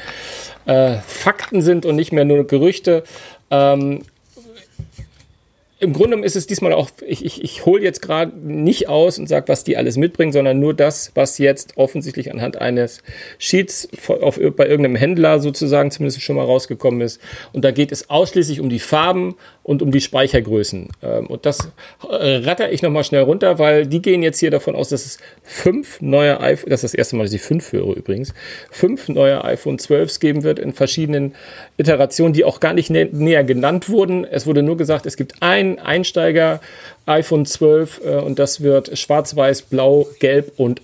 äh, 0.66 0.96
Fakten 1.06 1.62
sind 1.62 1.86
und 1.86 1.96
nicht 1.96 2.12
mehr 2.12 2.24
nur 2.24 2.46
Gerüchte. 2.46 3.04
Ähm, 3.54 4.02
im 5.80 5.92
Grunde 5.92 6.18
ist 6.24 6.34
es 6.34 6.46
diesmal 6.46 6.72
auch, 6.72 6.90
ich, 7.06 7.24
ich, 7.24 7.44
ich 7.44 7.66
hole 7.66 7.82
jetzt 7.82 8.00
gerade 8.00 8.32
nicht 8.38 8.88
aus 8.88 9.18
und 9.18 9.28
sage, 9.28 9.48
was 9.48 9.64
die 9.64 9.76
alles 9.76 9.96
mitbringen, 9.96 10.32
sondern 10.32 10.58
nur 10.58 10.72
das, 10.72 11.12
was 11.14 11.36
jetzt 11.38 11.76
offensichtlich 11.76 12.32
anhand 12.32 12.56
eines 12.56 13.02
Sheets 13.38 13.88
auf, 14.08 14.40
bei 14.56 14.66
irgendeinem 14.66 14.96
Händler 14.96 15.40
sozusagen 15.40 15.90
zumindest 15.90 16.22
schon 16.22 16.36
mal 16.36 16.44
rausgekommen 16.44 17.02
ist. 17.02 17.20
Und 17.52 17.64
da 17.64 17.70
geht 17.70 17.92
es 17.92 18.08
ausschließlich 18.08 18.60
um 18.60 18.70
die 18.70 18.78
Farben 18.78 19.34
und 19.64 19.82
um 19.82 19.90
die 19.90 20.00
Speichergrößen. 20.00 20.88
Ähm, 21.02 21.26
und 21.26 21.46
das 21.46 21.72
äh, 22.08 22.36
ratter 22.36 22.70
ich 22.70 22.82
nochmal 22.82 23.02
schnell 23.02 23.22
runter, 23.22 23.58
weil 23.58 23.86
die 23.86 24.00
gehen 24.00 24.22
jetzt 24.22 24.38
hier 24.38 24.50
davon 24.50 24.76
aus, 24.76 24.90
dass 24.90 25.04
es 25.04 25.18
fünf 25.42 26.00
neue 26.00 26.40
iPhone, 26.40 26.70
das 26.70 26.84
ist 26.84 26.92
das 26.92 26.94
erste 26.94 27.16
Mal, 27.16 27.24
dass 27.24 27.32
ich 27.32 27.42
fünf 27.42 27.72
höre 27.72 27.96
übrigens, 27.96 28.34
fünf 28.70 29.08
neue 29.08 29.42
iPhone 29.42 29.78
12s 29.78 30.20
geben 30.20 30.44
wird 30.44 30.58
in 30.58 30.74
verschiedenen 30.74 31.34
Iterationen, 31.78 32.34
die 32.34 32.44
auch 32.44 32.60
gar 32.60 32.74
nicht 32.74 32.90
nä 32.90 33.08
näher 33.10 33.42
genannt 33.42 33.88
wurden. 33.88 34.24
Es 34.24 34.46
wurde 34.46 34.62
nur 34.62 34.76
gesagt, 34.76 35.06
es 35.06 35.16
gibt 35.16 35.42
ein 35.42 35.78
Einsteiger 35.78 36.60
iPhone 37.06 37.46
12 37.46 38.00
äh, 38.04 38.16
und 38.16 38.38
das 38.38 38.60
wird 38.60 38.96
schwarz, 38.98 39.34
weiß, 39.34 39.62
blau, 39.62 40.06
gelb 40.20 40.52
und 40.58 40.82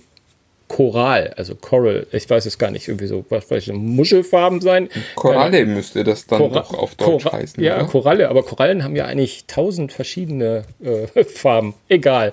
Coral, 0.71 1.33
also 1.35 1.53
Coral, 1.53 2.07
ich 2.13 2.29
weiß 2.29 2.45
es 2.45 2.57
gar 2.57 2.71
nicht, 2.71 2.87
irgendwie 2.87 3.07
so, 3.07 3.25
was 3.27 3.49
welche 3.49 3.73
Muschelfarben 3.73 4.61
sein. 4.61 4.87
Koralle 5.15 5.59
äh, 5.59 5.65
müsste 5.65 6.05
das 6.05 6.27
dann 6.27 6.39
Cora 6.39 6.61
doch 6.61 6.73
auf 6.73 6.95
Deutsch 6.95 7.23
Cora 7.23 7.35
heißen. 7.35 7.61
Ja, 7.61 7.75
oder? 7.75 7.87
Koralle, 7.87 8.29
aber 8.29 8.43
Korallen 8.43 8.81
haben 8.81 8.95
ja 8.95 9.03
eigentlich 9.03 9.43
tausend 9.47 9.91
verschiedene 9.91 10.63
äh, 10.81 11.23
Farben. 11.25 11.73
Egal. 11.89 12.31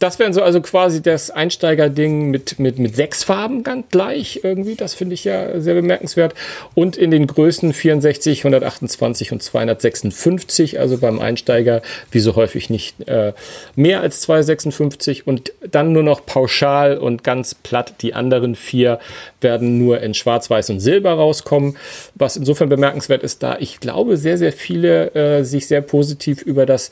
Das 0.00 0.18
wären 0.18 0.32
so 0.32 0.42
also 0.42 0.60
quasi 0.60 1.02
das 1.02 1.30
Einsteigerding 1.30 2.30
mit, 2.30 2.58
mit, 2.58 2.78
mit 2.80 2.96
sechs 2.96 3.22
Farben 3.22 3.62
ganz 3.62 3.86
gleich 3.90 4.40
irgendwie. 4.42 4.74
Das 4.74 4.94
finde 4.94 5.14
ich 5.14 5.24
ja 5.24 5.60
sehr 5.60 5.74
bemerkenswert. 5.74 6.34
Und 6.74 6.96
in 6.96 7.12
den 7.12 7.26
Größen 7.28 7.72
64, 7.72 8.40
128 8.40 9.32
und 9.32 9.42
256, 9.42 10.80
also 10.80 10.98
beim 10.98 11.20
Einsteiger, 11.20 11.82
wie 12.10 12.20
so 12.20 12.34
häufig 12.34 12.70
nicht 12.70 13.08
äh, 13.08 13.34
mehr 13.76 14.00
als 14.00 14.20
256 14.22 15.26
und 15.26 15.52
dann 15.68 15.92
nur 15.92 16.02
noch 16.02 16.26
pauschal 16.26 16.98
und 16.98 17.24
ganz 17.24 17.54
platt. 17.68 17.94
Die 18.00 18.14
anderen 18.14 18.54
vier 18.54 18.98
werden 19.40 19.78
nur 19.78 20.00
in 20.00 20.14
Schwarz, 20.14 20.48
Weiß 20.48 20.70
und 20.70 20.80
Silber 20.80 21.12
rauskommen. 21.12 21.76
Was 22.14 22.36
insofern 22.36 22.68
bemerkenswert 22.68 23.22
ist, 23.22 23.42
da 23.42 23.58
ich 23.58 23.80
glaube, 23.80 24.16
sehr, 24.16 24.38
sehr 24.38 24.52
viele 24.52 25.14
äh, 25.14 25.44
sich 25.44 25.66
sehr 25.66 25.82
positiv 25.82 26.42
über 26.42 26.66
das 26.66 26.90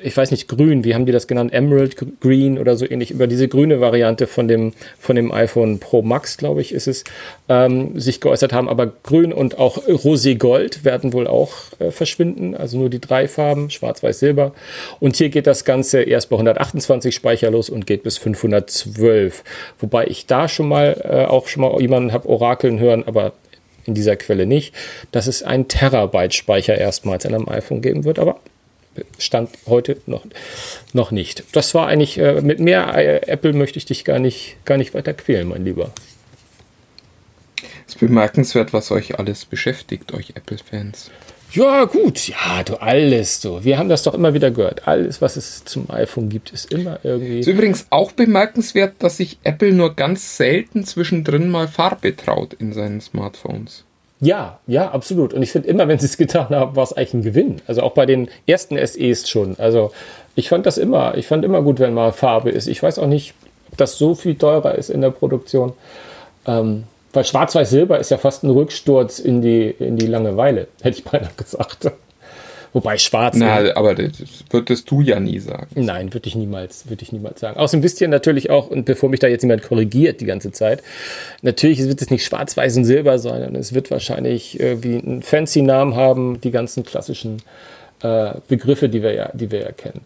ich 0.00 0.16
weiß 0.16 0.30
nicht, 0.30 0.48
grün, 0.48 0.84
wie 0.84 0.94
haben 0.94 1.06
die 1.06 1.12
das 1.12 1.26
genannt? 1.26 1.52
Emerald 1.52 1.96
Green 2.20 2.58
oder 2.58 2.76
so 2.76 2.88
ähnlich, 2.88 3.10
über 3.10 3.26
diese 3.26 3.48
grüne 3.48 3.80
Variante 3.80 4.26
von 4.26 4.48
dem, 4.48 4.72
von 4.98 5.16
dem 5.16 5.30
iPhone 5.32 5.78
Pro 5.78 6.02
Max, 6.02 6.38
glaube 6.38 6.60
ich, 6.60 6.72
ist 6.72 6.86
es, 6.86 7.04
ähm, 7.48 7.98
sich 7.98 8.20
geäußert 8.20 8.52
haben. 8.52 8.68
Aber 8.68 8.86
grün 8.86 9.32
und 9.32 9.58
auch 9.58 9.78
Rosé 9.86 10.36
Gold 10.36 10.84
werden 10.84 11.12
wohl 11.12 11.26
auch 11.26 11.52
äh, 11.78 11.90
verschwinden. 11.90 12.54
Also 12.54 12.78
nur 12.78 12.88
die 12.88 13.00
drei 13.00 13.28
Farben, 13.28 13.70
schwarz, 13.70 14.02
weiß, 14.02 14.18
silber. 14.18 14.52
Und 15.00 15.16
hier 15.16 15.28
geht 15.28 15.46
das 15.46 15.64
Ganze 15.64 16.02
erst 16.02 16.30
bei 16.30 16.36
128 16.36 17.14
Speicher 17.14 17.50
los 17.50 17.68
und 17.68 17.86
geht 17.86 18.02
bis 18.02 18.18
512. 18.18 19.44
Wobei 19.78 20.06
ich 20.06 20.26
da 20.26 20.48
schon 20.48 20.68
mal 20.68 21.00
äh, 21.04 21.24
auch 21.26 21.48
schon 21.48 21.62
mal 21.62 21.80
jemanden 21.80 22.12
habe 22.12 22.28
orakeln 22.28 22.78
hören, 22.78 23.04
aber 23.06 23.32
in 23.86 23.94
dieser 23.94 24.16
Quelle 24.16 24.46
nicht, 24.46 24.74
dass 25.12 25.26
es 25.26 25.42
einen 25.42 25.68
Terabyte 25.68 26.32
Speicher 26.32 26.76
erstmals 26.76 27.26
in 27.26 27.34
einem 27.34 27.48
iPhone 27.48 27.82
geben 27.82 28.04
wird. 28.04 28.18
Aber 28.18 28.40
Stand 29.18 29.50
heute 29.66 29.98
noch, 30.06 30.24
noch 30.92 31.10
nicht. 31.10 31.44
Das 31.52 31.74
war 31.74 31.86
eigentlich, 31.86 32.18
äh, 32.18 32.40
mit 32.40 32.60
mehr 32.60 32.94
äh, 32.96 33.26
Apple 33.26 33.52
möchte 33.52 33.78
ich 33.78 33.86
dich 33.86 34.04
gar 34.04 34.18
nicht, 34.18 34.56
gar 34.64 34.76
nicht 34.76 34.94
weiter 34.94 35.14
quälen, 35.14 35.48
mein 35.48 35.64
Lieber. 35.64 35.90
Es 37.86 37.94
ist 37.94 38.00
bemerkenswert, 38.00 38.72
was 38.72 38.90
euch 38.90 39.18
alles 39.18 39.44
beschäftigt, 39.44 40.12
euch 40.14 40.30
Apple-Fans. 40.36 41.10
Ja, 41.54 41.84
gut, 41.84 42.26
ja, 42.26 42.64
du 42.64 42.80
alles 42.80 43.40
so. 43.40 43.62
Wir 43.62 43.78
haben 43.78 43.88
das 43.88 44.02
doch 44.02 44.14
immer 44.14 44.34
wieder 44.34 44.50
gehört. 44.50 44.88
Alles, 44.88 45.22
was 45.22 45.36
es 45.36 45.64
zum 45.64 45.88
iPhone 45.88 46.28
gibt, 46.28 46.50
ist 46.50 46.72
immer 46.72 46.98
irgendwie. 47.04 47.38
Es 47.38 47.46
ist 47.46 47.52
übrigens 47.52 47.86
auch 47.90 48.10
bemerkenswert, 48.10 48.94
dass 48.98 49.18
sich 49.18 49.38
Apple 49.44 49.72
nur 49.72 49.94
ganz 49.94 50.36
selten 50.36 50.84
zwischendrin 50.84 51.48
mal 51.48 51.68
Farbe 51.68 52.16
traut 52.16 52.54
in 52.54 52.72
seinen 52.72 53.00
Smartphones. 53.00 53.84
Ja, 54.20 54.58
ja, 54.66 54.90
absolut. 54.90 55.34
Und 55.34 55.42
ich 55.42 55.52
finde 55.52 55.68
immer, 55.68 55.88
wenn 55.88 55.98
sie 55.98 56.06
es 56.06 56.16
getan 56.16 56.48
haben, 56.50 56.76
war 56.76 56.84
es 56.84 56.92
eigentlich 56.92 57.14
ein 57.14 57.22
Gewinn. 57.22 57.62
Also 57.66 57.82
auch 57.82 57.92
bei 57.92 58.06
den 58.06 58.28
ersten 58.46 58.76
SEs 58.76 59.28
schon. 59.28 59.56
Also 59.58 59.92
ich 60.34 60.48
fand 60.48 60.66
das 60.66 60.78
immer, 60.78 61.16
ich 61.16 61.26
fand 61.26 61.44
immer 61.44 61.62
gut, 61.62 61.80
wenn 61.80 61.94
mal 61.94 62.12
Farbe 62.12 62.50
ist. 62.50 62.66
Ich 62.66 62.82
weiß 62.82 62.98
auch 62.98 63.06
nicht, 63.06 63.34
ob 63.70 63.78
das 63.78 63.98
so 63.98 64.14
viel 64.14 64.36
teurer 64.36 64.74
ist 64.74 64.90
in 64.90 65.00
der 65.00 65.10
Produktion. 65.10 65.72
Ähm, 66.46 66.84
weil 67.12 67.24
Schwarz-Weiß-Silber 67.24 67.98
ist 67.98 68.10
ja 68.10 68.18
fast 68.18 68.42
ein 68.42 68.50
Rücksturz 68.50 69.20
in 69.20 69.40
die, 69.40 69.70
in 69.70 69.96
die 69.96 70.06
Langeweile, 70.06 70.66
hätte 70.82 70.98
ich 70.98 71.04
beinahe 71.04 71.30
gesagt. 71.36 71.92
Wobei 72.74 72.98
schwarz. 72.98 73.36
Na, 73.38 73.74
aber 73.76 73.94
das 73.94 74.12
würdest 74.50 74.90
du 74.90 75.00
ja 75.00 75.20
nie 75.20 75.38
sagen. 75.38 75.68
Nein, 75.76 76.12
würde 76.12 76.26
ich 76.28 76.34
niemals, 76.34 76.88
würde 76.88 77.04
ich 77.04 77.12
niemals 77.12 77.38
sagen. 77.38 77.56
Außerdem 77.56 77.84
wisst 77.84 78.00
ihr 78.00 78.08
natürlich 78.08 78.50
auch, 78.50 78.68
und 78.68 78.84
bevor 78.84 79.08
mich 79.08 79.20
da 79.20 79.28
jetzt 79.28 79.42
jemand 79.42 79.62
korrigiert 79.62 80.20
die 80.20 80.26
ganze 80.26 80.50
Zeit, 80.50 80.82
natürlich 81.40 81.78
wird 81.78 82.02
es 82.02 82.10
nicht 82.10 82.24
schwarz, 82.24 82.56
weiß 82.56 82.76
und 82.76 82.84
silber 82.84 83.18
sein, 83.20 83.42
sondern 83.42 83.54
es 83.54 83.74
wird 83.74 83.92
wahrscheinlich 83.92 84.58
äh, 84.58 84.82
wie 84.82 84.96
einen 84.96 85.22
fancy 85.22 85.62
Namen 85.62 85.94
haben, 85.94 86.40
die 86.40 86.50
ganzen 86.50 86.82
klassischen 86.84 87.42
äh, 88.02 88.34
Begriffe, 88.48 88.88
die 88.88 89.04
wir 89.04 89.14
ja, 89.14 89.30
die 89.34 89.52
wir 89.52 89.60
ja 89.60 89.70
kennen. 89.70 90.00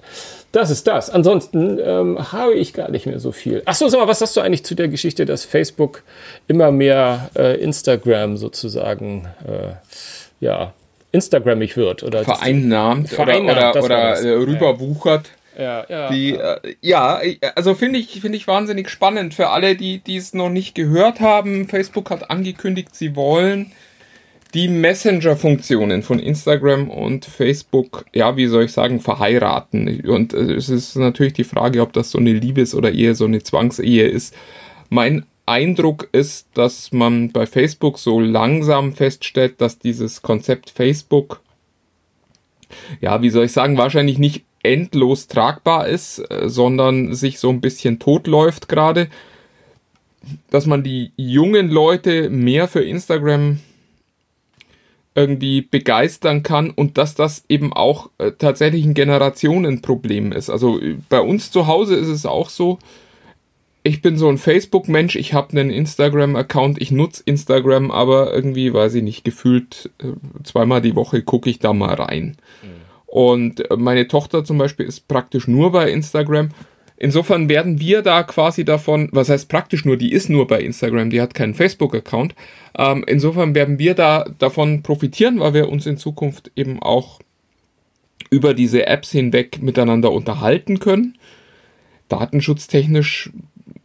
Das 0.52 0.68
ist 0.68 0.86
das. 0.86 1.08
Ansonsten 1.08 1.78
ähm, 1.82 2.32
habe 2.32 2.52
ich 2.52 2.74
gar 2.74 2.90
nicht 2.90 3.06
mehr 3.06 3.18
so 3.18 3.32
viel. 3.32 3.62
Achso, 3.64 3.88
sag 3.88 3.98
mal, 3.98 4.08
was 4.08 4.18
sagst 4.18 4.36
du 4.36 4.42
eigentlich 4.42 4.64
zu 4.64 4.74
der 4.74 4.88
Geschichte, 4.88 5.24
dass 5.24 5.46
Facebook 5.46 6.02
immer 6.48 6.70
mehr 6.70 7.30
äh, 7.34 7.58
Instagram 7.62 8.36
sozusagen 8.36 9.26
äh, 9.46 9.72
ja, 10.40 10.74
Instagrammig 11.18 11.76
wird. 11.76 12.02
Oder 12.02 12.24
vereinnahmt, 12.24 13.08
vereinnahmt 13.08 13.76
oder, 13.76 13.84
oder, 13.84 14.14
oder 14.14 14.20
äh, 14.20 14.32
rüberwuchert. 14.34 15.30
Ja, 15.58 15.84
ja. 15.88 16.08
Die, 16.08 16.34
äh, 16.34 16.76
ja, 16.80 17.20
also 17.56 17.74
finde 17.74 17.98
ich, 17.98 18.20
finde 18.20 18.38
ich 18.38 18.46
wahnsinnig 18.46 18.88
spannend 18.88 19.34
für 19.34 19.48
alle, 19.48 19.74
die, 19.74 19.98
die 19.98 20.16
es 20.16 20.32
noch 20.32 20.50
nicht 20.50 20.76
gehört 20.76 21.18
haben. 21.18 21.66
Facebook 21.66 22.10
hat 22.10 22.30
angekündigt, 22.30 22.94
sie 22.94 23.16
wollen 23.16 23.72
die 24.54 24.68
Messenger-Funktionen 24.68 26.02
von 26.02 26.20
Instagram 26.20 26.88
und 26.90 27.24
Facebook, 27.24 28.06
ja, 28.14 28.36
wie 28.36 28.46
soll 28.46 28.64
ich 28.64 28.72
sagen, 28.72 29.00
verheiraten. 29.00 30.00
Und 30.08 30.32
äh, 30.32 30.54
es 30.54 30.68
ist 30.68 30.96
natürlich 30.96 31.34
die 31.34 31.44
Frage, 31.44 31.82
ob 31.82 31.92
das 31.92 32.12
so 32.12 32.18
eine 32.18 32.32
Liebes- 32.32 32.74
oder 32.74 32.92
eher 32.92 33.14
so 33.14 33.24
eine 33.24 33.42
Zwangsehe 33.42 34.06
ist. 34.06 34.34
Mein 34.88 35.26
Eindruck 35.48 36.08
ist, 36.12 36.48
dass 36.54 36.92
man 36.92 37.30
bei 37.30 37.46
Facebook 37.46 37.98
so 37.98 38.20
langsam 38.20 38.92
feststellt, 38.92 39.60
dass 39.60 39.78
dieses 39.78 40.22
Konzept 40.22 40.70
Facebook, 40.70 41.40
ja, 43.00 43.22
wie 43.22 43.30
soll 43.30 43.46
ich 43.46 43.52
sagen, 43.52 43.76
wahrscheinlich 43.76 44.18
nicht 44.18 44.44
endlos 44.62 45.28
tragbar 45.28 45.88
ist, 45.88 46.18
äh, 46.30 46.48
sondern 46.48 47.14
sich 47.14 47.38
so 47.38 47.50
ein 47.50 47.60
bisschen 47.60 47.98
totläuft 47.98 48.68
gerade. 48.68 49.08
Dass 50.50 50.66
man 50.66 50.82
die 50.82 51.12
jungen 51.16 51.70
Leute 51.70 52.28
mehr 52.28 52.68
für 52.68 52.84
Instagram 52.84 53.60
irgendwie 55.14 55.62
begeistern 55.62 56.44
kann 56.44 56.70
und 56.70 56.96
dass 56.96 57.14
das 57.16 57.44
eben 57.48 57.72
auch 57.72 58.10
äh, 58.18 58.32
tatsächlich 58.38 58.84
ein 58.84 58.94
Generationenproblem 58.94 60.30
ist. 60.32 60.48
Also 60.48 60.80
äh, 60.80 60.96
bei 61.08 61.20
uns 61.20 61.50
zu 61.50 61.66
Hause 61.66 61.96
ist 61.96 62.08
es 62.08 62.24
auch 62.24 62.50
so, 62.50 62.78
ich 63.88 64.02
bin 64.02 64.18
so 64.18 64.28
ein 64.28 64.38
Facebook-Mensch, 64.38 65.16
ich 65.16 65.32
habe 65.32 65.52
einen 65.52 65.70
Instagram-Account, 65.70 66.80
ich 66.80 66.90
nutze 66.90 67.22
Instagram, 67.24 67.90
aber 67.90 68.32
irgendwie, 68.32 68.72
weiß 68.72 68.94
ich 68.94 69.02
nicht, 69.02 69.24
gefühlt 69.24 69.90
äh, 69.98 70.12
zweimal 70.44 70.82
die 70.82 70.94
Woche 70.94 71.22
gucke 71.22 71.48
ich 71.48 71.58
da 71.58 71.72
mal 71.72 71.94
rein. 71.94 72.36
Mhm. 72.62 72.68
Und 73.06 73.70
äh, 73.70 73.76
meine 73.76 74.06
Tochter 74.06 74.44
zum 74.44 74.58
Beispiel 74.58 74.86
ist 74.86 75.08
praktisch 75.08 75.48
nur 75.48 75.72
bei 75.72 75.90
Instagram. 75.90 76.50
Insofern 76.98 77.48
werden 77.48 77.80
wir 77.80 78.02
da 78.02 78.24
quasi 78.24 78.64
davon, 78.64 79.08
was 79.12 79.30
heißt 79.30 79.48
praktisch 79.48 79.84
nur, 79.84 79.96
die 79.96 80.12
ist 80.12 80.28
nur 80.28 80.46
bei 80.46 80.60
Instagram, 80.60 81.08
die 81.10 81.20
hat 81.20 81.32
keinen 81.32 81.54
Facebook-Account. 81.54 82.34
Ähm, 82.76 83.04
insofern 83.06 83.54
werden 83.54 83.78
wir 83.78 83.94
da 83.94 84.26
davon 84.38 84.82
profitieren, 84.82 85.40
weil 85.40 85.54
wir 85.54 85.68
uns 85.68 85.86
in 85.86 85.96
Zukunft 85.96 86.50
eben 86.56 86.82
auch 86.82 87.20
über 88.30 88.52
diese 88.52 88.86
Apps 88.86 89.12
hinweg 89.12 89.62
miteinander 89.62 90.12
unterhalten 90.12 90.78
können. 90.78 91.16
Datenschutztechnisch 92.08 93.30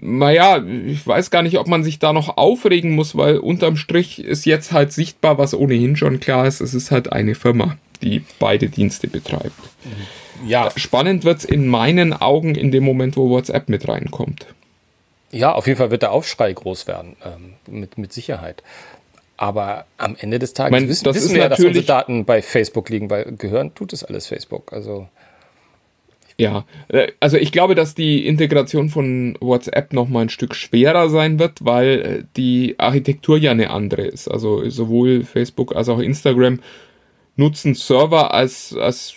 naja, 0.06 0.62
ich 0.86 1.08
weiß 1.08 1.32
gar 1.32 1.44
nicht, 1.44 1.58
ob 1.58 1.68
man 1.68 1.84
sich 1.84 1.98
da 1.98 2.12
noch 2.12 2.36
aufregen 2.36 2.92
muss, 2.92 3.16
weil 3.16 3.38
unterm 3.38 3.78
Strich 3.78 4.20
ist 4.20 4.46
jetzt 4.46 4.74
halt 4.74 4.92
sichtbar, 4.92 5.38
was 5.38 5.54
ohnehin 5.54 5.96
schon 5.96 6.20
klar 6.20 6.46
ist, 6.46 6.60
es 6.60 6.74
ist 6.74 6.92
halt 6.92 7.14
eine 7.14 7.36
Firma, 7.36 7.78
die 8.02 8.22
beide 8.38 8.68
Dienste 8.68 9.08
betreibt. 9.08 9.54
Ja. 10.46 10.70
Spannend 10.76 11.24
wird 11.24 11.40
es 11.40 11.46
in 11.46 11.68
meinen 11.68 12.12
Augen 12.12 12.56
in 12.56 12.72
dem 12.72 12.84
Moment, 12.84 13.16
wo 13.16 13.30
WhatsApp 13.30 13.70
mit 13.70 13.88
reinkommt. 13.88 14.46
Ja, 15.32 15.54
auf 15.54 15.68
jeden 15.68 15.78
Fall 15.78 15.90
wird 15.90 16.02
der 16.02 16.12
Aufschrei 16.12 16.52
groß 16.52 16.86
werden, 16.88 17.16
ähm, 17.24 17.54
mit, 17.66 17.98
mit 17.98 18.12
Sicherheit. 18.12 18.62
Aber 19.38 19.86
am 19.98 20.18
Ende 20.20 20.38
des 20.38 20.54
Tages 20.54 20.72
mein, 20.72 20.90
wissen, 20.90 21.06
wissen 21.16 21.34
wir 21.34 21.44
ja, 21.44 21.50
dass 21.50 21.60
unsere 21.60 21.86
Daten 21.86 22.26
bei 22.26 22.42
Facebook 22.42 22.90
liegen, 22.90 23.10
weil 23.10 23.32
gehören 23.38 23.74
tut 23.74 23.94
es 23.94 24.04
alles 24.04 24.28
Facebook. 24.28 24.74
Also 24.74 25.08
ja, 26.38 26.66
äh, 26.88 27.12
also 27.20 27.38
ich 27.38 27.52
glaube, 27.52 27.76
dass 27.76 27.96
die 27.96 28.26
Integration 28.26 28.90
von 28.90 29.38
WhatsApp 29.40 29.94
noch 29.94 30.10
mal 30.10 30.22
ein 30.22 30.30
Stück 30.30 30.56
schwerer 30.56 31.10
sein 31.10 31.40
wird, 31.40 31.66
weil 31.66 32.02
äh, 32.02 32.24
die 32.38 32.76
Architektur 32.78 33.38
ja 33.38 33.52
eine 33.52 33.70
andere 33.70 34.04
ist. 34.04 34.28
Also 34.28 34.70
sowohl 34.70 35.24
Facebook 35.24 35.76
als 35.76 35.90
auch 35.90 36.00
Instagram 36.00 36.60
nutzen 37.36 37.76
Server 37.76 38.34
als, 38.34 38.76
als 38.76 39.16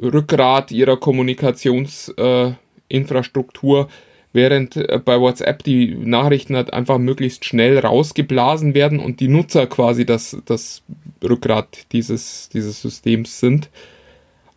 Rückgrat 0.00 0.70
ihrer 0.72 0.98
Kommunikationsinfrastruktur, 0.98 3.80
äh, 3.80 3.86
während 4.32 4.76
äh, 4.76 5.00
bei 5.02 5.20
WhatsApp 5.20 5.64
die 5.64 5.94
Nachrichten 5.94 6.56
halt 6.56 6.72
einfach 6.72 6.98
möglichst 6.98 7.44
schnell 7.44 7.78
rausgeblasen 7.78 8.74
werden 8.74 9.00
und 9.00 9.20
die 9.20 9.28
Nutzer 9.28 9.66
quasi 9.66 10.04
das, 10.04 10.36
das 10.44 10.82
Rückgrat 11.24 11.86
dieses, 11.92 12.48
dieses 12.50 12.82
Systems 12.82 13.40
sind. 13.40 13.70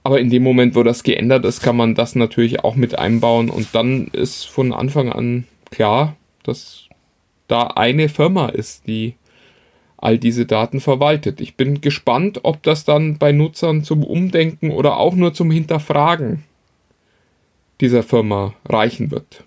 Aber 0.04 0.20
in 0.20 0.30
dem 0.30 0.44
Moment, 0.44 0.76
wo 0.76 0.84
das 0.84 1.04
geändert 1.04 1.46
ist, 1.46 1.62
kann 1.62 1.76
man 1.76 1.96
das 1.96 2.16
natürlich 2.16 2.64
auch 2.64 2.76
mit 2.76 2.98
einbauen 2.98 3.50
und 3.50 3.68
dann 3.74 4.08
ist 4.08 4.46
von 4.46 4.74
Anfang 4.74 5.12
an 5.12 5.46
klar, 5.72 6.16
dass 6.44 6.88
da 7.48 7.68
eine 7.68 8.10
Firma 8.10 8.50
ist, 8.50 8.88
die 8.88 9.16
all 9.98 10.18
diese 10.18 10.46
Daten 10.46 10.80
verwaltet. 10.80 11.42
Ich 11.42 11.56
bin 11.56 11.82
gespannt, 11.82 12.40
ob 12.44 12.64
das 12.64 12.86
dann 12.86 13.18
bei 13.18 13.32
Nutzern 13.32 13.84
zum 13.84 14.04
Umdenken 14.04 14.72
oder 14.72 14.98
auch 14.98 15.14
nur 15.16 15.34
zum 15.34 15.52
Hinterfragen 15.52 16.44
dieser 17.82 18.04
Firma 18.04 18.54
reichen 18.68 19.12
wird. 19.12 19.44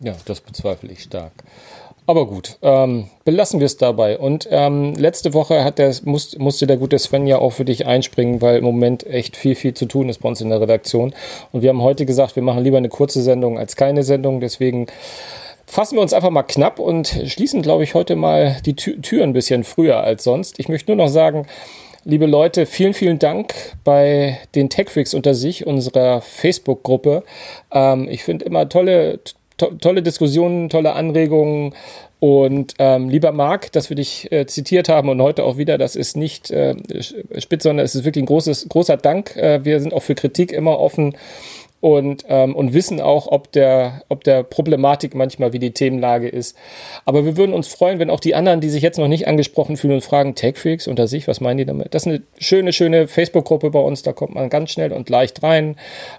Ja, 0.00 0.16
das 0.24 0.40
bezweifle 0.40 0.90
ich 0.90 1.02
stark. 1.02 1.32
Aber 2.06 2.26
gut, 2.26 2.58
ähm, 2.60 3.08
belassen 3.24 3.60
wir 3.60 3.66
es 3.66 3.78
dabei. 3.78 4.18
Und 4.18 4.46
ähm, 4.50 4.94
letzte 4.94 5.32
Woche 5.32 5.64
hat 5.64 5.78
der, 5.78 5.94
muss, 6.04 6.36
musste 6.36 6.66
der 6.66 6.76
gute 6.76 6.98
Sven 6.98 7.26
ja 7.26 7.38
auch 7.38 7.50
für 7.50 7.64
dich 7.64 7.86
einspringen, 7.86 8.42
weil 8.42 8.58
im 8.58 8.64
Moment 8.64 9.06
echt 9.06 9.36
viel, 9.36 9.54
viel 9.54 9.72
zu 9.72 9.86
tun 9.86 10.10
ist 10.10 10.18
bei 10.18 10.28
uns 10.28 10.42
in 10.42 10.50
der 10.50 10.60
Redaktion. 10.60 11.14
Und 11.52 11.62
wir 11.62 11.70
haben 11.70 11.82
heute 11.82 12.04
gesagt, 12.04 12.36
wir 12.36 12.42
machen 12.42 12.62
lieber 12.62 12.76
eine 12.76 12.90
kurze 12.90 13.22
Sendung 13.22 13.58
als 13.58 13.74
keine 13.74 14.02
Sendung. 14.02 14.40
Deswegen 14.40 14.86
fassen 15.64 15.96
wir 15.96 16.02
uns 16.02 16.12
einfach 16.12 16.28
mal 16.28 16.42
knapp 16.42 16.78
und 16.78 17.08
schließen, 17.24 17.62
glaube 17.62 17.84
ich, 17.84 17.94
heute 17.94 18.16
mal 18.16 18.58
die 18.66 18.76
Tür, 18.76 19.00
Tür 19.00 19.22
ein 19.22 19.32
bisschen 19.32 19.64
früher 19.64 20.04
als 20.04 20.24
sonst. 20.24 20.58
Ich 20.58 20.68
möchte 20.68 20.94
nur 20.94 21.02
noch 21.06 21.10
sagen, 21.10 21.46
liebe 22.04 22.26
Leute, 22.26 22.66
vielen, 22.66 22.92
vielen 22.92 23.18
Dank 23.18 23.54
bei 23.82 24.38
den 24.54 24.68
Techfreaks 24.68 25.14
unter 25.14 25.34
sich, 25.34 25.66
unserer 25.66 26.20
Facebook-Gruppe. 26.20 27.22
Ähm, 27.72 28.08
ich 28.10 28.24
finde 28.24 28.44
immer 28.44 28.68
tolle 28.68 29.20
to 29.56 29.72
tolle 29.80 30.02
Diskussionen, 30.02 30.68
tolle 30.68 30.92
Anregungen. 30.94 31.74
Und 32.20 32.74
ähm, 32.78 33.10
lieber 33.10 33.32
Marc, 33.32 33.70
dass 33.72 33.90
wir 33.90 33.96
dich 33.96 34.32
äh, 34.32 34.46
zitiert 34.46 34.88
haben 34.88 35.10
und 35.10 35.20
heute 35.20 35.44
auch 35.44 35.58
wieder, 35.58 35.76
das 35.76 35.94
ist 35.94 36.16
nicht 36.16 36.50
äh, 36.50 36.74
spitz, 37.38 37.64
sondern 37.64 37.84
es 37.84 37.94
ist 37.94 38.04
wirklich 38.04 38.22
ein 38.22 38.26
großes, 38.26 38.68
großer 38.70 38.96
Dank. 38.96 39.36
Äh, 39.36 39.64
wir 39.64 39.80
sind 39.80 39.92
auch 39.92 40.02
für 40.02 40.14
Kritik 40.14 40.50
immer 40.52 40.78
offen 40.78 41.16
und, 41.84 42.24
ähm, 42.30 42.56
und 42.56 42.72
wissen 42.72 42.98
auch, 42.98 43.26
ob 43.26 43.52
der, 43.52 44.04
ob 44.08 44.24
der 44.24 44.42
Problematik 44.42 45.14
manchmal 45.14 45.52
wie 45.52 45.58
die 45.58 45.72
Themenlage 45.72 46.28
ist. 46.28 46.56
Aber 47.04 47.26
wir 47.26 47.36
würden 47.36 47.52
uns 47.52 47.68
freuen, 47.68 47.98
wenn 47.98 48.08
auch 48.08 48.20
die 48.20 48.34
anderen, 48.34 48.62
die 48.62 48.70
sich 48.70 48.82
jetzt 48.82 48.98
noch 48.98 49.06
nicht 49.06 49.28
angesprochen 49.28 49.76
fühlen 49.76 49.96
und 49.96 50.00
fragen, 50.00 50.34
Techfreaks 50.34 50.88
unter 50.88 51.06
sich, 51.06 51.28
was 51.28 51.42
meinen 51.42 51.58
die 51.58 51.66
damit? 51.66 51.92
Das 51.92 52.04
ist 52.04 52.08
eine 52.08 52.22
schöne, 52.38 52.72
schöne 52.72 53.06
Facebook-Gruppe 53.06 53.70
bei 53.70 53.80
uns, 53.80 54.02
da 54.02 54.14
kommt 54.14 54.34
man 54.34 54.48
ganz 54.48 54.70
schnell 54.70 54.94
und 54.94 55.10
leicht 55.10 55.42
rein. 55.42 55.76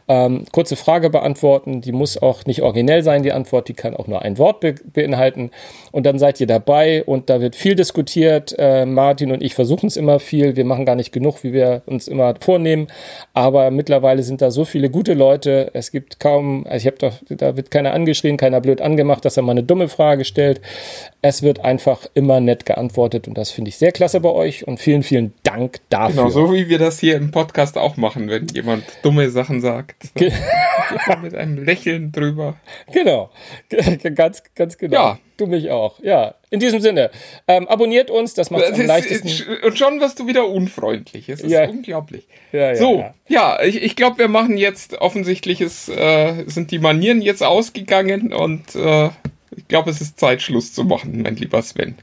Ähm, 0.07 0.43
kurze 0.51 0.75
Frage 0.75 1.09
beantworten, 1.09 1.81
die 1.81 1.93
muss 1.93 2.21
auch 2.21 2.45
nicht 2.45 2.61
originell 2.61 3.01
sein, 3.01 3.23
die 3.23 3.31
Antwort, 3.31 3.67
die 3.67 3.73
kann 3.73 3.95
auch 3.95 4.05
nur 4.05 4.21
ein 4.21 4.37
Wort 4.37 4.59
be 4.59 4.75
beinhalten. 4.93 5.49
Und 5.91 6.05
dann 6.05 6.19
seid 6.19 6.39
ihr 6.39 6.45
dabei 6.45 7.03
und 7.05 7.31
da 7.31 7.41
wird 7.41 7.55
viel 7.55 7.73
diskutiert. 7.73 8.53
Äh, 8.59 8.85
Martin 8.85 9.31
und 9.31 9.41
ich 9.41 9.55
versuchen 9.55 9.87
es 9.87 9.97
immer 9.97 10.19
viel. 10.19 10.55
Wir 10.55 10.65
machen 10.65 10.85
gar 10.85 10.95
nicht 10.95 11.11
genug, 11.11 11.43
wie 11.43 11.53
wir 11.53 11.81
uns 11.87 12.07
immer 12.07 12.35
vornehmen. 12.39 12.85
Aber 13.33 13.71
mittlerweile 13.71 14.21
sind 14.21 14.43
da 14.43 14.51
so 14.51 14.63
viele 14.63 14.91
gute 14.91 15.15
Leute, 15.15 15.54
es 15.73 15.91
gibt 15.91 16.19
kaum, 16.19 16.65
also 16.67 16.77
ich 16.77 16.87
habe 16.87 16.97
doch, 16.97 17.19
da 17.29 17.55
wird 17.55 17.71
keiner 17.71 17.93
angeschrien, 17.93 18.37
keiner 18.37 18.61
blöd 18.61 18.81
angemacht, 18.81 19.25
dass 19.25 19.37
er 19.37 19.43
mal 19.43 19.51
eine 19.51 19.63
dumme 19.63 19.87
Frage 19.87 20.25
stellt. 20.25 20.61
Es 21.21 21.41
wird 21.41 21.59
einfach 21.59 22.05
immer 22.13 22.39
nett 22.39 22.65
geantwortet 22.65 23.27
und 23.27 23.37
das 23.37 23.51
finde 23.51 23.69
ich 23.69 23.77
sehr 23.77 23.91
klasse 23.91 24.19
bei 24.19 24.29
euch 24.29 24.67
und 24.67 24.79
vielen, 24.79 25.03
vielen 25.03 25.33
Dank 25.43 25.79
dafür. 25.89 26.23
Genau, 26.23 26.29
so 26.29 26.53
wie 26.53 26.69
wir 26.69 26.77
das 26.77 26.99
hier 26.99 27.15
im 27.15 27.31
Podcast 27.31 27.77
auch 27.77 27.97
machen, 27.97 28.29
wenn 28.29 28.47
jemand 28.47 28.83
dumme 29.01 29.29
Sachen 29.29 29.61
sagt. 29.61 29.95
Mit 31.21 31.35
einem 31.35 31.63
Lächeln 31.63 32.11
drüber. 32.11 32.55
Genau, 32.93 33.29
ganz, 34.15 34.43
ganz 34.55 34.77
genau. 34.77 34.95
Ja. 34.95 35.19
Du 35.37 35.47
mich 35.47 35.69
auch. 35.69 35.99
Ja, 36.01 36.35
in 36.49 36.59
diesem 36.59 36.79
Sinne, 36.79 37.11
ähm, 37.47 37.67
abonniert 37.67 38.09
uns, 38.09 38.33
das 38.33 38.51
macht 38.51 38.63
es 38.63 38.79
am 38.79 38.85
leichtesten. 38.85 39.29
Und 39.63 39.77
schon 39.77 39.99
wirst 39.99 40.19
du 40.19 40.27
wieder 40.27 40.47
unfreundlich. 40.47 41.27
Es 41.27 41.41
ist 41.41 41.51
ja. 41.51 41.67
unglaublich. 41.67 42.25
Ja, 42.53 42.69
ja, 42.69 42.75
so, 42.75 43.05
ja, 43.27 43.61
ich, 43.61 43.81
ich 43.81 43.95
glaube, 43.95 44.19
wir 44.19 44.27
machen 44.29 44.57
jetzt 44.57 44.93
offensichtlich, 45.01 45.59
ist, 45.59 45.89
äh, 45.89 46.45
sind 46.47 46.71
die 46.71 46.79
Manieren 46.79 47.21
jetzt 47.21 47.43
ausgegangen 47.43 48.31
und 48.31 48.75
äh, 48.75 49.09
ich 49.57 49.67
glaube, 49.67 49.89
es 49.89 50.01
ist 50.01 50.19
Zeit, 50.19 50.41
Schluss 50.41 50.73
zu 50.73 50.83
machen, 50.83 51.21
mein 51.21 51.35
lieber 51.35 51.61
Sven. 51.61 51.95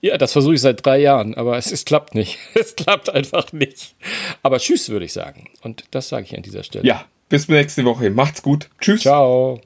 Ja, 0.00 0.16
das 0.16 0.32
versuche 0.32 0.54
ich 0.54 0.60
seit 0.60 0.84
drei 0.84 0.98
Jahren, 0.98 1.34
aber 1.34 1.56
es, 1.56 1.72
es 1.72 1.84
klappt 1.84 2.14
nicht. 2.14 2.38
Es 2.54 2.76
klappt 2.76 3.10
einfach 3.10 3.52
nicht. 3.52 3.94
Aber 4.42 4.58
tschüss, 4.58 4.88
würde 4.90 5.06
ich 5.06 5.12
sagen. 5.12 5.48
Und 5.62 5.84
das 5.90 6.08
sage 6.08 6.24
ich 6.24 6.36
an 6.36 6.42
dieser 6.42 6.62
Stelle. 6.62 6.86
Ja, 6.86 7.04
bis 7.28 7.48
nächste 7.48 7.84
Woche. 7.84 8.10
Macht's 8.10 8.42
gut. 8.42 8.68
Tschüss. 8.80 9.02
Ciao. 9.02 9.60